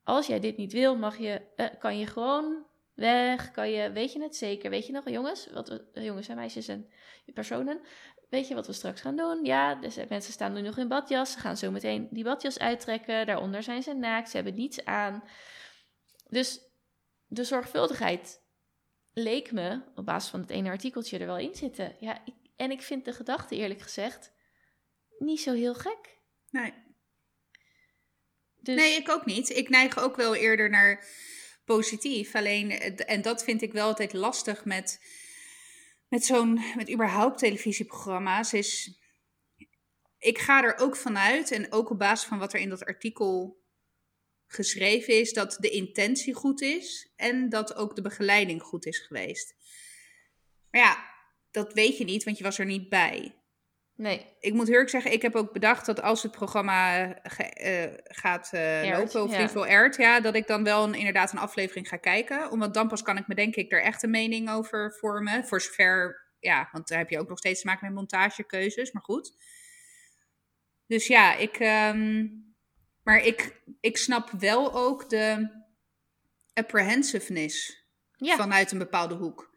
Als 0.04 0.26
jij 0.26 0.40
dit 0.40 0.56
niet 0.56 0.72
wil, 0.72 0.96
mag 0.96 1.18
je, 1.18 1.40
eh, 1.56 1.66
kan 1.78 1.98
je 1.98 2.06
gewoon 2.06 2.66
weg. 2.94 3.50
Kan 3.50 3.70
je, 3.70 3.92
weet 3.92 4.12
je 4.12 4.22
het 4.22 4.36
zeker? 4.36 4.70
Weet 4.70 4.86
je 4.86 4.92
nog, 4.92 5.08
jongens? 5.08 5.48
Wat 5.52 5.68
eh, 5.92 6.04
jongens 6.04 6.28
en 6.28 6.36
meisjes 6.36 6.68
en 6.68 6.90
personen. 7.34 7.80
Weet 8.28 8.48
je 8.48 8.54
wat 8.54 8.66
we 8.66 8.72
straks 8.72 9.00
gaan 9.00 9.16
doen? 9.16 9.44
Ja, 9.44 9.74
dus 9.74 9.96
mensen 10.08 10.32
staan 10.32 10.52
nu 10.52 10.60
nog 10.60 10.78
in 10.78 10.88
badjas. 10.88 11.32
Ze 11.32 11.38
gaan 11.38 11.56
zo 11.56 11.70
meteen 11.70 12.08
die 12.10 12.24
badjas 12.24 12.58
uittrekken. 12.58 13.26
Daaronder 13.26 13.62
zijn 13.62 13.82
ze 13.82 13.92
naakt. 13.92 14.30
Ze 14.30 14.36
hebben 14.36 14.54
niets 14.54 14.84
aan. 14.84 15.24
Dus 16.28 16.60
de 17.26 17.44
zorgvuldigheid 17.44 18.40
leek 19.12 19.52
me, 19.52 19.82
op 19.94 20.04
basis 20.04 20.30
van 20.30 20.40
het 20.40 20.50
ene 20.50 20.68
artikeltje, 20.68 21.18
er 21.18 21.26
wel 21.26 21.38
in 21.38 21.54
zitten. 21.54 21.96
Ja, 22.00 22.22
ik, 22.24 22.34
en 22.56 22.70
ik 22.70 22.82
vind 22.82 23.04
de 23.04 23.12
gedachte, 23.12 23.56
eerlijk 23.56 23.80
gezegd, 23.80 24.32
niet 25.18 25.40
zo 25.40 25.52
heel 25.52 25.74
gek. 25.74 26.18
Nee. 26.50 26.74
Dus, 28.60 28.76
Nee, 28.76 28.96
ik 28.96 29.08
ook 29.08 29.24
niet. 29.24 29.48
Ik 29.48 29.68
neig 29.68 29.98
ook 29.98 30.16
wel 30.16 30.34
eerder 30.34 30.70
naar 30.70 31.06
positief. 31.64 32.34
Alleen, 32.34 32.70
en 32.96 33.22
dat 33.22 33.44
vind 33.44 33.62
ik 33.62 33.72
wel 33.72 33.86
altijd 33.86 34.12
lastig 34.12 34.64
met, 34.64 35.00
met 36.08 36.24
zo'n, 36.24 36.60
met 36.76 36.90
überhaupt 36.90 37.38
televisieprogramma's, 37.38 38.52
is, 38.52 38.98
ik 40.18 40.38
ga 40.38 40.62
er 40.62 40.78
ook 40.78 40.96
vanuit, 40.96 41.50
en 41.50 41.72
ook 41.72 41.90
op 41.90 41.98
basis 41.98 42.28
van 42.28 42.38
wat 42.38 42.52
er 42.52 42.60
in 42.60 42.68
dat 42.68 42.84
artikel 42.84 43.62
geschreven 44.46 45.14
is, 45.14 45.32
dat 45.32 45.56
de 45.60 45.70
intentie 45.70 46.34
goed 46.34 46.60
is 46.60 47.12
en 47.16 47.48
dat 47.48 47.74
ook 47.74 47.94
de 47.94 48.02
begeleiding 48.02 48.62
goed 48.62 48.86
is 48.86 48.98
geweest. 48.98 49.54
Maar 50.70 50.80
ja, 50.80 51.10
dat 51.50 51.72
weet 51.72 51.98
je 51.98 52.04
niet, 52.04 52.24
want 52.24 52.38
je 52.38 52.44
was 52.44 52.58
er 52.58 52.66
niet 52.66 52.88
bij 52.88 53.37
nee, 53.98 54.26
ik 54.40 54.52
moet 54.52 54.64
heel 54.64 54.72
eerlijk 54.72 54.90
zeggen, 54.90 55.12
ik 55.12 55.22
heb 55.22 55.34
ook 55.34 55.52
bedacht 55.52 55.86
dat 55.86 56.02
als 56.02 56.22
het 56.22 56.32
programma 56.32 57.06
ge- 57.22 57.42
eh, 57.42 57.92
gaat 58.04 58.52
eh, 58.52 58.98
lopen, 58.98 59.22
of 59.22 59.32
ja. 59.32 59.46
geval 59.46 59.64
aired, 59.64 59.96
ja, 59.96 60.20
dat 60.20 60.34
ik 60.34 60.46
dan 60.46 60.64
wel 60.64 60.84
een, 60.84 60.94
inderdaad 60.94 61.32
een 61.32 61.38
aflevering 61.38 61.88
ga 61.88 61.96
kijken. 61.96 62.50
Omdat 62.50 62.74
dan 62.74 62.88
pas 62.88 63.02
kan 63.02 63.16
ik 63.18 63.26
me 63.26 63.34
denk 63.34 63.54
ik 63.54 63.72
er 63.72 63.82
echt 63.82 64.02
een 64.02 64.10
mening 64.10 64.50
over 64.50 64.96
vormen. 64.98 65.44
Voor 65.46 65.60
zover, 65.60 66.26
ja, 66.38 66.68
want 66.72 66.88
daar 66.88 66.98
heb 66.98 67.10
je 67.10 67.18
ook 67.18 67.28
nog 67.28 67.38
steeds 67.38 67.60
te 67.60 67.66
maken 67.66 67.86
met 67.86 67.94
montagekeuzes, 67.94 68.92
maar 68.92 69.02
goed. 69.02 69.36
Dus 70.86 71.06
ja, 71.06 71.34
ik, 71.36 71.56
ehm, 71.56 72.26
maar 73.02 73.24
ik, 73.24 73.62
ik 73.80 73.96
snap 73.96 74.30
wel 74.30 74.74
ook 74.74 75.08
de 75.08 75.50
apprehensiveness 76.52 77.86
ja, 78.16 78.36
vanuit 78.36 78.72
een 78.72 78.78
bepaalde 78.78 79.14
hoek. 79.14 79.47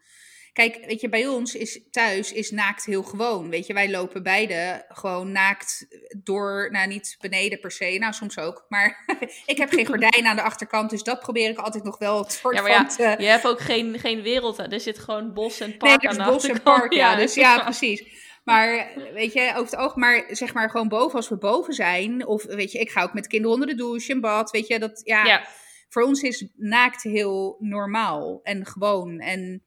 Kijk, 0.52 0.84
weet 0.86 1.00
je, 1.00 1.08
bij 1.08 1.26
ons 1.26 1.54
is 1.54 1.80
thuis 1.90 2.32
is 2.32 2.50
naakt 2.50 2.84
heel 2.84 3.02
gewoon. 3.02 3.50
Weet 3.50 3.66
je, 3.66 3.72
wij 3.74 3.90
lopen 3.90 4.22
beide 4.22 4.84
gewoon 4.88 5.32
naakt 5.32 5.86
door, 6.22 6.68
nou 6.70 6.86
niet 6.88 7.16
beneden 7.20 7.60
per 7.60 7.70
se, 7.70 7.96
nou 7.98 8.12
soms 8.12 8.38
ook. 8.38 8.64
Maar 8.68 9.04
ik 9.46 9.56
heb 9.58 9.70
geen 9.72 9.86
gordijn 9.86 10.26
aan 10.26 10.36
de 10.36 10.42
achterkant, 10.42 10.90
dus 10.90 11.02
dat 11.02 11.20
probeer 11.20 11.50
ik 11.50 11.58
altijd 11.58 11.84
nog 11.84 11.98
wel 11.98 12.18
het 12.18 12.32
soort 12.32 12.54
Ja, 12.56 12.62
maar 12.62 12.70
ja, 12.70 12.86
van 12.90 12.96
te- 12.96 13.22
Je 13.22 13.28
hebt 13.28 13.46
ook 13.46 13.60
geen, 13.60 13.98
geen 13.98 14.22
wereld. 14.22 14.56
hè. 14.56 14.64
Er 14.68 14.80
zit 14.80 14.98
gewoon 14.98 15.32
bos 15.32 15.60
en 15.60 15.68
Nee, 15.68 15.76
park 15.78 16.02
er 16.02 16.08
aan 16.08 16.16
de 16.16 16.24
bos 16.24 16.44
en 16.44 16.62
park, 16.62 16.92
ja. 16.92 17.16
Dus 17.16 17.34
ja, 17.34 17.62
precies. 17.62 18.20
Maar 18.44 18.88
weet 19.14 19.32
je, 19.32 19.48
over 19.56 19.70
het 19.70 19.76
oog, 19.76 19.96
maar 19.96 20.24
zeg 20.28 20.54
maar 20.54 20.70
gewoon 20.70 20.88
boven 20.88 21.16
als 21.16 21.28
we 21.28 21.36
boven 21.38 21.74
zijn. 21.74 22.26
Of 22.26 22.44
weet 22.44 22.72
je, 22.72 22.78
ik 22.78 22.90
ga 22.90 23.02
ook 23.02 23.12
met 23.14 23.26
kinderen 23.26 23.52
onder 23.54 23.68
de 23.68 23.74
douche 23.82 24.12
in 24.12 24.20
bad. 24.20 24.50
Weet 24.50 24.66
je, 24.66 24.78
dat 24.78 25.00
ja, 25.04 25.24
Ja, 25.24 25.46
voor 25.88 26.02
ons 26.02 26.22
is 26.22 26.46
naakt 26.56 27.02
heel 27.02 27.56
normaal 27.60 28.40
en 28.42 28.66
gewoon. 28.66 29.18
En, 29.18 29.62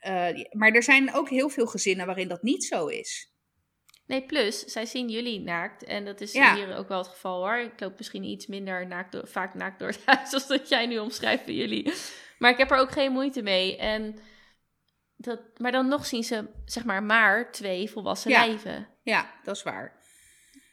eh, 0.00 0.44
maar 0.52 0.70
er 0.70 0.82
zijn 0.82 1.14
ook 1.14 1.28
heel 1.28 1.48
veel 1.48 1.66
gezinnen 1.66 2.06
waarin 2.06 2.28
dat 2.28 2.42
niet 2.42 2.64
zo 2.64 2.86
is. 2.86 3.32
nee, 4.06 4.22
plus, 4.26 4.64
zij 4.64 4.86
zien 4.86 5.08
jullie 5.08 5.40
naakt. 5.40 5.84
En 5.84 6.04
dat 6.04 6.20
is 6.20 6.32
Ja. 6.32 6.54
hier 6.54 6.76
ook 6.76 6.88
wel 6.88 6.98
het 6.98 7.08
geval 7.08 7.38
hoor. 7.40 7.56
Ik 7.58 7.80
loop 7.80 7.98
misschien 7.98 8.24
iets 8.24 8.46
minder 8.46 8.86
naakt 8.86 9.12
door, 9.12 9.26
vaak 9.28 9.54
naakt 9.54 9.78
door 9.78 9.88
het 9.88 10.02
huis, 10.04 10.34
als 10.34 10.46
dat 10.46 10.68
jij 10.68 10.86
nu 10.86 10.98
omschrijft 10.98 11.44
bij 11.44 11.54
jullie. 11.54 11.92
Maar 12.38 12.50
ik 12.50 12.58
heb 12.58 12.70
er 12.70 12.78
ook 12.78 12.92
geen 12.92 13.12
moeite 13.12 13.42
mee. 13.42 13.76
En 13.76 14.18
dat, 15.16 15.40
maar 15.56 15.72
dan 15.72 15.88
nog 15.88 16.06
zien 16.06 16.24
ze, 16.24 16.48
zeg 16.64 16.84
maar, 16.84 17.02
maar 17.02 17.52
twee 17.52 17.90
volwassen 17.90 18.30
Ja. 18.30 18.46
lijven. 18.46 18.88
Ja, 19.02 19.34
dat 19.44 19.56
is 19.56 19.62
waar. 19.62 19.97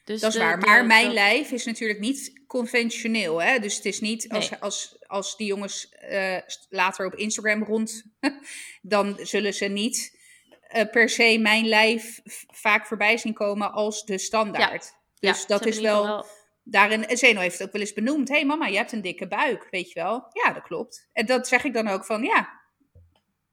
Dus 0.05 0.21
Dat 0.21 0.33
is 0.33 0.37
de- 0.39 0.43
waar. 0.43 0.59
de- 0.59 0.65
Maar 0.65 0.85
mijn 0.85 1.05
dat- 1.05 1.13
lijf 1.13 1.51
is 1.51 1.65
natuurlijk 1.65 1.99
niet 1.99 2.43
conventioneel. 2.47 3.41
Hè? 3.41 3.59
Dus 3.59 3.75
het 3.75 3.85
is 3.85 3.99
niet 3.99 4.29
als, 4.29 4.49
Nee. 4.49 4.59
als, 4.59 5.03
als 5.07 5.37
die 5.37 5.47
jongens 5.47 5.89
eh, 5.89 6.37
later 6.69 7.05
op 7.05 7.15
Instagram 7.15 7.63
rond, 7.63 8.03
dan 8.81 9.17
zullen 9.21 9.53
ze 9.53 9.65
niet 9.65 10.19
eh, 10.67 10.89
per 10.89 11.09
se 11.09 11.37
mijn 11.37 11.67
lijf 11.67 12.21
vaak 12.53 12.87
voorbij 12.87 13.17
zien 13.17 13.33
komen 13.33 13.71
als 13.71 14.03
de 14.05 14.17
standaard. 14.17 14.93
Ja, 15.13 15.31
Dus 15.31 15.45
dat 15.45 15.65
is 15.65 15.79
wel, 15.79 16.01
geval 16.01 16.25
daarin, 16.63 17.07
en 17.07 17.17
Zeno 17.17 17.39
heeft 17.39 17.57
het 17.57 17.67
ook 17.67 17.73
wel 17.73 17.81
eens 17.81 17.93
benoemd. 17.93 18.27
Hé 18.27 18.35
hey 18.35 18.45
mama, 18.45 18.65
je 18.67 18.77
hebt 18.77 18.91
een 18.91 19.01
dikke 19.01 19.27
buik, 19.27 19.67
weet 19.69 19.91
je 19.91 19.99
wel? 19.99 20.25
Ja, 20.43 20.53
dat 20.53 20.63
klopt. 20.63 21.09
En 21.13 21.25
dat 21.25 21.47
zeg 21.47 21.63
ik 21.63 21.73
dan 21.73 21.87
ook 21.87 22.05
van, 22.05 22.23
ja, 22.23 22.61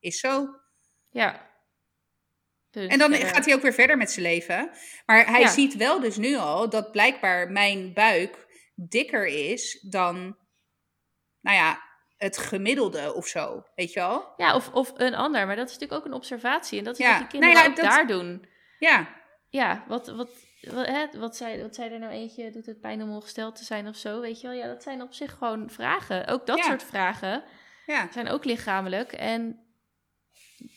is 0.00 0.20
zo. 0.20 0.48
Ja. 1.10 1.50
Dus 2.72 2.86
En 2.86 2.98
dan 2.98 3.10
verder- 3.10 3.28
gaat 3.28 3.44
hij 3.44 3.54
ook 3.54 3.62
weer 3.62 3.72
verder 3.72 3.96
met 3.96 4.10
zijn 4.10 4.26
leven. 4.26 4.70
Maar 5.06 5.26
hij 5.26 5.40
Ja. 5.40 5.48
ziet 5.48 5.76
wel 5.76 6.00
dus 6.00 6.16
nu 6.16 6.36
al 6.36 6.68
dat 6.68 6.92
blijkbaar 6.92 7.50
mijn 7.50 7.92
buik 7.92 8.46
dikker 8.74 9.26
is 9.26 9.80
dan, 9.90 10.36
nou 11.40 11.56
ja, 11.56 11.82
het 12.16 12.38
gemiddelde 12.38 13.14
of 13.14 13.26
zo. 13.26 13.62
Weet 13.74 13.92
je 13.92 14.00
wel? 14.00 14.32
Ja, 14.36 14.54
of, 14.54 14.72
of 14.72 14.92
een 14.96 15.14
ander. 15.14 15.46
Maar 15.46 15.56
dat 15.56 15.66
is 15.68 15.72
natuurlijk 15.72 16.00
ook 16.00 16.06
een 16.06 16.16
observatie. 16.18 16.78
En 16.78 16.84
dat 16.84 16.98
is 16.98 17.04
Ja. 17.04 17.10
wat 17.10 17.18
die 17.18 17.28
kinderen 17.40 17.64
ja, 17.64 17.70
ook 17.70 17.76
dat- 17.76 17.84
daar 17.84 18.06
doen. 18.06 18.46
Ja, 18.78 19.20
Ja, 19.48 19.84
wat, 19.88 20.06
wat, 20.08 20.30
wat, 20.60 20.86
hè, 20.86 21.06
wat, 21.18 21.36
zei, 21.36 21.62
wat 21.62 21.74
zei 21.74 21.90
er 21.92 21.98
nou 21.98 22.12
eentje? 22.12 22.50
Doet 22.50 22.66
het 22.66 22.80
pijn 22.80 23.02
om 23.02 23.10
ongesteld 23.10 23.56
te 23.56 23.64
zijn 23.64 23.88
of 23.88 23.96
zo? 23.96 24.20
Weet 24.20 24.40
je 24.40 24.46
wel? 24.46 24.56
Ja, 24.56 24.66
dat 24.66 24.82
zijn 24.82 25.02
op 25.02 25.12
zich 25.12 25.32
gewoon 25.32 25.70
vragen. 25.70 26.26
Ook 26.26 26.46
dat 26.46 26.58
soort 26.64 26.82
vragen 26.82 27.44
ja. 27.86 28.08
zijn 28.12 28.28
ook 28.28 28.44
lichamelijk. 28.44 29.12
En 29.12 29.66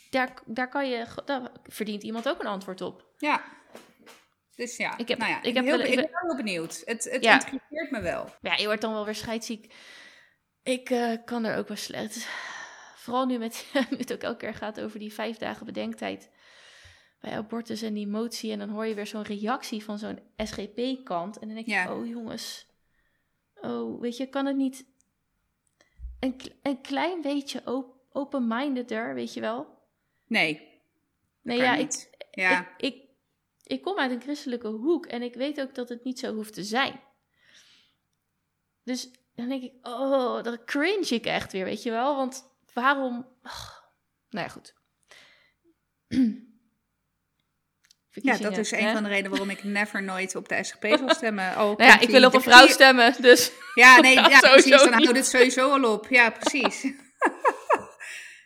daar, 0.10 0.34
daar, 0.46 0.70
kan 0.70 0.90
je, 0.90 1.06
daar 1.26 1.52
verdient 1.64 2.04
iemand 2.04 2.30
ook 2.30 2.40
een 2.40 2.48
antwoord 2.48 2.82
op. 2.82 3.06
Ja. 3.18 3.44
Dus 4.56 4.78
ja, 4.78 4.98
Ik 4.98 5.08
heb- 5.08 5.18
nou 5.18 5.32
ja, 5.32 5.42
ik 5.44 5.54
heb 5.56 5.64
heel, 5.66 5.78
wel- 5.78 5.88
ik 5.88 5.96
ben 5.96 6.10
heel 6.22 6.36
benieuwd. 6.36 6.82
Het, 6.86 7.04
het 7.12 7.24
Ja. 7.24 7.34
intrigeert 7.34 7.92
me 7.92 8.02
wel. 8.02 8.30
Ja, 8.42 8.56
je 8.56 8.66
wordt 8.66 8.82
dan 8.82 8.94
wel 8.94 9.06
weer 9.06 9.16
scheidsziek. 9.16 9.74
Ik 10.64 10.90
eh, 10.90 11.12
kan 11.26 11.44
er 11.46 11.58
ook 11.58 11.68
wel 11.68 11.78
slecht. 11.78 12.28
Vooral 12.96 13.26
nu 13.26 13.38
met 13.38 13.66
nu 13.90 13.98
het 13.98 14.14
ook 14.14 14.22
elke 14.22 14.38
keer 14.38 14.54
gaat 14.54 14.82
over 14.82 15.00
die 15.00 15.14
vijf 15.14 15.38
dagen 15.38 15.66
bedenktijd 15.66 16.32
bij 17.20 17.32
abortus 17.38 17.82
en 17.82 17.94
die 17.94 18.08
motie. 18.08 18.52
En 18.52 18.60
dan 18.60 18.70
hoor 18.70 18.86
je 18.86 18.94
weer 18.94 19.08
zo'n 19.08 19.24
reactie 19.24 19.84
van 19.84 19.98
zo'n 20.00 20.20
SGP-kant. 20.38 21.38
En 21.40 21.46
dan 21.48 21.56
denk 21.56 21.68
je, 21.68 21.74
Ja. 21.74 21.94
oh 21.96 22.08
jongens. 22.08 22.68
Oh, 23.62 24.02
weet 24.02 24.18
je, 24.18 24.26
kan 24.28 24.46
het 24.46 24.56
niet 24.56 24.86
een, 26.20 26.42
een 26.62 26.82
klein 26.82 27.22
beetje 27.22 27.62
op, 27.66 27.96
open-mindeder, 28.12 29.14
weet 29.14 29.34
je 29.34 29.42
wel? 29.42 29.75
Nee, 30.28 30.76
Nee, 31.46 31.58
ja, 31.58 31.76
ik. 31.76 32.10
Ja, 32.32 32.60
ik, 32.78 32.94
ik, 32.94 33.04
ik 33.64 33.82
kom 33.82 33.98
uit 33.98 34.12
een 34.12 34.22
christelijke 34.22 34.68
hoek 34.68 35.06
en 35.06 35.22
ik 35.22 35.34
weet 35.34 35.62
ook 35.62 35.76
dat 35.76 35.90
het 35.90 36.04
niet 36.04 36.20
zo 36.20 36.34
hoeft 36.34 36.54
te 36.54 36.64
zijn. 36.64 37.00
Dus 38.84 39.10
dan 39.36 39.50
denk 39.50 39.64
ik, 39.64 39.74
oh, 39.82 40.44
dat 40.44 40.64
cringe 40.64 41.08
ik 41.08 41.26
echt 41.26 41.52
weer, 41.52 41.66
weet 41.66 41.84
je 41.84 41.92
wel? 41.92 42.16
Want 42.16 42.50
waarom... 42.74 43.28
nou 44.30 44.46
ja, 44.46 44.48
goed. 44.48 44.74
ja, 48.10 48.38
dat 48.38 48.58
is 48.58 48.72
een 48.72 48.92
van 48.92 49.04
de 49.04 49.10
redenen 49.10 49.32
waarom 49.32 49.50
ik 49.50 49.64
never 49.80 50.04
nooit 50.04 50.36
op 50.36 50.50
de 50.50 50.64
SGP 50.64 50.86
zal 50.86 51.10
stemmen. 51.10 51.56
Al 51.56 51.74
Nou 51.78 51.90
ja, 51.90 52.00
ik 52.00 52.10
wil 52.10 52.26
op 52.26 52.34
een 52.34 52.42
vrouw 52.42 52.68
stemmen, 52.68 53.22
dus... 53.22 53.52
Ja, 53.76 54.00
nee, 54.02 54.14
Ja, 54.14 54.40
precies. 54.40 54.70
Dan 54.70 54.94
houdt 54.94 55.18
het 55.18 55.28
sowieso 55.28 55.72
al 55.72 55.94
op. 55.94 56.08
Ja, 56.10 56.30
precies. 56.30 56.84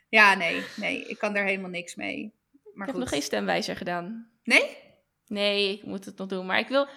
ja, 0.10 0.36
nee, 0.36 0.64
nee, 0.76 1.05
ik 1.05 1.18
kan 1.18 1.34
daar 1.34 1.45
helemaal 1.45 1.70
niks 1.70 1.95
mee. 1.95 2.34
Maar 2.74 2.88
ik 2.88 2.93
heb 2.93 3.01
nog 3.01 3.10
geen 3.10 3.22
stemwijzer 3.22 3.76
gedaan. 3.76 4.32
Nee? 4.43 4.78
Nee, 5.26 5.74
ik 5.78 5.84
moet 5.84 6.05
het 6.05 6.18
nog 6.18 6.28
doen. 6.28 6.45
Maar 6.45 6.60
ik 6.60 6.68
wil... 6.68 6.88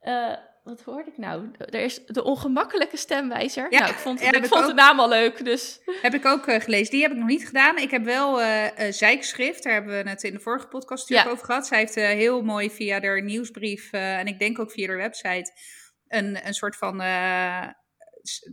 eh, 0.00 0.34
wat 0.64 0.82
hoorde 0.82 1.10
ik 1.10 1.18
nou? 1.18 1.50
Er 1.58 1.80
is 1.80 2.04
de 2.06 2.24
ongemakkelijke 2.24 2.96
stemwijzer. 2.96 3.66
Ja, 3.72 3.78
nou, 3.78 3.90
ik 3.92 3.98
vond, 3.98 4.20
ja, 4.20 4.32
ik 4.32 4.42
de 4.48 4.72
naam 4.74 5.00
al 5.00 5.08
leuk, 5.08 5.44
dus... 5.44 5.80
Heb 6.02 6.14
ik 6.14 6.26
ook 6.26 6.46
eh, 6.46 6.60
gelezen. 6.60 6.90
Die 6.90 7.02
heb 7.02 7.10
ik 7.10 7.16
nog 7.16 7.28
niet 7.28 7.46
gedaan. 7.46 7.78
Ik 7.78 7.90
heb 7.90 8.04
wel 8.04 8.40
eh, 8.42 8.92
Zijkschrift. 8.92 9.62
Daar 9.62 9.72
hebben 9.72 10.02
we 10.04 10.10
het 10.10 10.22
in 10.22 10.32
de 10.32 10.40
vorige 10.40 10.66
podcast 10.66 11.00
natuurlijk 11.08 11.28
Ja. 11.28 11.32
over 11.34 11.46
gehad. 11.46 11.66
Zij 11.66 11.78
heeft 11.78 11.94
heel 11.94 12.42
mooi 12.42 12.70
via 12.70 13.00
haar 13.00 13.22
nieuwsbrief 13.22 13.92
en 13.92 14.26
ik 14.26 14.38
denk 14.38 14.58
ook 14.58 14.70
via 14.70 14.88
haar 14.88 14.96
website 14.96 15.52
een, 16.08 16.46
een 16.46 16.54
soort 16.54 16.76
van 16.76 16.96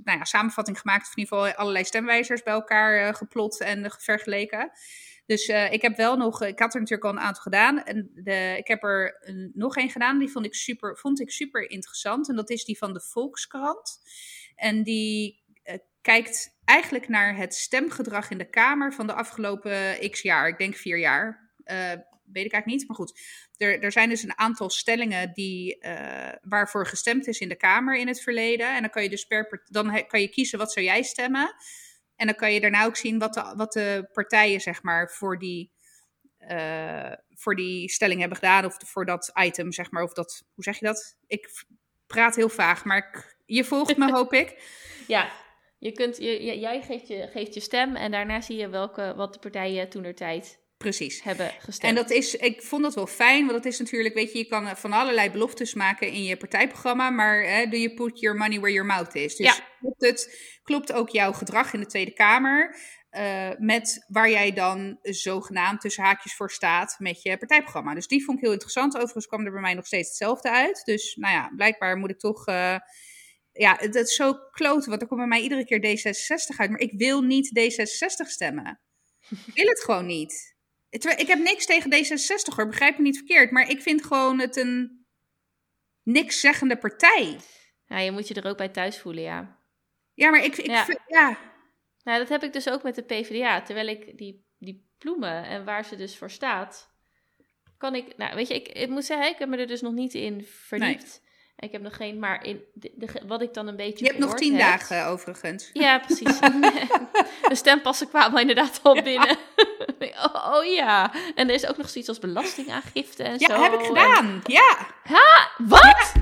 nou 0.04 0.18
ja, 0.18 0.24
samenvatting 0.24 0.80
gemaakt. 0.80 1.02
Of 1.02 1.16
in 1.16 1.24
ieder 1.24 1.38
geval 1.38 1.54
allerlei 1.54 1.86
stemwijzers 1.86 2.44
bij 2.44 2.54
elkaar 2.54 3.08
eh, 3.08 3.14
geplot 3.14 3.60
en 3.62 3.86
eh, 3.86 3.92
vergeleken. 3.98 4.72
Dus 5.26 5.46
eh, 5.46 5.72
ik 5.72 5.82
heb 5.82 5.98
wel 5.98 6.18
nog, 6.18 6.42
ik 6.42 6.60
had 6.60 6.74
er 6.74 6.80
natuurlijk 6.80 7.10
al 7.10 7.16
een 7.16 7.26
aantal 7.26 7.42
gedaan. 7.42 7.84
En 7.84 8.12
de, 8.14 8.56
ik 8.58 8.68
heb 8.68 8.84
er 8.84 9.22
nog 9.54 9.78
één 9.78 9.90
gedaan. 9.90 10.20
Die 10.20 10.32
vond 10.32 10.46
ik, 10.46 10.56
super, 10.56 10.98
vond 10.98 11.20
ik 11.20 11.32
super 11.32 11.70
interessant. 11.70 12.30
En 12.30 12.36
dat 12.36 12.50
is 12.50 12.66
die 12.66 12.78
van 12.78 12.94
de 12.94 13.02
Volkskrant. 13.02 14.00
En 14.56 14.84
die 14.84 15.44
kijkt 16.02 16.58
eigenlijk 16.66 17.08
naar 17.08 17.36
het 17.36 17.54
stemgedrag 17.56 18.30
in 18.30 18.38
de 18.38 18.50
Kamer 18.50 18.94
van 18.94 19.08
de 19.08 19.14
afgelopen 19.14 20.10
x 20.10 20.22
jaar. 20.22 20.48
Ik 20.48 20.58
denk 20.58 20.76
vier 20.76 20.98
jaar. 20.98 21.52
Weet 22.34 22.46
ik 22.46 22.52
eigenlijk 22.52 22.66
niet. 22.66 22.88
Maar 22.88 22.98
goed, 22.98 23.20
er, 23.58 23.80
er 23.84 23.92
zijn 23.92 24.10
dus 24.10 24.24
een 24.24 24.38
aantal 24.38 24.70
stellingen 24.70 25.34
die, 25.34 25.80
eh, 25.80 26.34
waarvoor 26.42 26.88
gestemd 26.88 27.28
is 27.28 27.40
in 27.40 27.50
de 27.50 27.56
Kamer 27.56 27.98
in 27.98 28.08
het 28.08 28.22
verleden. 28.22 28.76
En 28.76 28.82
dan 28.82 28.90
kan 28.90 29.04
je 29.04 29.10
dus 29.10 29.26
per 29.26 29.62
dan 29.66 30.08
kan 30.08 30.22
je 30.22 30.30
kiezen 30.30 30.60
wat 30.60 30.72
zou 30.74 30.86
jij 30.86 31.04
stemmen. 31.04 31.56
En 32.16 32.26
dan 32.26 32.36
kan 32.36 32.54
je 32.54 32.60
daarna 32.60 32.86
ook 32.86 32.96
zien 32.96 33.20
wat 33.20 33.34
de, 33.34 33.54
wat 33.56 33.74
de 33.74 34.10
partijen, 34.14 34.62
zeg 34.62 34.84
maar, 34.84 35.10
voor 35.10 35.40
die, 35.40 35.72
eh, 36.38 37.14
voor 37.34 37.56
die 37.56 37.90
stelling 37.90 38.20
hebben 38.20 38.38
gedaan. 38.38 38.66
Of 38.66 38.78
voor 38.86 39.06
dat 39.06 39.32
item, 39.34 39.72
zeg 39.72 39.92
maar. 39.92 40.04
Of 40.04 40.14
dat, 40.14 40.44
hoe 40.54 40.64
zeg 40.64 40.80
je 40.80 40.86
dat? 40.86 41.18
Ik 41.28 41.66
praat 42.08 42.36
heel 42.36 42.50
vaag, 42.50 42.86
maar 42.86 42.98
ik- 42.98 43.38
je 43.46 43.64
volgt 43.64 43.98
me, 43.98 44.12
hoop 44.18 44.34
ik. 44.34 44.64
Ja, 45.08 45.32
je 45.80 45.92
kunt, 45.92 46.18
je, 46.18 46.60
jij 46.60 46.82
geeft 46.82 47.08
je, 47.08 47.28
geeft 47.28 47.54
je 47.54 47.60
stem 47.60 47.96
en 47.96 48.12
daarna 48.12 48.42
zie 48.42 48.58
je 48.58 48.70
welke, 48.70 49.14
wat 49.16 49.34
de 49.34 49.40
partijen 49.40 49.90
toen 49.90 50.04
der 50.04 50.16
tijd 50.16 50.60
Precies. 50.80 51.24
hebben 51.24 51.52
gestemd. 51.60 51.84
En 51.84 51.96
dat 51.96 52.10
is, 52.12 52.36
ik 52.36 52.62
vond 52.62 52.84
dat 52.84 52.96
wel 52.96 53.08
fijn, 53.08 53.40
want 53.40 53.64
dat 53.64 53.74
is 53.74 53.80
natuurlijk, 53.80 54.16
weet 54.16 54.32
je, 54.32 54.38
je 54.38 54.46
kan 54.46 54.68
eh, 54.68 54.76
van 54.76 54.92
allerlei 54.94 55.32
beloftes 55.32 55.74
maken 55.74 56.08
in 56.08 56.24
je 56.24 56.38
partijprogramma, 56.38 57.10
maar 57.10 57.44
hè, 57.44 57.66
do 57.66 57.78
you 57.78 57.94
put 57.94 58.20
your 58.20 58.38
money 58.38 58.58
where 58.60 58.74
your 58.74 58.88
mouth 58.88 59.16
is? 59.16 59.36
Dus 59.36 59.58
Ja. 59.58 59.64
klopt, 59.80 60.02
het, 60.06 60.40
klopt 60.64 60.92
ook 60.92 61.10
jouw 61.10 61.32
gedrag 61.34 61.74
in 61.74 61.80
de 61.80 61.86
Tweede 61.86 62.14
Kamer 62.14 62.76
eh, 63.10 63.50
met 63.58 64.06
waar 64.08 64.30
jij 64.30 64.52
dan 64.54 65.00
zogenaamd 65.02 65.82
tussen 65.82 66.04
haakjes 66.04 66.36
voor 66.36 66.52
staat 66.52 66.96
met 67.00 67.22
je 67.22 67.38
partijprogramma? 67.38 67.94
Dus 67.94 68.08
die 68.08 68.24
vond 68.24 68.38
ik 68.38 68.44
heel 68.44 68.54
interessant. 68.54 68.96
Overigens 68.96 69.28
kwam 69.28 69.46
er 69.46 69.52
bij 69.52 69.62
mij 69.62 69.74
nog 69.74 69.86
steeds 69.86 70.08
hetzelfde 70.08 70.52
uit. 70.52 70.82
Dus 70.86 71.16
nou 71.16 71.34
ja, 71.34 71.52
blijkbaar 71.56 71.98
moet 71.98 72.10
ik 72.10 72.20
toch... 72.20 72.46
eh, 72.46 72.76
ja, 73.52 73.76
het 73.80 73.94
het 73.96 74.08
is 74.08 74.16
zo 74.16 74.34
kloten, 74.52 74.90
want 74.90 75.02
er 75.02 75.08
komt 75.08 75.20
bij 75.20 75.30
mij 75.30 75.42
iedere 75.42 75.66
keer 75.66 75.80
D66 75.80 76.58
uit. 76.58 76.70
Maar 76.70 76.80
ik 76.80 76.94
wil 76.98 77.22
niet 77.22 77.60
D66 77.60 78.28
stemmen. 78.28 78.80
Ik 79.30 79.54
wil 79.54 79.68
het 79.68 79.84
gewoon 79.84 80.06
niet. 80.06 80.58
Ik 80.90 81.28
heb 81.28 81.40
niks 81.40 81.66
tegen 81.66 81.94
D66 81.94 82.56
hoor, 82.56 82.68
begrijp 82.68 82.98
me 82.98 83.04
niet 83.04 83.18
verkeerd. 83.18 83.52
Maar 83.52 83.70
ik 83.70 83.82
vind 83.82 84.06
gewoon 84.06 84.40
het 84.40 84.56
een 84.56 85.06
niks 86.04 86.40
zeggende 86.40 86.78
partij. 86.78 87.40
Ja, 87.86 88.00
je 88.00 88.12
moet 88.12 88.28
je 88.28 88.34
er 88.34 88.50
ook 88.50 88.58
bij 88.58 88.70
thuis 88.70 89.00
voelen, 89.00 89.24
ja. 89.24 89.60
Ja, 90.14 90.30
maar 90.30 90.44
ik, 90.44 90.58
ik 90.58 91.02
ja. 91.08 91.38
Nou, 92.04 92.20
dat 92.20 92.30
heb 92.30 92.44
ik 92.44 92.54
dus 92.54 92.70
ook 92.70 92.84
met 92.84 92.96
de 92.96 93.04
PvdA. 93.04 93.62
Terwijl 93.62 93.88
ik 93.88 94.18
die, 94.18 94.46
die 94.58 94.90
ploemen 94.98 95.44
en 95.44 95.66
waar 95.66 95.86
ze 95.86 95.96
dus 95.96 96.18
voor 96.18 96.32
staat, 96.32 96.94
kan 97.78 97.96
ik... 97.96 98.18
Nou, 98.18 98.36
weet 98.36 98.48
je, 98.48 98.54
ik, 98.54 98.68
ik 98.68 98.90
moet 98.90 99.06
zeggen, 99.06 99.28
ik 99.28 99.38
heb 99.38 99.50
me 99.50 99.58
er 99.58 99.68
dus 99.68 99.82
nog 99.82 99.94
niet 99.94 100.14
in 100.14 100.44
verdiept. 100.44 101.22
Ik 101.60 101.72
heb 101.72 101.82
nog 101.82 101.96
geen, 101.96 102.20
maar 102.20 102.46
in 102.46 102.62
de, 102.74 102.92
de- 102.96 103.22
wat 103.28 103.42
ik 103.42 103.54
dan 103.54 103.68
een 103.68 103.76
beetje 103.76 104.06
Je 104.06 104.12
hebt 104.12 104.24
nog 104.24 104.34
tien 104.36 104.56
heb- 104.56 104.62
dagen 104.70 105.06
overigens. 105.06 105.70
Ja, 105.74 106.00
precies. 106.00 106.40
de 107.50 107.56
stempassen 107.56 108.10
kwamen 108.10 108.42
inderdaad 108.42 108.80
al 108.84 109.02
binnen. 109.02 109.38
oh, 110.34 110.54
oh 110.56 110.66
ja. 110.66 111.12
En 111.36 111.48
er 111.48 111.54
is 111.54 111.68
ook 111.68 111.78
nog 111.78 111.90
zoiets 111.90 112.10
als 112.10 112.20
belastingaangifte 112.20 113.24
en 113.24 113.40
zo. 113.40 113.54
Ja, 113.54 113.62
heb 113.62 113.74
ik 113.74 113.80
En- 113.80 113.86
gedaan. 113.86 114.42
Ja, 114.44 114.78
Wat? 115.58 116.14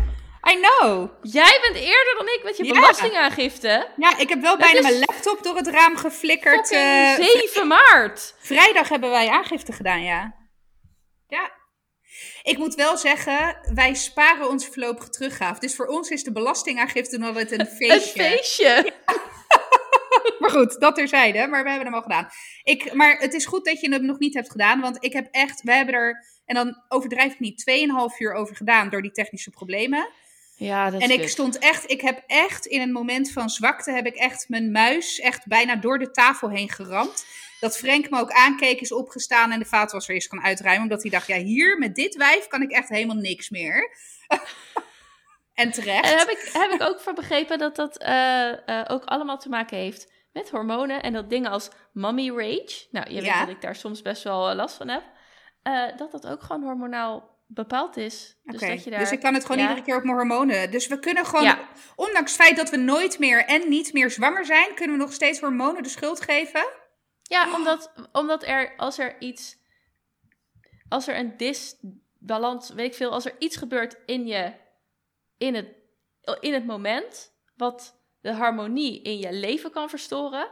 I 0.52 0.60
know. 0.60 1.10
Jij 1.22 1.60
bent 1.62 1.76
eerder 1.76 2.16
dan 2.18 2.28
ik 2.28 2.42
met 2.44 2.58
je 2.58 2.64
Ja. 2.66 2.74
belastingaangifte. 2.74 3.88
Ja, 3.98 4.18
ik 4.18 4.30
heb 4.30 4.42
wel 4.42 4.58
Dat 4.58 4.72
bijna 4.72 4.82
mijn 4.82 5.00
laptop 5.00 5.44
door 5.44 5.56
het 5.56 5.68
raam 5.68 5.98
geflikkerd. 5.98 6.72
eh, 6.72 7.10
Fucking 7.14 7.50
7 7.50 7.68
maart. 7.68 8.36
Vrijdag 8.40 8.90
hebben 8.90 9.10
wij 9.10 9.30
aangifte 9.30 9.72
gedaan, 9.72 10.04
ja. 10.04 10.36
Ja. 11.28 11.52
Ik 12.48 12.58
moet 12.58 12.76
wel 12.76 12.98
zeggen, 12.98 13.58
wij 13.74 13.94
sparen 13.94 14.50
onze 14.50 14.72
voorlopige 14.72 15.10
teruggave. 15.10 15.60
Dus 15.60 15.76
voor 15.76 15.86
ons 15.86 16.10
is 16.10 16.24
de 16.24 16.32
belastingaangifte 16.32 17.18
nog 17.18 17.28
altijd 17.28 17.52
een 17.52 17.60
Een 17.70 17.76
feestje. 17.76 18.24
feestje. 18.24 18.94
Maar 20.40 20.50
goed, 20.50 20.80
dat 20.80 20.96
terzijde. 20.96 21.48
Maar 21.48 21.64
we 21.64 21.70
hebben 21.70 21.88
hem 21.88 21.96
al 21.96 22.02
gedaan. 22.02 22.28
Ik, 22.64 22.94
maar 22.94 23.18
het 23.18 23.34
is 23.34 23.46
goed 23.46 23.66
dat 23.66 23.82
je 23.82 23.90
hem 23.90 24.06
nog 24.06 24.20
niet 24.20 24.34
hebt 24.34 24.52
gedaan. 24.52 24.82
Want 24.82 25.04
ik 25.04 25.14
heb 25.14 25.28
echt, 25.32 25.62
we 25.62 25.74
hebben 25.74 25.96
er, 25.96 26.26
en 26.46 26.56
dan 26.56 26.84
overdrijf 26.88 27.34
ik 27.34 27.40
niet, 27.40 27.64
2,5 28.12 28.18
uur 28.18 28.34
over 28.34 28.56
gedaan 28.56 28.90
door 28.90 29.02
die 29.02 29.12
technische 29.12 29.50
problemen. 29.50 30.10
Ja, 30.58 30.90
dat 30.90 31.02
En 31.02 31.12
ik 31.12 31.30
stond 31.30 31.58
echt, 31.58 31.92
ik 31.92 32.02
heb 32.02 32.24
echt 32.28 32.66
in 32.66 32.82
een 32.82 32.92
moment 32.92 33.32
van 33.32 33.50
zwakte, 33.50 33.92
heb 33.92 34.06
ik 34.06 34.16
echt 34.16 34.50
mijn 34.50 34.72
muis 34.72 35.20
echt 35.20 35.48
bijna 35.48 35.76
door 35.76 36.00
de 36.00 36.12
tafel 36.12 36.50
heen 36.50 36.70
geramd. 36.70 37.26
Dat 37.60 37.78
Frank 37.78 38.10
me 38.10 38.20
ook 38.20 38.32
aankeek, 38.32 38.82
is 38.82 38.92
opgestaan 38.92 39.52
en 39.52 39.60
de 39.60 39.66
vaatwasser 39.66 40.16
is 40.16 40.28
kan 40.28 40.44
uitruimen. 40.44 40.84
Omdat 40.84 41.02
hij 41.02 41.12
dacht, 41.12 41.28
ja 41.28 41.38
hier, 41.38 41.78
met 41.78 41.96
dit 41.96 42.16
wijf 42.16 42.48
kan 42.48 42.62
ik 42.62 42.72
echt 42.72 42.90
helemaal 42.90 43.16
niks 43.16 43.50
meer. 43.50 43.92
en 45.54 45.72
terecht. 45.72 46.12
En 46.12 46.18
heb 46.18 46.30
ik, 46.30 46.50
heb 46.54 46.72
ik 46.72 46.82
ook 46.82 47.00
van 47.00 47.16
begrepen 47.16 47.58
dat 47.58 47.76
dat 47.76 47.98
eh, 47.98 48.70
eh, 48.80 48.86
ook 48.88 49.06
allemaal 49.06 49.38
te 49.38 49.50
maken 49.50 49.78
heeft 49.78 50.12
met 50.34 50.50
hormonen. 50.50 51.04
En 51.04 51.14
dat 51.14 51.30
dingen 51.30 51.52
als 51.52 51.70
mommy 51.94 52.30
rage, 52.30 52.88
nou 52.92 53.10
je 53.10 53.22
weet 53.22 53.26
Ja. 53.26 53.40
dat 53.40 53.56
ik 53.56 53.62
daar 53.62 53.76
soms 53.76 54.02
best 54.02 54.24
wel 54.24 54.50
eh, 54.50 54.56
last 54.56 54.76
van 54.76 54.88
heb. 54.88 55.04
dat 55.98 56.12
dat 56.12 56.28
ook 56.28 56.44
gewoon 56.44 56.64
hormonaal 56.64 57.37
bepaald 57.48 57.98
is. 57.98 58.38
Dus, 58.44 58.62
dat 58.62 58.84
je 58.84 58.90
daar, 58.90 59.00
dus 59.00 59.12
ik 59.12 59.20
kan 59.20 59.34
het 59.34 59.46
gewoon 59.46 59.58
ja. 59.62 59.68
iedere 59.68 59.86
keer 59.86 59.98
op 59.98 60.04
mijn 60.04 60.16
hormonen. 60.16 60.72
Dus 60.72 60.88
we 60.88 61.00
kunnen 61.00 61.26
gewoon, 61.26 61.44
Ja. 61.44 61.70
ondanks 61.96 62.32
het 62.32 62.42
feit 62.42 62.56
dat 62.58 62.70
we 62.70 62.78
nooit 62.78 63.20
meer 63.20 63.46
en 63.46 63.70
niet 63.70 63.94
meer 63.94 64.12
zwanger 64.12 64.46
zijn, 64.46 64.76
kunnen 64.76 64.98
we 64.98 65.04
nog 65.04 65.14
steeds 65.14 65.40
hormonen 65.40 65.84
de 65.84 65.90
schuld 65.90 66.22
geven. 66.22 66.68
Ja, 67.24 67.54
omdat, 67.56 67.92
omdat 68.12 68.44
er, 68.44 68.74
als 68.78 68.98
er 69.00 69.16
iets, 69.20 69.58
als 70.90 71.08
er 71.08 71.18
een 71.18 71.38
disbalans, 71.38 72.70
weet 72.70 72.88
ik 72.92 72.96
veel, 72.96 73.12
als 73.12 73.26
er 73.26 73.36
iets 73.40 73.56
gebeurt 73.56 73.98
in 74.06 74.26
je, 74.28 74.54
in 75.38 75.56
het, 75.56 75.68
in 76.40 76.54
het 76.54 76.66
moment 76.66 77.34
wat 77.56 78.02
de 78.22 78.34
harmonie 78.34 79.02
in 79.02 79.18
je 79.18 79.34
leven 79.34 79.72
kan 79.72 79.90
verstoren, 79.90 80.50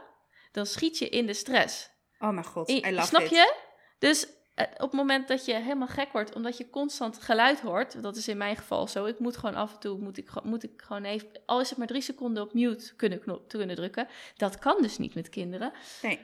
dan 0.52 0.66
schiet 0.66 0.98
je 0.98 1.08
in 1.08 1.26
de 1.26 1.34
stress. 1.34 1.90
Oh 2.18 2.30
mijn 2.30 2.44
god, 2.44 2.70
I- 2.70 2.90
love 2.94 3.06
snap 3.06 3.22
it. 3.22 3.30
je? 3.30 3.54
Dus 3.98 4.26
op 4.56 4.80
het 4.80 4.92
moment 4.92 5.28
dat 5.28 5.44
je 5.44 5.54
helemaal 5.54 5.88
gek 5.88 6.12
wordt, 6.12 6.34
omdat 6.34 6.56
je 6.56 6.70
constant 6.70 7.18
geluid 7.22 7.60
hoort, 7.60 8.02
dat 8.02 8.16
is 8.16 8.28
in 8.28 8.36
mijn 8.36 8.56
geval 8.56 8.86
zo. 8.88 9.04
Ik 9.04 9.18
moet 9.18 9.36
gewoon 9.36 9.54
af 9.54 9.72
en 9.72 9.78
toe, 9.78 9.98
moet 9.98 10.18
ik, 10.18 10.28
gewoon- 10.28 10.48
moet 10.48 10.62
ik 10.62 10.82
gewoon 10.82 11.04
even, 11.04 11.28
al 11.46 11.60
is 11.60 11.68
het 11.68 11.78
maar 11.78 11.86
drie 11.86 12.00
seconden 12.00 12.42
op 12.42 12.54
mute 12.54 12.94
kunnen, 12.94 13.20
knop, 13.20 13.48
kunnen 13.48 13.76
drukken. 13.76 14.08
Dat 14.36 14.58
kan 14.58 14.82
dus 14.82 14.98
niet 14.98 15.14
met 15.14 15.28
kinderen. 15.28 15.72
Nee. 16.02 16.20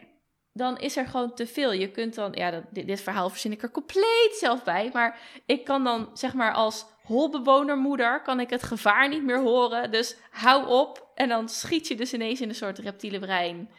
Dan 0.53 0.79
is 0.79 0.97
er 0.97 1.07
gewoon 1.07 1.35
te 1.35 1.47
veel. 1.47 1.73
Je 1.73 1.91
kunt 1.91 2.15
dan, 2.15 2.33
ja, 2.33 2.51
dat, 2.51 2.63
dit, 2.71 2.87
dit 2.87 3.01
verhaal 3.01 3.31
verzin 3.31 3.53
ik 3.53 3.63
er 3.63 3.71
compleet 3.71 4.37
zelf 4.39 4.65
bij. 4.65 4.91
Maar 4.93 5.19
ik 5.47 5.65
kan 5.65 5.85
dan, 5.85 6.11
zeg 6.13 6.35
maar, 6.35 6.53
als 6.53 6.87
holbewonermoeder, 7.03 8.23
kan 8.23 8.41
ik 8.41 8.51
het 8.51 8.63
gevaar 8.63 9.09
niet 9.09 9.23
meer 9.25 9.41
horen. 9.41 9.91
Dus 9.91 10.17
hou 10.31 10.67
op. 10.67 11.11
En 11.15 11.29
dan 11.29 11.49
schiet 11.49 11.89
je 11.89 11.95
dus 11.95 12.13
ineens 12.13 12.41
in 12.41 12.49
een 12.49 12.55
soort 12.55 12.79
reptiele 12.79 13.19
brein. 13.19 13.71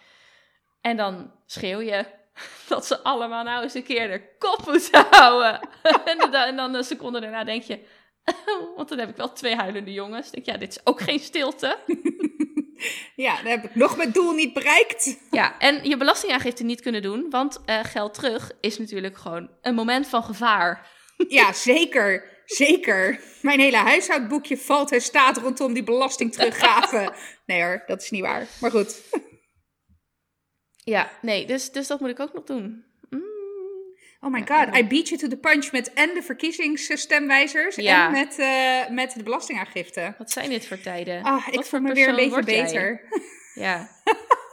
En 0.81 0.97
dan 0.97 1.31
schreeuw 1.45 1.79
je 1.79 2.05
dat 2.67 2.85
ze 2.85 3.03
allemaal 3.03 3.43
nou 3.43 3.63
eens 3.63 3.73
een 3.73 3.83
keer 3.83 4.07
de 4.07 4.35
kop 4.37 4.65
moeten 4.65 5.05
houden. 5.19 5.59
en, 6.11 6.17
dan, 6.17 6.33
en 6.33 6.55
dan 6.55 6.73
een 6.73 6.83
seconde 6.83 7.19
daarna 7.19 7.43
denk 7.43 7.63
je... 7.63 7.79
Want 8.75 8.89
dan 8.89 8.99
heb 8.99 9.09
ik 9.09 9.15
wel 9.15 9.33
twee 9.33 9.55
huilende 9.55 9.93
jongens. 9.93 10.31
Denk 10.31 10.45
ja, 10.45 10.57
dit 10.57 10.69
is 10.69 10.85
ook 10.85 11.01
geen 11.01 11.19
stilte. 11.19 11.77
Ja, 13.15 13.35
dan 13.35 13.45
heb 13.45 13.63
ik 13.63 13.75
nog 13.75 13.97
mijn 13.97 14.11
doel 14.11 14.31
niet 14.31 14.53
bereikt. 14.53 15.17
Ja, 15.31 15.59
en 15.59 15.89
je 15.89 15.97
belastingaangifte 15.97 16.63
niet 16.63 16.81
kunnen 16.81 17.01
doen, 17.01 17.25
want 17.29 17.61
eh, 17.65 17.79
geld 17.83 18.13
terug 18.13 18.51
is 18.59 18.77
natuurlijk 18.77 19.17
gewoon 19.17 19.49
een 19.61 19.75
moment 19.75 20.07
van 20.07 20.23
gevaar. 20.23 20.89
Ja, 21.27 21.53
zeker. 21.53 22.31
Zeker. 22.45 23.19
Mijn 23.41 23.59
hele 23.59 23.77
huishoudboekje 23.77 24.57
valt 24.57 24.91
en 24.91 25.01
staat 25.01 25.37
rondom 25.37 25.73
die 25.73 25.83
belasting 25.83 26.33
teruggave. 26.33 27.13
Nee 27.45 27.63
hoor, 27.63 27.83
dat 27.87 28.01
is 28.01 28.09
niet 28.09 28.21
waar. 28.21 28.47
Maar 28.59 28.71
goed. 28.71 29.01
Ja, 30.83 31.11
nee, 31.21 31.45
dus, 31.45 31.71
dus 31.71 31.87
dat 31.87 31.99
moet 31.99 32.09
ik 32.09 32.19
ook 32.19 32.33
nog 32.33 32.43
doen. 32.43 32.83
Mm. 33.09 33.21
Oh 34.21 34.31
my 34.31 34.43
god, 34.47 34.75
I 34.77 34.87
beat 34.87 35.07
you 35.09 35.17
to 35.21 35.27
the 35.27 35.37
punch 35.37 35.71
met 35.71 35.93
en 35.93 36.13
de 36.13 36.21
verkiezingsstemwijzers 36.23 37.75
Ja. 37.75 38.05
en 38.05 38.11
met, 38.11 38.39
eh, 38.39 38.89
met 38.95 39.13
de 39.13 39.23
belastingaangifte. 39.23 40.15
Wat 40.17 40.31
zijn 40.31 40.49
dit 40.49 40.67
voor 40.67 40.79
tijden? 40.79 41.23
Ah, 41.23 41.47
ik 41.47 41.53
Wat 41.55 41.67
voel 41.67 41.79
me 41.79 41.93
weer 41.93 42.07
een 42.09 42.15
beetje 42.15 42.43
jij? 42.51 42.63
beter. 42.63 43.01
Ja, 43.55 43.89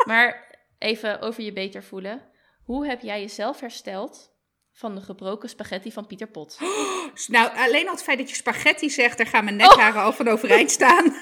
maar 0.04 0.56
even 0.78 1.20
over 1.20 1.42
je 1.42 1.52
beter 1.52 1.82
voelen. 1.84 2.22
Hoe 2.64 2.86
heb 2.86 3.00
jij 3.00 3.20
jezelf 3.20 3.60
hersteld 3.60 4.30
van 4.72 4.94
de 4.94 5.00
gebroken 5.00 5.48
spaghetti 5.48 5.92
van 5.92 6.06
Pieter 6.06 6.26
Pot? 6.28 6.58
Nou, 7.26 7.56
alleen 7.56 7.86
al 7.86 7.92
het 7.94 8.02
feit 8.02 8.18
dat 8.18 8.28
je 8.28 8.34
spaghetti 8.36 8.90
zegt, 8.90 9.18
daar 9.18 9.26
gaan 9.26 9.44
mijn 9.44 9.56
nekharen 9.66 10.02
al 10.02 10.12
van 10.12 10.28
overeind 10.28 10.70
staan. 10.70 11.04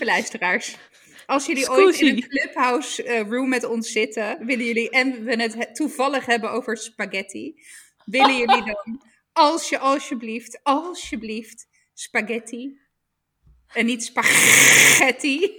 Lieve 0.00 0.14
luisteraars, 0.14 0.76
als 1.26 1.46
jullie 1.46 1.70
ooit 1.70 2.00
in 2.00 2.16
een 2.16 2.28
clubhouse 2.28 3.02
eh, 3.02 3.28
room 3.28 3.48
met 3.48 3.64
ons 3.64 3.92
zitten, 3.92 4.46
willen 4.46 4.64
jullie, 4.64 4.90
en 4.90 5.24
we 5.24 5.42
het 5.42 5.54
he- 5.54 5.74
toevallig 5.74 6.26
hebben 6.26 6.50
over 6.50 6.76
spaghetti, 6.76 7.62
willen 8.04 8.36
jullie 8.42 8.64
dan, 8.64 9.02
als 9.32 9.68
je 9.68 9.78
alsjeblieft, 9.78 10.60
alsjeblieft, 10.62 11.66
spaghetti, 11.94 12.80
en 13.72 13.86
niet 13.86 14.04
spaghetti, 14.04 15.52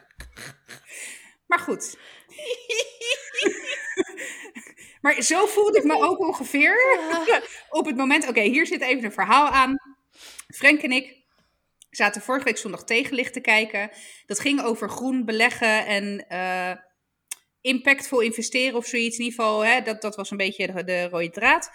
maar 1.48 1.58
goed. 1.58 1.96
maar 5.02 5.22
zo 5.22 5.46
voelde 5.46 5.78
ik 5.78 5.84
me 5.84 5.94
ook 5.94 6.18
ongeveer 6.18 6.98
op 7.70 7.86
het 7.86 7.96
moment. 7.96 8.28
Oké, 8.28 8.40
hier 8.40 8.66
zit 8.66 8.80
even 8.80 9.04
een 9.04 9.12
verhaal 9.12 9.48
aan. 9.48 9.76
Frank 10.48 10.80
en 10.80 10.92
ik 10.92 11.19
zaten 11.90 12.22
vorige 12.22 12.44
week 12.44 12.56
zondag 12.56 12.84
tegenlicht 12.84 13.32
te 13.32 13.40
kijken. 13.40 13.90
Dat 14.26 14.40
ging 14.40 14.62
over 14.62 14.90
groen 14.90 15.24
beleggen 15.24 15.86
en 15.86 16.28
eh, 16.28 16.72
impactvol 17.60 18.20
investeren 18.20 18.76
of 18.76 18.86
zoiets. 18.86 19.18
In 19.18 19.24
ieder 19.24 19.38
geval, 19.38 19.64
hè, 19.64 19.82
dat, 19.82 20.02
dat 20.02 20.16
was 20.16 20.30
een 20.30 20.36
beetje 20.36 20.66
de, 20.66 20.84
de 20.84 21.08
rode 21.08 21.30
draad. 21.30 21.70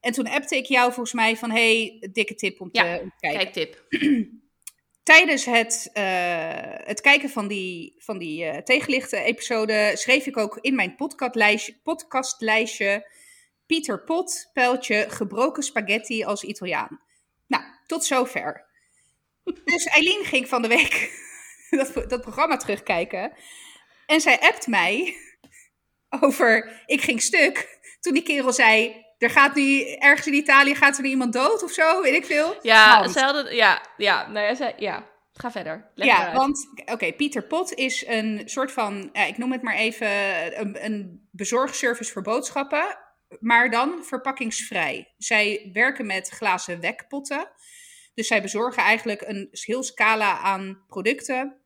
En 0.00 0.12
toen 0.12 0.28
appte 0.28 0.56
ik 0.56 0.66
jou 0.66 0.92
volgens 0.92 1.12
mij 1.12 1.36
van... 1.36 1.50
hey, 1.50 2.06
dikke 2.12 2.34
tip 2.34 2.60
om 2.60 2.70
te, 2.70 2.82
Ja, 2.82 2.98
om 2.98 3.10
te 3.10 3.16
kijken 3.18 3.52
Kijktip. 3.52 3.86
tijdens 5.12 5.44
het, 5.44 5.90
eh, 5.92 6.86
het 6.86 7.00
kijken 7.00 7.28
van 7.30 7.48
die, 7.48 7.94
van 7.98 8.18
die 8.18 8.44
eh, 8.44 8.62
tegenlichten-episode 8.62 9.92
schreef 9.94 10.26
ik 10.26 10.36
ook 10.36 10.58
in 10.60 10.74
mijn 10.74 10.94
podcastlijstje, 10.94 11.80
podcastlijstje 11.82 13.10
Pieter 13.66 14.04
Pot, 14.04 14.50
pijltje, 14.52 15.06
gebroken 15.08 15.62
spaghetti 15.62 16.24
als 16.24 16.44
Italiaan. 16.44 17.00
Nou, 17.46 17.64
tot 17.86 18.04
zover. 18.04 18.65
Dus 19.64 19.84
Eileen 19.84 20.24
ging 20.24 20.48
van 20.48 20.62
de 20.62 20.68
week 20.68 21.10
dat, 21.70 22.10
dat 22.10 22.20
programma 22.20 22.56
terugkijken. 22.56 23.32
En 24.06 24.20
zij 24.20 24.40
appt 24.40 24.66
mij 24.66 25.16
over, 26.20 26.82
ik 26.86 27.00
ging 27.00 27.22
stuk, 27.22 27.78
toen 28.00 28.12
die 28.12 28.22
kerel 28.22 28.52
zei... 28.52 29.04
Er 29.18 29.30
gaat 29.30 29.54
nu 29.54 29.82
ergens 29.82 30.26
in 30.26 30.34
Italië 30.34 30.74
gaat 30.74 30.96
er 30.96 31.02
nu 31.02 31.08
iemand 31.08 31.32
dood 31.32 31.62
of 31.62 31.70
zo, 31.70 32.02
weet 32.02 32.14
ik 32.14 32.26
veel. 32.26 32.56
Ja, 32.62 33.08
ze 33.08 33.20
hadden, 33.20 33.54
ja, 33.54 33.82
ja, 33.96 34.28
nou 34.28 34.46
ja, 34.46 34.54
ze, 34.54 34.72
ja. 34.76 35.06
Ga 35.32 35.50
verder. 35.50 35.90
Leg 35.94 36.08
ja, 36.08 36.32
want 36.32 36.68
oké, 36.84 37.12
Pieter 37.12 37.42
Pot 37.42 37.74
is 37.74 38.06
een 38.06 38.42
soort 38.44 38.72
van, 38.72 39.10
ja, 39.12 39.24
ik 39.24 39.38
noem 39.38 39.52
het 39.52 39.62
maar 39.62 39.74
even, 39.74 40.08
een, 40.60 40.84
een 40.84 41.28
bezorgservice 41.30 42.12
voor 42.12 42.22
boodschappen, 42.22 42.98
maar 43.40 43.70
dan 43.70 44.04
verpakkingsvrij. 44.04 45.14
Zij 45.18 45.70
werken 45.72 46.06
met 46.06 46.28
glazen 46.28 46.80
wekpotten. 46.80 47.50
Dus 48.16 48.26
zij 48.26 48.42
bezorgen 48.42 48.82
eigenlijk 48.82 49.22
een 49.22 49.48
heel 49.50 49.82
scala 49.82 50.38
aan 50.38 50.84
producten 50.86 51.60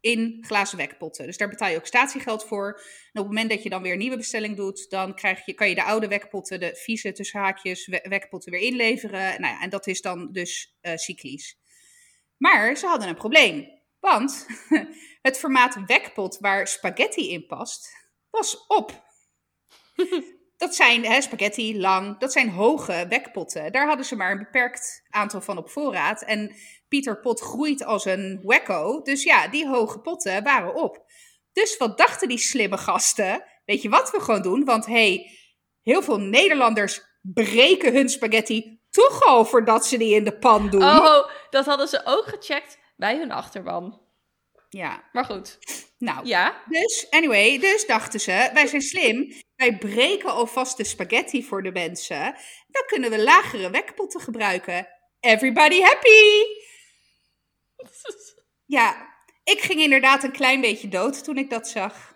in 0.00 0.44
glazen 0.46 0.78
wekpotten. 0.78 1.26
Dus 1.26 1.36
daar 1.36 1.48
betaal 1.48 1.68
je 1.68 1.76
ook 1.76 1.86
statiegeld 1.86 2.44
voor. 2.44 2.66
En 3.12 3.20
op 3.20 3.26
het 3.26 3.26
moment 3.26 3.50
dat 3.50 3.62
je 3.62 3.68
dan 3.70 3.82
weer 3.82 3.92
een 3.92 3.98
nieuwe 3.98 4.16
bestelling 4.16 4.56
doet, 4.56 4.90
dan 4.90 5.14
krijg 5.14 5.46
je, 5.46 5.54
kan 5.54 5.68
je 5.68 5.74
de 5.74 5.84
oude 5.84 6.08
wekpotten, 6.08 6.60
de 6.60 6.76
vieze 6.76 7.12
tussen 7.12 7.40
haakjes 7.40 7.86
we- 7.86 8.06
wekpotten 8.08 8.52
weer 8.52 8.60
inleveren. 8.60 9.40
Nou 9.40 9.54
ja, 9.54 9.62
en 9.62 9.70
dat 9.70 9.86
is 9.86 10.00
dan 10.00 10.32
dus 10.32 10.76
cyclisch. 10.94 11.58
Maar 12.36 12.76
ze 12.76 12.86
hadden 12.86 13.08
een 13.08 13.14
probleem. 13.14 13.80
Want 14.00 14.46
het 15.22 15.38
formaat 15.38 15.78
wekpot 15.86 16.38
waar 16.38 16.66
spaghetti 16.66 17.30
in 17.30 17.46
past, 17.46 17.88
was 18.30 18.66
op. 18.66 19.04
Dat 20.62 20.74
zijn 20.74 21.04
hè, 21.04 21.20
spaghetti, 21.20 21.80
lang, 21.80 22.18
dat 22.18 22.32
zijn 22.32 22.50
hoge 22.50 23.06
wekpotten. 23.08 23.72
Daar 23.72 23.86
hadden 23.86 24.06
ze 24.06 24.16
maar 24.16 24.30
een 24.30 24.38
beperkt 24.38 25.02
aantal 25.10 25.40
van 25.40 25.58
op 25.58 25.70
voorraad. 25.70 26.22
En 26.22 26.54
Pieter 26.88 27.20
Pot 27.20 27.40
groeit 27.40 27.84
als 27.84 28.04
een 28.04 28.40
wekko. 28.42 29.02
Dus 29.02 29.22
ja, 29.22 29.48
die 29.48 29.68
hoge 29.68 30.00
potten 30.00 30.42
waren 30.42 30.74
op. 30.74 31.04
Dus 31.52 31.76
wat 31.76 31.98
dachten 31.98 32.28
die 32.28 32.38
slimme 32.38 32.78
gasten? 32.78 33.44
Weet 33.64 33.82
je 33.82 33.88
wat 33.88 34.10
we 34.10 34.20
gewoon 34.20 34.42
doen? 34.42 34.64
Want 34.64 34.86
hey, 34.86 35.30
heel 35.82 36.02
veel 36.02 36.18
Nederlanders 36.18 37.02
breken 37.22 37.92
hun 37.92 38.08
spaghetti 38.08 38.80
toch 38.90 39.26
al 39.26 39.44
voordat 39.44 39.86
ze 39.86 39.96
die 39.96 40.14
in 40.14 40.24
de 40.24 40.38
pan 40.38 40.70
doen. 40.70 40.82
Oh, 40.82 41.28
dat 41.50 41.66
hadden 41.66 41.88
ze 41.88 42.00
ook 42.04 42.24
gecheckt 42.26 42.78
bij 42.96 43.16
hun 43.16 43.32
achterban. 43.32 44.01
Ja, 44.72 45.08
Maar 45.12 45.24
goed, 45.24 45.58
nou. 45.98 46.26
ja. 46.26 46.62
Dus, 46.68 47.06
anyway, 47.10 47.58
dus 47.58 47.86
dachten 47.86 48.20
ze, 48.20 48.50
wij 48.52 48.66
zijn 48.66 48.82
slim. 48.82 49.32
Wij 49.56 49.78
breken 49.78 50.30
alvast 50.30 50.76
de 50.76 50.84
spaghetti 50.84 51.44
voor 51.44 51.62
de 51.62 51.72
mensen. 51.72 52.22
Dan 52.68 52.82
kunnen 52.86 53.10
we 53.10 53.22
lagere 53.22 53.70
wekpotten 53.70 54.20
gebruiken. 54.20 54.88
Everybody 55.20 55.80
happy! 55.80 56.42
Ja, 58.66 59.14
ik 59.44 59.60
ging 59.60 59.80
inderdaad 59.80 60.22
een 60.22 60.32
klein 60.32 60.60
beetje 60.60 60.88
dood 60.88 61.24
toen 61.24 61.36
ik 61.36 61.50
dat 61.50 61.68
zag. 61.68 62.14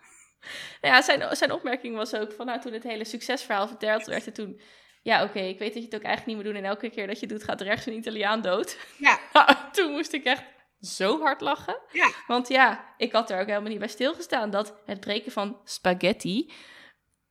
Ja, 0.81 1.03
zijn, 1.03 1.37
zijn 1.37 1.53
opmerking 1.53 1.97
was 1.97 2.15
ook 2.15 2.33
van, 2.33 2.47
nou, 2.47 2.61
toen 2.61 2.73
het 2.73 2.83
hele 2.83 3.05
succesverhaal 3.05 3.69
verteld 3.69 4.07
werd, 4.07 4.27
en 4.27 4.33
toen, 4.33 4.61
ja, 5.03 5.25
oké, 5.25 5.41
ik 5.41 5.59
weet 5.59 5.73
dat 5.73 5.83
je 5.83 5.89
het 5.89 5.95
ook 5.95 6.03
eigenlijk 6.03 6.27
niet 6.27 6.37
meer 6.37 6.53
doet 6.53 6.63
en 6.63 6.69
elke 6.69 6.91
keer 6.91 7.07
dat 7.07 7.21
je 7.21 7.27
het 7.27 7.35
doet 7.35 7.45
gaat 7.45 7.61
ergens 7.61 7.87
een 7.87 7.97
Italiaan 7.97 8.41
dood. 8.41 8.79
Ja, 8.99 9.21
toen 9.73 9.93
moest 9.93 10.13
ik 10.13 10.25
echt 10.25 10.43
zo 10.81 11.21
hard 11.21 11.41
lachen. 11.41 11.81
ja, 11.93 12.11
Want 12.27 12.49
ja, 12.49 12.95
ik 12.97 13.13
had 13.13 13.31
er 13.31 13.41
ook 13.41 13.47
helemaal 13.47 13.71
niet 13.71 13.79
bij 13.79 13.89
stilgestaan 13.89 14.51
dat 14.51 14.75
het 14.85 15.01
breken 15.01 15.33
van 15.33 15.61
spaghetti 15.65 16.53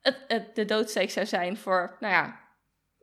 het, 0.00 0.24
het, 0.26 0.54
de 0.54 0.64
doodsteek 0.64 1.10
zou 1.10 1.26
zijn 1.26 1.56
voor, 1.56 1.96
nou 2.00 2.12
ja, 2.12 2.40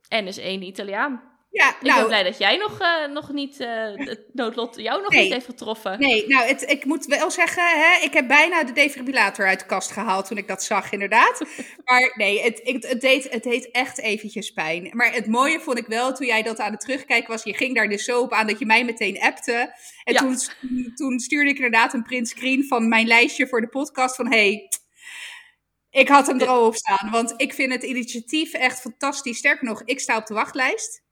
en 0.08 0.28
is 0.28 0.38
één 0.38 0.62
Italiaan. 0.62 1.32
Ja. 1.54 1.70
Ik 1.70 1.76
ben 1.80 1.90
Nou, 1.90 2.08
blij 2.08 2.24
dat 2.24 2.38
jij 2.38 2.58
nog, 2.58 2.80
eh, 2.80 3.06
nog 3.08 3.32
niet, 3.32 3.60
eh, 3.60 3.94
het 3.96 4.22
noodlot 4.34 4.76
jou 4.76 5.02
nog 5.02 5.12
Nee. 5.12 5.24
niet 5.24 5.34
heeft 5.34 5.46
getroffen. 5.46 6.00
nee, 6.00 6.28
nou, 6.28 6.48
het, 6.48 6.70
ik 6.72 6.86
moet 6.86 7.06
wel 7.06 7.32
zeggen, 7.32 7.64
hè, 7.64 8.06
ik 8.06 8.14
heb 8.14 8.28
bijna 8.28 8.64
de 8.64 8.72
defibrillator 8.72 9.48
uit 9.48 9.60
de 9.60 9.66
kast 9.66 9.92
gehaald 9.92 10.26
toen 10.28 10.38
ik 10.38 10.48
dat 10.48 10.64
zag, 10.64 10.92
inderdaad. 10.92 11.42
Maar 11.86 12.12
nee, 12.16 12.42
het, 12.42 12.60
het, 12.64 12.88
het, 12.90 13.02
deed, 13.02 13.30
het 13.32 13.44
deed 13.44 13.72
echt 13.72 14.00
eventjes 14.00 14.52
pijn. 14.52 14.90
Maar 14.94 15.14
het 15.14 15.28
mooie 15.28 15.60
vond 15.60 15.78
ik 15.78 15.88
wel, 15.88 16.14
toen 16.14 16.28
jij 16.28 16.44
dat 16.44 16.60
aan 16.60 16.72
het 16.72 16.82
terugkijken 16.82 17.30
was, 17.32 17.44
je 17.44 17.54
ging 17.54 17.76
daar 17.76 17.90
dus 17.90 18.06
zo 18.06 18.22
op 18.22 18.32
aan 18.34 18.48
dat 18.48 18.60
je 18.60 18.66
mij 18.66 18.86
meteen 18.86 19.22
appte. 19.22 19.74
En 20.04 20.14
Ja. 20.14 20.20
toen, 20.20 20.38
toen 20.96 21.20
stuurde 21.20 21.50
ik 21.50 21.56
inderdaad 21.56 21.94
een 21.94 22.04
print 22.04 22.28
screen 22.28 22.66
van 22.68 22.88
mijn 22.90 23.08
lijstje 23.08 23.48
voor 23.48 23.62
de 23.62 23.68
podcast 23.70 24.16
van, 24.16 24.32
hey, 24.32 24.70
Ik 25.90 26.08
had 26.08 26.28
hem 26.28 26.40
er 26.40 26.48
al 26.48 26.66
op 26.66 26.76
staan, 26.76 27.12
want 27.12 27.34
ik 27.38 27.54
vind 27.54 27.72
het 27.74 27.84
initiatief 27.84 28.54
echt 28.54 28.80
fantastisch. 28.82 29.38
Sterker 29.38 29.66
nog, 29.68 29.82
ik 29.86 30.00
sta 30.00 30.18
op 30.18 30.26
de 30.26 30.34
wachtlijst. 30.34 31.03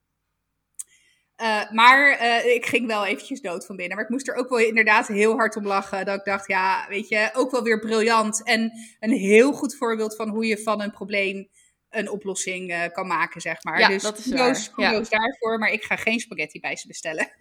Uh, 1.41 1.71
maar 1.71 2.21
uh, 2.21 2.53
ik 2.55 2.65
ging 2.65 2.87
wel 2.87 3.05
eventjes 3.05 3.41
dood 3.41 3.65
van 3.65 3.75
binnen. 3.75 3.95
Maar 3.95 4.05
ik 4.05 4.11
moest 4.11 4.27
er 4.27 4.35
ook 4.35 4.49
wel 4.49 4.59
inderdaad 4.59 5.07
heel 5.07 5.35
hard 5.35 5.55
om 5.55 5.67
lachen. 5.67 6.05
Dat 6.05 6.17
ik 6.19 6.25
dacht, 6.25 6.47
ja, 6.47 6.85
weet 6.89 7.07
je, 7.07 7.29
ook 7.33 7.51
wel 7.51 7.63
weer 7.63 7.79
briljant. 7.79 8.43
En 8.43 8.71
een 8.99 9.11
heel 9.11 9.53
goed 9.53 9.75
voorbeeld 9.75 10.15
van 10.15 10.29
hoe 10.29 10.45
je 10.45 10.57
van 10.57 10.81
een 10.81 10.91
probleem 10.91 11.49
een 11.89 12.09
oplossing 12.09 12.71
uh, 12.71 12.85
kan 12.91 13.07
maken, 13.07 13.41
zeg 13.41 13.63
maar. 13.63 13.79
Ja, 13.79 13.87
dus 13.87 14.03
dat 14.03 14.17
is 14.17 14.29
kudos, 14.29 14.71
kudos 14.71 15.09
daarvoor. 15.09 15.57
Maar 15.59 15.71
ik 15.71 15.83
ga 15.83 15.95
geen 15.95 16.19
spaghetti 16.19 16.59
bij 16.59 16.75
ze 16.75 16.87
bestellen. 16.87 17.31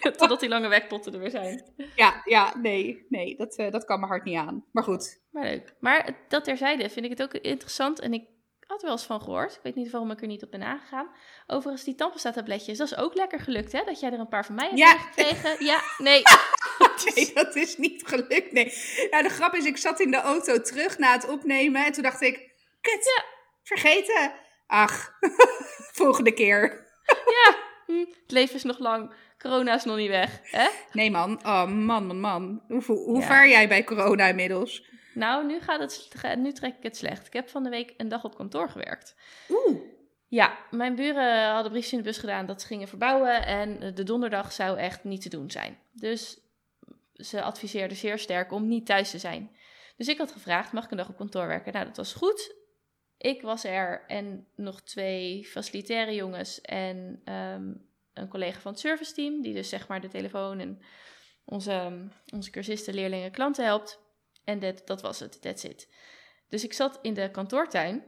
Totdat 0.00 0.40
die 0.40 0.48
lange 0.48 0.68
wekpotten 0.68 1.12
er 1.12 1.20
weer 1.20 1.30
zijn. 1.30 1.72
Ja, 1.94 2.22
ja 2.24 2.54
nee, 2.56 3.06
nee 3.08 3.36
dat, 3.36 3.56
dat 3.56 3.84
kan 3.84 3.98
mijn 4.00 4.12
hart 4.12 4.24
niet 4.24 4.36
aan. 4.36 4.64
Maar 4.72 4.82
goed. 4.82 5.20
Maar 5.30 5.44
leuk. 5.44 5.74
Maar 5.80 6.16
dat 6.28 6.44
terzijde 6.44 6.90
vind 6.90 7.04
ik 7.04 7.10
het 7.10 7.22
ook 7.22 7.34
interessant. 7.34 8.00
En 8.00 8.12
ik 8.12 8.24
had 8.70 8.78
er 8.80 8.84
wel 8.86 8.96
eens 8.96 9.06
van 9.06 9.20
gehoord. 9.20 9.52
Ik 9.54 9.60
weet 9.62 9.74
niet 9.74 9.90
waarom 9.90 10.10
ik 10.10 10.20
er 10.20 10.26
niet 10.26 10.42
op 10.42 10.50
ben 10.50 10.62
aangegaan. 10.62 11.08
Overigens, 11.46 11.84
die 11.84 11.94
tandpasta-tabletjes, 11.94 12.78
dat 12.78 12.86
is 12.90 12.96
ook 12.96 13.14
lekker 13.14 13.40
gelukt, 13.40 13.72
hè? 13.72 13.82
Dat 13.84 14.00
jij 14.00 14.12
er 14.12 14.18
een 14.18 14.28
paar 14.28 14.44
van 14.46 14.54
mij 14.54 14.64
hebt 14.66 14.78
Ja. 14.78 14.98
gekregen. 14.98 15.64
Ja, 15.64 15.80
nee. 15.98 16.22
Nee, 17.14 17.30
dat 17.34 17.54
is 17.56 17.76
niet 17.76 18.02
gelukt. 18.06 18.52
Nee. 18.52 18.72
Ja, 19.10 19.22
de 19.22 19.28
grap 19.28 19.54
is, 19.54 19.64
ik 19.64 19.76
zat 19.76 20.00
in 20.00 20.10
de 20.10 20.16
auto 20.20 20.60
terug 20.60 20.98
na 20.98 21.12
het 21.12 21.28
opnemen. 21.28 21.84
En 21.84 21.92
toen 21.92 22.02
dacht 22.02 22.20
ik, 22.20 22.50
kut, 22.80 23.24
vergeten. 23.62 24.32
Ach, 24.66 25.12
volgende 26.02 26.32
keer. 26.32 26.88
Ja, 27.44 27.56
hm, 27.86 27.98
het 27.98 28.30
leven 28.30 28.54
is 28.54 28.62
nog 28.62 28.78
lang. 28.78 29.12
Corona 29.38 29.74
is 29.74 29.84
nog 29.84 29.96
niet 29.96 30.08
weg, 30.08 30.40
hè? 30.42 30.68
Nee 30.92 31.10
man, 31.10 31.40
oh 31.46 31.66
man, 31.66 32.06
man, 32.06 32.20
man. 32.20 32.62
Hoe, 32.68 32.82
hoe, 32.84 32.96
hoe 32.98 33.20
Ja. 33.20 33.26
vaar 33.26 33.48
jij 33.48 33.68
bij 33.68 33.84
corona 33.84 34.26
inmiddels? 34.26 34.84
Nou, 35.14 35.46
nu, 35.46 35.60
gaat 35.60 35.80
het, 35.80 36.36
nu 36.36 36.52
trek 36.52 36.76
ik 36.76 36.82
het 36.82 36.96
slecht. 36.96 37.26
Ik 37.26 37.32
heb 37.32 37.48
van 37.48 37.62
de 37.62 37.70
week 37.70 37.94
een 37.96 38.08
dag 38.08 38.24
op 38.24 38.34
kantoor 38.34 38.68
gewerkt. 38.68 39.14
Oeh. 39.48 39.80
Ja, 40.26 40.58
mijn 40.70 40.94
buren 40.94 41.50
hadden 41.50 41.70
briefjes 41.70 41.92
in 41.92 41.98
de 41.98 42.04
bus 42.04 42.18
gedaan 42.18 42.46
dat 42.46 42.60
ze 42.60 42.66
gingen 42.66 42.88
verbouwen. 42.88 43.46
En 43.46 43.94
de 43.94 44.02
donderdag 44.02 44.52
zou 44.52 44.78
echt 44.78 45.04
niet 45.04 45.22
te 45.22 45.28
doen 45.28 45.50
zijn. 45.50 45.78
Dus 45.92 46.40
ze 47.14 47.42
adviseerden 47.42 47.96
zeer 47.96 48.18
sterk 48.18 48.52
om 48.52 48.68
niet 48.68 48.86
thuis 48.86 49.10
te 49.10 49.18
zijn. 49.18 49.56
Dus 49.96 50.08
ik 50.08 50.18
had 50.18 50.32
gevraagd, 50.32 50.72
mag 50.72 50.84
ik 50.84 50.90
een 50.90 50.96
dag 50.96 51.08
op 51.08 51.16
kantoor 51.16 51.46
werken? 51.46 51.72
Nou, 51.72 51.84
dat 51.84 51.96
was 51.96 52.12
goed. 52.12 52.54
Ik 53.18 53.42
was 53.42 53.64
er 53.64 54.04
en 54.06 54.46
nog 54.54 54.82
twee 54.82 55.44
facilitaire 55.44 56.14
jongens 56.14 56.60
en 56.60 57.20
ehm, 57.24 57.72
een 58.14 58.28
collega 58.28 58.60
van 58.60 58.70
het 58.70 58.80
serviceteam, 58.80 59.42
die 59.42 59.54
dus 59.54 59.68
zeg 59.68 59.88
maar 59.88 60.00
de 60.00 60.08
telefoon 60.08 60.58
en 60.58 60.82
onze, 61.44 62.08
onze 62.32 62.50
cursisten, 62.50 62.94
leerlingen, 62.94 63.30
klanten 63.30 63.64
helpt. 63.64 64.00
En 64.44 64.58
dat, 64.58 64.82
dat 64.86 65.02
was 65.02 65.20
het, 65.20 65.42
that's 65.42 65.64
it. 65.64 65.88
Dus 66.48 66.64
ik 66.64 66.72
zat 66.72 66.98
in 67.02 67.14
de 67.14 67.30
kantoortuin. 67.30 68.04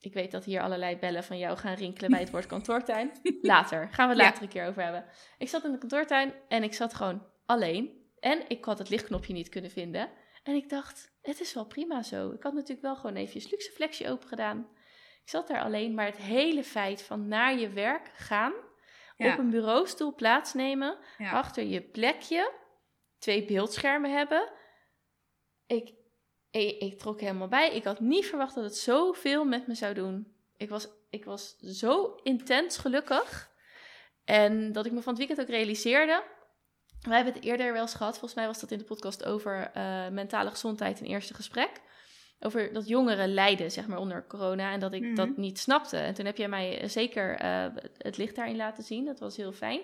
Ik 0.00 0.14
weet 0.14 0.30
dat 0.30 0.44
hier 0.44 0.60
allerlei 0.62 0.96
bellen 0.96 1.24
van 1.24 1.38
jou 1.38 1.56
gaan 1.56 1.74
rinkelen 1.74 2.10
bij 2.10 2.20
het 2.20 2.30
woord 2.30 2.46
kantoortuin. 2.46 3.12
Later, 3.42 3.88
gaan 3.92 4.08
we 4.08 4.12
het 4.14 4.22
Ja. 4.22 4.28
later 4.28 4.42
een 4.42 4.48
keer 4.48 4.66
over 4.66 4.82
hebben. 4.82 5.04
Ik 5.38 5.48
zat 5.48 5.64
in 5.64 5.72
de 5.72 5.78
kantoortuin 5.78 6.34
en 6.48 6.62
ik 6.62 6.74
zat 6.74 6.94
gewoon 6.94 7.26
alleen. 7.46 8.06
En 8.20 8.48
ik 8.48 8.64
had 8.64 8.78
het 8.78 8.88
lichtknopje 8.88 9.32
niet 9.32 9.48
kunnen 9.48 9.70
vinden. 9.70 10.10
En 10.42 10.54
ik 10.54 10.68
dacht, 10.68 11.12
het 11.22 11.40
is 11.40 11.54
wel 11.54 11.66
prima 11.66 12.02
zo. 12.02 12.30
Ik 12.30 12.42
had 12.42 12.52
natuurlijk 12.52 12.82
wel 12.82 12.96
gewoon 12.96 13.16
even 13.16 13.50
luxe 13.50 13.70
flexje 13.72 14.10
open 14.10 14.28
gedaan. 14.28 14.68
Ik 15.22 15.28
zat 15.34 15.48
daar 15.48 15.62
alleen, 15.62 15.94
maar 15.94 16.06
het 16.06 16.16
hele 16.16 16.64
feit 16.64 17.02
van 17.02 17.28
naar 17.28 17.58
je 17.58 17.68
werk 17.68 18.10
gaan, 18.14 18.52
Ja. 19.16 19.32
op 19.32 19.38
een 19.38 19.50
bureaustoel 19.50 20.14
plaatsnemen, 20.14 20.98
Ja. 21.18 21.30
achter 21.30 21.64
je 21.64 21.82
plekje, 21.82 22.52
twee 23.18 23.44
beeldschermen 23.44 24.12
hebben. 24.16 24.50
Ik, 25.68 25.92
ik, 26.50 26.78
ik 26.78 26.98
trok 26.98 27.20
helemaal 27.20 27.48
bij. 27.48 27.74
Ik 27.74 27.84
had 27.84 28.00
niet 28.00 28.26
verwacht 28.26 28.54
dat 28.54 28.64
het 28.64 28.76
zoveel 28.76 29.44
met 29.44 29.66
me 29.66 29.74
zou 29.74 29.94
doen. 29.94 30.32
Ik 30.56 30.68
was, 30.68 30.88
ik 31.10 31.24
was 31.24 31.56
zo 31.56 32.14
intens 32.22 32.76
gelukkig. 32.78 33.50
En 34.24 34.72
dat 34.72 34.86
ik 34.86 34.92
me 34.92 35.02
van 35.02 35.08
het 35.14 35.18
weekend 35.26 35.40
ook 35.40 35.54
realiseerde. 35.54 36.22
Wij 37.00 37.16
hebben 37.16 37.34
het 37.34 37.44
eerder 37.44 37.72
wel 37.72 37.82
eens 37.82 37.94
gehad. 37.94 38.12
Volgens 38.12 38.34
mij 38.34 38.46
was 38.46 38.60
dat 38.60 38.70
in 38.70 38.78
de 38.78 38.84
podcast 38.84 39.24
over 39.24 39.70
eh, 39.74 40.08
mentale 40.08 40.50
gezondheid, 40.50 41.00
een 41.00 41.06
eerste 41.06 41.34
gesprek. 41.34 41.70
Over 42.40 42.72
dat 42.72 42.88
jongeren 42.88 43.34
lijden, 43.34 43.70
zeg 43.70 43.86
maar, 43.86 43.98
onder 43.98 44.26
corona. 44.26 44.72
En 44.72 44.80
dat 44.80 44.92
ik 44.92 45.02
Mhm. 45.02 45.14
dat 45.14 45.36
niet 45.36 45.58
snapte. 45.58 45.96
En 45.96 46.14
toen 46.14 46.26
heb 46.26 46.36
jij 46.36 46.48
mij 46.48 46.80
eh, 46.80 46.88
zeker 46.88 47.34
eh, 47.36 47.66
het 47.98 48.16
licht 48.16 48.36
daarin 48.36 48.56
laten 48.56 48.84
zien. 48.84 49.04
Dat 49.04 49.18
was 49.20 49.36
heel 49.36 49.52
fijn. 49.52 49.80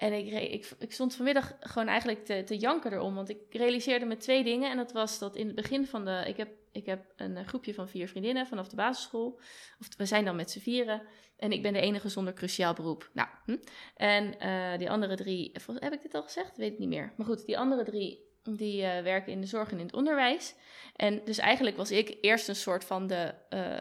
En 0.00 0.12
ik, 0.12 0.74
ik, 0.78 0.92
stond 0.92 1.14
vanmiddag 1.14 1.56
gewoon 1.60 1.88
eigenlijk 1.88 2.24
te, 2.24 2.42
te 2.44 2.56
janken 2.56 2.92
erom. 2.92 3.14
Want 3.14 3.28
ik 3.28 3.38
realiseerde 3.50 4.04
me 4.04 4.16
twee 4.16 4.44
dingen. 4.44 4.70
En 4.70 4.76
dat 4.76 4.92
was 4.92 5.18
dat 5.18 5.36
in 5.36 5.46
het 5.46 5.54
begin 5.54 5.86
van 5.86 6.04
de... 6.04 6.24
Ik 6.26 6.36
heb, 6.36 6.48
ik 6.72 6.86
heb 6.86 7.12
een 7.16 7.36
eh, 7.36 7.46
groepje 7.46 7.74
van 7.74 7.88
vier 7.88 8.08
vriendinnen 8.08 8.46
vanaf 8.46 8.68
de 8.68 8.76
basisschool. 8.76 9.40
Of 9.80 9.88
we 9.96 10.06
zijn 10.06 10.24
dan 10.24 10.36
met 10.36 10.50
z'n 10.50 10.58
vieren. 10.58 11.02
En 11.36 11.52
ik 11.52 11.62
ben 11.62 11.72
de 11.72 11.80
enige 11.80 12.08
zonder 12.08 12.32
cruciaal 12.32 12.74
beroep. 12.74 13.10
Nou, 13.12 13.28
hm. 13.44 13.56
En 13.96 14.38
eh, 14.38 14.78
die 14.78 14.90
andere 14.90 15.16
drie... 15.16 15.50
volgens- 15.54 15.86
Heb 15.86 15.94
ik 15.94 16.02
dit 16.02 16.14
al 16.14 16.22
gezegd? 16.22 16.56
Weet 16.56 16.72
ik 16.72 16.78
niet 16.78 16.88
meer. 16.88 17.12
Maar 17.16 17.26
goed, 17.26 17.46
die 17.46 17.58
andere 17.58 17.84
drie... 17.84 18.28
Die 18.42 18.82
eh, 18.82 19.02
werken 19.02 19.32
in 19.32 19.40
de 19.40 19.46
zorg 19.46 19.70
en 19.70 19.78
in 19.78 19.86
het 19.86 19.94
onderwijs. 19.94 20.54
En 20.96 21.24
dus 21.24 21.38
eigenlijk 21.38 21.76
was 21.76 21.90
ik 21.90 22.18
eerst 22.20 22.48
een 22.48 22.56
soort 22.56 22.84
van 22.84 23.06
de... 23.06 23.34
eh 23.48 23.76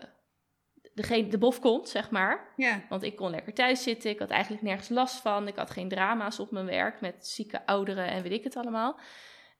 degene, 1.01 1.27
de 1.27 1.37
bofkont, 1.37 1.89
zeg 1.89 2.09
maar. 2.11 2.53
Ja. 2.55 2.85
Want 2.89 3.03
ik 3.03 3.15
kon 3.15 3.29
lekker 3.29 3.53
thuis 3.53 3.83
zitten. 3.83 4.09
Ik 4.09 4.19
had 4.19 4.29
eigenlijk 4.29 4.63
nergens 4.63 4.89
last 4.89 5.21
van. 5.21 5.47
Ik 5.47 5.55
had 5.55 5.69
geen 5.69 5.89
drama's 5.89 6.39
op 6.39 6.51
mijn 6.51 6.65
werk 6.65 7.01
met 7.01 7.27
zieke 7.27 7.65
ouderen 7.65 8.07
en 8.07 8.23
weet 8.23 8.31
ik 8.31 8.43
het 8.43 8.55
allemaal. 8.55 8.99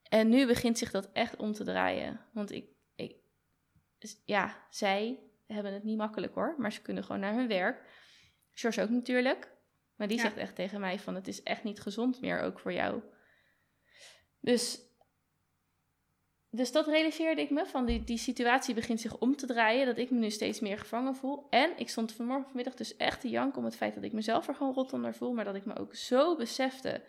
En 0.04 0.30
nu 0.30 0.48
begint 0.48 0.78
zich 0.78 0.92
dat 0.92 1.10
echt 1.14 1.36
om 1.36 1.54
te 1.54 1.64
draaien. 1.64 2.26
Want 2.34 2.52
ik, 2.52 2.66
ik 2.96 3.16
ja, 4.26 4.66
zij 4.70 5.20
hebben 5.48 5.74
het 5.74 5.84
niet 5.84 5.98
makkelijk 5.98 6.34
hoor. 6.34 6.56
Maar 6.58 6.72
ze 6.72 6.82
kunnen 6.82 7.04
gewoon 7.04 7.22
naar 7.22 7.34
hun 7.34 7.48
werk. 7.48 7.84
George 8.52 8.82
ook 8.82 8.90
natuurlijk. 8.90 9.52
Maar 9.96 10.08
die 10.08 10.18
Ja. 10.18 10.24
zegt 10.24 10.38
echt 10.38 10.56
tegen 10.56 10.80
mij 10.80 11.00
van 11.00 11.16
het 11.16 11.28
is 11.28 11.44
echt 11.44 11.64
niet 11.64 11.80
gezond 11.82 12.22
meer 12.22 12.42
ook 12.42 12.60
voor 12.60 12.74
jou. 12.74 13.02
Dus, 14.40 14.80
dus 16.52 16.72
dat 16.72 16.88
realiseerde 16.88 17.42
ik 17.42 17.50
me. 17.50 17.66
Van 17.66 17.86
die, 17.86 18.04
die 18.04 18.18
situatie 18.18 18.74
begint 18.74 19.02
zich 19.02 19.18
om 19.18 19.36
te 19.36 19.46
draaien. 19.46 19.86
Dat 19.86 19.98
ik 19.98 20.10
me 20.10 20.20
nu 20.20 20.30
steeds 20.30 20.60
meer 20.60 20.78
gevangen 20.78 21.16
voel. 21.16 21.48
En 21.50 21.72
ik 21.76 21.90
stond 21.90 22.14
vanmorgen 22.14 22.46
vanmiddag 22.46 22.74
dus 22.74 22.98
echt 22.98 23.22
te 23.22 23.30
janken 23.30 23.58
om 23.60 23.66
het 23.66 23.76
feit 23.76 23.94
dat 23.94 24.04
ik 24.04 24.14
mezelf 24.14 24.48
er 24.48 24.56
gewoon 24.56 24.74
rot 24.74 24.94
onder 24.94 25.16
voel. 25.16 25.34
Maar 25.34 25.46
dat 25.46 25.56
ik 25.56 25.66
me 25.66 25.76
ook 25.78 25.96
zo 25.96 26.36
besefte. 26.36 27.04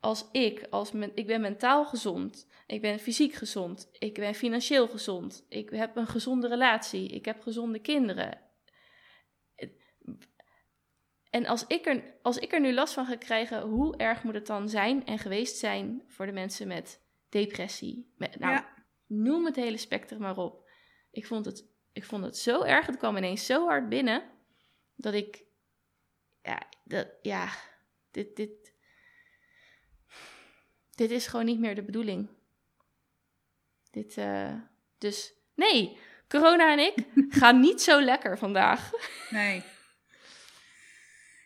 Als 0.00 0.28
ik, 0.32 0.66
als 0.70 0.92
ik 1.14 1.26
ben 1.26 1.40
mentaal 1.40 1.84
gezond. 1.84 2.48
Ik 2.66 2.80
ben 2.80 2.98
fysiek 2.98 3.32
gezond. 3.32 3.88
Ik 3.92 4.14
ben 4.14 4.34
financieel 4.34 4.88
gezond. 4.88 5.46
Ik 5.48 5.70
heb 5.70 5.96
een 5.96 6.06
gezonde 6.06 6.48
relatie. 6.48 7.08
Ik 7.08 7.24
heb 7.24 7.42
gezonde 7.42 7.78
kinderen. 7.78 8.44
En 11.30 11.46
als 11.46 11.64
ik, 11.66 11.86
er, 11.86 12.02
als 12.22 12.38
ik 12.38 12.52
er 12.52 12.60
nu 12.60 12.72
last 12.72 12.94
van 12.94 13.06
ga 13.06 13.16
krijgen, 13.16 13.62
hoe 13.62 13.96
erg 13.96 14.22
moet 14.22 14.34
het 14.34 14.46
dan 14.46 14.68
zijn 14.68 15.06
en 15.06 15.18
geweest 15.18 15.56
zijn 15.56 16.02
voor 16.06 16.26
de 16.26 16.32
mensen 16.32 16.68
met 16.68 17.05
depressie? 17.40 18.12
Met, 18.16 18.38
nou, 18.38 18.52
Ja. 18.52 18.74
noem 19.06 19.44
het 19.44 19.56
hele 19.56 19.76
spectrum 19.76 20.20
maar 20.20 20.36
op. 20.36 20.68
Ik 21.10 21.26
vond, 21.26 21.44
het, 21.44 21.66
ik 21.92 22.04
vond 22.04 22.24
het 22.24 22.36
zo 22.36 22.62
erg, 22.62 22.86
het 22.86 22.96
kwam 22.96 23.16
ineens 23.16 23.46
zo 23.46 23.66
hard 23.66 23.88
binnen, 23.88 24.30
dat 24.94 25.14
ik, 25.14 25.44
ja, 26.42 26.62
dat, 26.84 27.08
ja 27.22 27.48
dit, 28.10 28.36
dit, 28.36 28.72
dit 30.94 31.10
is 31.10 31.26
gewoon 31.26 31.44
niet 31.44 31.58
meer 31.58 31.74
de 31.74 31.82
bedoeling. 31.84 32.28
Dit, 33.90 34.16
eh, 34.16 34.54
dus 34.98 35.32
nee, 35.54 35.98
corona 36.28 36.72
en 36.72 36.78
ik 36.78 36.94
gaan 37.38 37.60
niet 37.60 37.82
zo 37.82 38.00
lekker 38.00 38.38
vandaag. 38.38 38.90
Nee. 39.30 39.62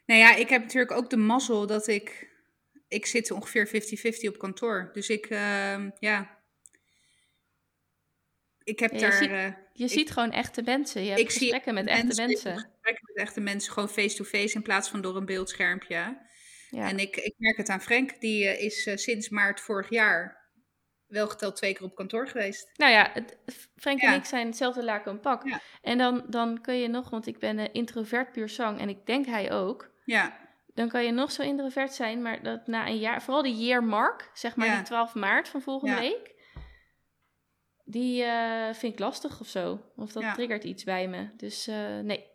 Nou 0.06 0.20
ja, 0.20 0.34
ik 0.34 0.48
heb 0.48 0.62
natuurlijk 0.62 0.92
ook 0.92 1.10
de 1.10 1.16
mazzel 1.16 1.66
dat 1.66 1.86
ik... 1.86 2.29
Ik 2.90 3.06
zit 3.06 3.30
ongeveer 3.30 3.66
50-50 3.68 4.28
op 4.28 4.38
kantoor. 4.38 4.90
Dus 4.92 5.08
ik, 5.08 5.26
ehm, 5.26 5.90
ja... 5.98 6.38
Ik 8.64 8.78
heb 8.78 8.90
Ja, 8.90 8.96
je 8.96 9.02
daar... 9.02 9.12
ziet- 9.12 9.30
eh, 9.30 9.44
Je 9.72 9.84
Ik- 9.84 9.90
ziet 9.90 10.10
gewoon 10.10 10.30
echte 10.32 10.62
mensen. 10.62 11.02
Je 11.02 11.08
hebt 11.08 11.20
ik 11.20 11.30
zie 11.30 11.40
gesprekken 11.40 11.74
met 11.74 11.86
echte 11.86 12.04
mensen, 12.04 12.26
mensen. 12.26 12.52
Gesprekken 12.58 13.04
met 13.14 13.16
echte 13.16 13.40
mensen, 13.40 13.72
gewoon 13.72 13.88
face-to-face 13.88 14.54
in 14.54 14.62
plaats 14.62 14.88
van 14.88 15.00
door 15.00 15.16
een 15.16 15.24
beeldschermpje. 15.26 16.18
Ja. 16.70 16.88
En 16.88 16.98
ik, 16.98 17.16
ik 17.16 17.34
merk 17.36 17.56
het 17.56 17.68
aan 17.68 17.80
Frank, 17.80 18.20
die 18.20 18.46
eh, 18.48 18.64
is 18.64 18.86
eh, 18.86 18.96
sinds 18.96 19.28
maart 19.28 19.60
vorig 19.60 19.90
jaar 19.90 20.38
wel 21.06 21.28
geteld 21.28 21.56
twee 21.56 21.72
keer 21.74 21.82
op 21.86 21.94
kantoor 21.94 22.28
geweest. 22.28 22.70
Nou 22.76 22.92
ja, 22.92 23.10
het, 23.12 23.38
Frank 23.76 24.00
en 24.00 24.14
ik 24.14 24.24
zijn 24.24 24.46
hetzelfde 24.46 24.84
laken 24.84 25.12
een 25.12 25.20
pak. 25.20 25.46
Ja. 25.48 25.60
En 25.82 25.98
dan, 25.98 26.24
dan 26.28 26.60
kun 26.60 26.74
je 26.78 26.88
nog, 26.88 27.10
want 27.10 27.26
ik 27.26 27.38
ben 27.38 27.58
een 27.58 27.72
introvert 27.72 28.32
puur 28.32 28.48
zang 28.48 28.80
en 28.80 28.88
ik 28.88 29.06
denk 29.06 29.26
hij 29.26 29.52
ook. 29.52 29.90
Ja, 30.04 30.48
Dan 30.74 30.88
kan 30.88 31.04
je 31.04 31.10
nog 31.10 31.32
zo 31.32 31.42
introvert 31.42 31.92
zijn, 31.94 32.22
maar 32.22 32.42
dat 32.42 32.66
na 32.66 32.86
een 32.86 32.98
jaar, 32.98 33.22
vooral 33.22 33.42
die 33.42 33.54
year 33.66 33.84
mark, 33.84 34.30
zeg 34.34 34.56
maar 34.56 34.66
Ja. 34.66 34.74
die 34.76 34.84
12 34.84 35.14
maart 35.14 35.48
van 35.48 35.62
volgende 35.62 35.94
Ja. 35.94 36.00
week, 36.00 36.34
die 37.84 38.22
eh, 38.22 38.74
vind 38.74 38.92
ik 38.92 38.98
lastig 38.98 39.40
of 39.40 39.46
zo. 39.48 39.80
Of 39.96 40.12
dat 40.12 40.22
Ja. 40.22 40.34
triggert 40.34 40.64
iets 40.64 40.84
bij 40.84 41.08
me. 41.08 41.36
Dus 41.36 41.66
eh, 41.66 41.98
nee. 41.98 42.28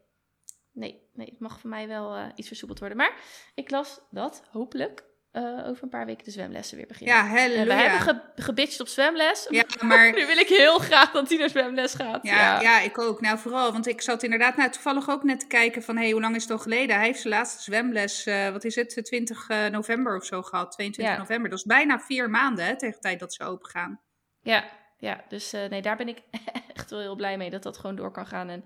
Nee, 0.71 1.09
nee, 1.13 1.27
het 1.29 1.39
mag 1.39 1.59
voor 1.59 1.69
mij 1.69 1.87
wel 1.87 2.15
eh, 2.15 2.27
iets 2.35 2.47
versoepeld 2.47 2.79
worden. 2.79 2.97
Maar 2.97 3.15
ik 3.53 3.69
las 3.71 4.01
dat, 4.11 4.43
hopelijk, 4.51 5.03
eh, 5.35 5.67
over 5.67 5.83
een 5.83 5.89
paar 5.89 6.05
weken 6.05 6.23
de 6.23 6.31
zwemlessen 6.31 6.77
weer 6.77 6.87
beginnen. 6.87 7.15
Ja, 7.15 7.37
en 7.37 7.67
we 7.67 7.73
hebben 7.73 7.99
ge 7.99 8.21
gebitcht 8.35 8.79
op 8.79 8.87
zwemles. 8.87 9.47
Ja, 9.49 9.63
maar 9.81 10.13
nu 10.13 10.25
wil 10.25 10.37
ik 10.37 10.47
heel 10.47 10.79
graag 10.79 11.11
dat 11.11 11.29
hij 11.29 11.37
naar 11.37 11.49
zwemles 11.49 11.93
gaat. 11.93 12.23
Ja, 12.23 12.61
ja. 12.61 12.79
ik 12.79 12.97
ook. 12.97 13.21
Nou, 13.21 13.37
vooral, 13.37 13.71
want 13.71 13.87
ik 13.87 14.01
zat 14.01 14.23
inderdaad 14.23 14.57
nou, 14.57 14.71
toevallig 14.71 15.09
ook 15.09 15.23
net 15.23 15.39
te 15.39 15.47
kijken 15.47 15.83
van, 15.83 15.95
hé, 15.95 16.01
hey, 16.01 16.11
hoe 16.11 16.21
lang 16.21 16.35
is 16.35 16.41
het 16.41 16.51
al 16.51 16.57
geleden? 16.57 16.95
Hij 16.95 17.05
heeft 17.05 17.19
zijn 17.19 17.33
laatste 17.33 17.63
zwemles, 17.63 18.25
eh, 18.25 18.49
wat 18.49 18.63
is 18.63 18.75
het, 18.75 19.05
20 19.05 19.49
eh, 19.49 19.65
november 19.65 20.15
of 20.15 20.25
zo 20.25 20.41
gehad, 20.41 20.71
22 20.71 21.13
Ja. 21.13 21.19
november. 21.19 21.49
Dat 21.49 21.59
is 21.59 21.65
bijna 21.65 21.99
vier 21.99 22.29
maanden, 22.29 22.65
hè, 22.65 22.77
tegen 22.77 22.95
de 22.95 23.01
tijd 23.01 23.19
dat 23.19 23.33
ze 23.33 23.43
open 23.43 23.69
gaan. 23.69 24.01
Ja, 24.41 24.63
ja, 24.97 25.23
dus 25.27 25.51
nee, 25.51 25.81
daar 25.81 25.97
ben 25.97 26.07
ik 26.07 26.21
echt 26.75 26.89
wel 26.89 26.99
heel 26.99 27.15
blij 27.15 27.37
mee 27.37 27.49
dat 27.49 27.63
dat 27.63 27.77
gewoon 27.77 27.95
door 27.95 28.11
kan 28.11 28.27
gaan. 28.27 28.49
En 28.49 28.65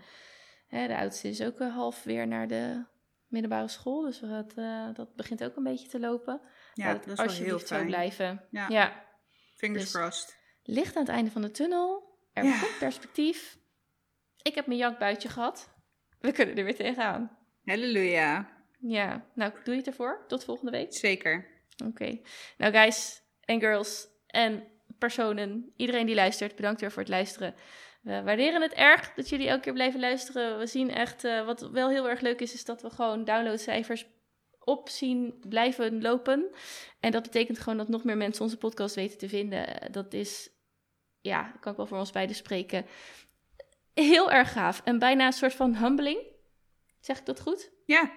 hè, 0.68 0.88
de 0.88 0.98
oudste 0.98 1.28
is 1.28 1.42
ook 1.42 1.60
half 1.60 2.04
weer 2.04 2.28
naar 2.28 2.48
de 2.48 2.86
middelbare 3.28 3.68
school, 3.68 4.02
dus 4.02 4.20
dat, 4.20 4.54
dat 4.96 5.16
begint 5.16 5.44
ook 5.44 5.56
een 5.56 5.64
beetje 5.64 5.88
te 5.88 6.00
lopen. 6.00 6.42
Ja, 6.74 6.94
dat 6.94 7.08
is 7.08 7.14
wel 7.16 7.30
heel 7.46 7.60
zo 7.60 7.66
fijn. 7.66 7.86
blijven. 7.86 8.46
Ja. 8.52 8.68
ja, 8.70 9.06
Fingers 9.56 9.84
Dus- 9.84 9.92
crossed. 9.94 10.38
licht 10.64 10.96
aan 10.96 11.04
het 11.04 11.12
einde 11.12 11.32
van 11.32 11.42
de 11.42 11.52
tunnel. 11.52 12.18
Er 12.34 12.44
Ja. 12.44 12.60
komt 12.60 12.78
perspectief. 12.80 13.58
Ik 14.42 14.56
heb 14.56 14.68
mijn 14.68 14.80
jankbuitje 14.80 15.30
gehad. 15.30 15.70
We 16.20 16.32
kunnen 16.32 16.56
er 16.58 16.64
weer 16.64 16.76
tegenaan. 16.76 17.38
Halleluja. 17.66 18.50
Ja, 18.80 19.26
nou, 19.34 19.52
doe 19.64 19.74
je 19.74 19.80
het 19.80 19.88
ervoor? 19.90 20.24
Tot 20.28 20.44
volgende 20.44 20.72
week. 20.72 20.94
Zeker. 20.94 21.48
Oké. 21.86 22.20
Nou, 22.58 22.74
guys 22.74 23.22
en 23.42 23.60
girls 23.60 24.08
en 24.28 24.68
personen, 24.98 25.74
iedereen 25.76 26.06
die 26.06 26.16
luistert, 26.16 26.56
bedankt 26.56 26.82
weer 26.82 26.92
voor 26.92 27.02
het 27.02 27.12
luisteren. 27.12 27.56
We 28.02 28.22
waarderen 28.24 28.62
het 28.62 28.74
erg 28.74 29.14
dat 29.14 29.30
jullie 29.30 29.48
elke 29.48 29.62
keer 29.62 29.74
blijven 29.74 30.00
luisteren. 30.00 30.58
We 30.60 30.66
zien 30.68 30.90
echt, 30.92 31.24
eh, 31.24 31.46
wat 31.46 31.70
wel 31.72 31.90
heel 31.90 32.10
erg 32.10 32.20
leuk 32.22 32.40
is, 32.42 32.54
is 32.54 32.66
dat 32.66 32.82
we 32.82 32.90
gewoon 32.90 33.24
downloadcijfers 33.26 34.06
op 34.60 34.90
zien 34.90 35.40
blijven 35.50 36.02
lopen. 36.02 36.50
En 37.00 37.12
dat 37.12 37.24
betekent 37.24 37.60
gewoon 37.60 37.78
dat 37.78 37.88
nog 37.88 38.04
meer 38.04 38.18
mensen 38.18 38.44
onze 38.44 38.58
podcast 38.58 38.96
weten 38.96 39.18
te 39.18 39.30
vinden. 39.30 39.92
Dat 39.92 40.14
is, 40.14 40.50
ja, 41.22 41.44
kan 41.60 41.72
ik 41.72 41.78
wel 41.78 41.88
voor 41.88 41.98
ons 41.98 42.12
beiden 42.12 42.36
spreken, 42.36 42.86
heel 43.94 44.32
erg 44.32 44.52
gaaf. 44.52 44.82
En 44.84 45.00
bijna 45.00 45.26
een 45.26 45.34
soort 45.34 45.54
van 45.54 45.76
humbling. 45.76 46.20
Zeg 47.00 47.20
ik 47.20 47.26
dat 47.26 47.40
goed? 47.40 47.72
Ja, 47.86 48.12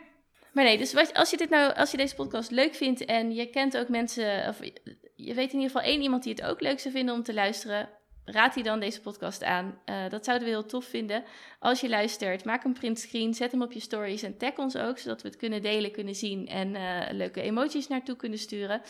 Maar 0.53 0.65
nee, 0.65 0.79
dus 0.79 0.93
wat, 0.93 1.15
als, 1.15 1.31
je 1.31 1.37
dit 1.37 1.51
nou, 1.51 1.75
als 1.75 1.91
je 1.91 1.97
deze 1.97 2.15
podcast 2.15 2.51
leuk 2.51 2.75
vindt 2.75 3.05
en 3.05 3.35
je 3.35 3.47
kent 3.47 3.77
ook 3.77 3.89
mensen, 3.89 4.49
of 4.49 4.59
je 5.15 5.35
weet 5.35 5.53
in 5.53 5.61
ieder 5.61 5.71
geval 5.71 5.83
één 5.83 6.03
iemand 6.03 6.23
die 6.23 6.33
het 6.33 6.45
ook 6.45 6.61
leuk 6.61 6.81
zou 6.81 6.95
vinden 6.95 7.15
om 7.15 7.23
te 7.23 7.35
luisteren, 7.35 7.89
raad 8.25 8.55
die 8.55 8.63
dan 8.63 8.81
deze 8.81 9.01
podcast 9.01 9.43
aan. 9.45 9.81
Eh, 9.85 10.09
dat 10.09 10.25
zouden 10.25 10.47
we 10.49 10.55
heel 10.55 10.67
tof 10.67 10.85
vinden. 10.85 11.25
Als 11.59 11.81
je 11.81 11.89
luistert, 11.89 12.45
maak 12.45 12.65
een 12.65 12.73
printscreen, 12.73 13.35
zet 13.35 13.53
hem 13.53 13.63
op 13.63 13.73
je 13.73 13.81
stories 13.81 14.23
en 14.23 14.37
tag 14.39 14.57
ons 14.57 14.77
ook, 14.77 14.99
zodat 14.99 15.23
we 15.23 15.29
het 15.29 15.37
kunnen 15.37 15.63
delen, 15.63 15.93
kunnen 15.93 16.15
zien 16.15 16.49
en 16.49 16.75
eh, 16.75 17.13
leuke 17.13 17.43
emoties 17.43 17.89
naartoe 17.89 18.17
kunnen 18.17 18.39
sturen. 18.39 18.83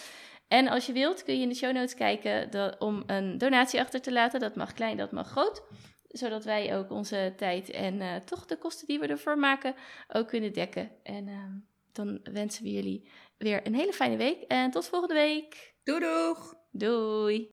En 0.48 0.68
als 0.68 0.86
je 0.86 0.92
wilt, 0.92 1.22
kun 1.24 1.36
je 1.36 1.42
in 1.42 1.48
de 1.48 1.54
show 1.54 1.72
notes 1.72 1.94
kijken 1.94 2.50
dat- 2.50 2.78
om 2.80 3.02
een 3.06 3.38
donatie 3.38 3.80
achter 3.80 4.00
te 4.00 4.12
laten. 4.12 4.40
Dat 4.40 4.56
mag 4.56 4.72
klein, 4.72 4.96
dat 4.96 5.12
mag 5.12 5.28
groot. 5.30 5.62
Zodat 6.08 6.44
wij 6.44 6.76
ook 6.76 6.90
onze 6.90 7.32
tijd 7.36 7.70
en 7.70 8.00
eh, 8.00 8.16
toch 8.16 8.46
de 8.46 8.56
kosten 8.56 8.86
die 8.86 8.98
we 8.98 9.06
ervoor 9.06 9.38
maken 9.38 9.74
ook 10.08 10.28
kunnen 10.28 10.52
dekken. 10.52 10.90
En 11.02 11.28
ehm, 11.28 11.52
dan 11.92 12.20
wensen 12.32 12.62
we 12.64 12.70
jullie 12.72 13.08
weer 13.38 13.66
een 13.66 13.74
hele 13.74 13.92
fijne 13.92 14.16
week. 14.16 14.42
En 14.42 14.70
tot 14.70 14.86
volgende 14.88 15.14
week. 15.14 15.74
doei 15.84 16.00
doeg! 16.00 16.54
Doei! 16.70 17.50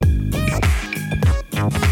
Bye. 1.68 1.89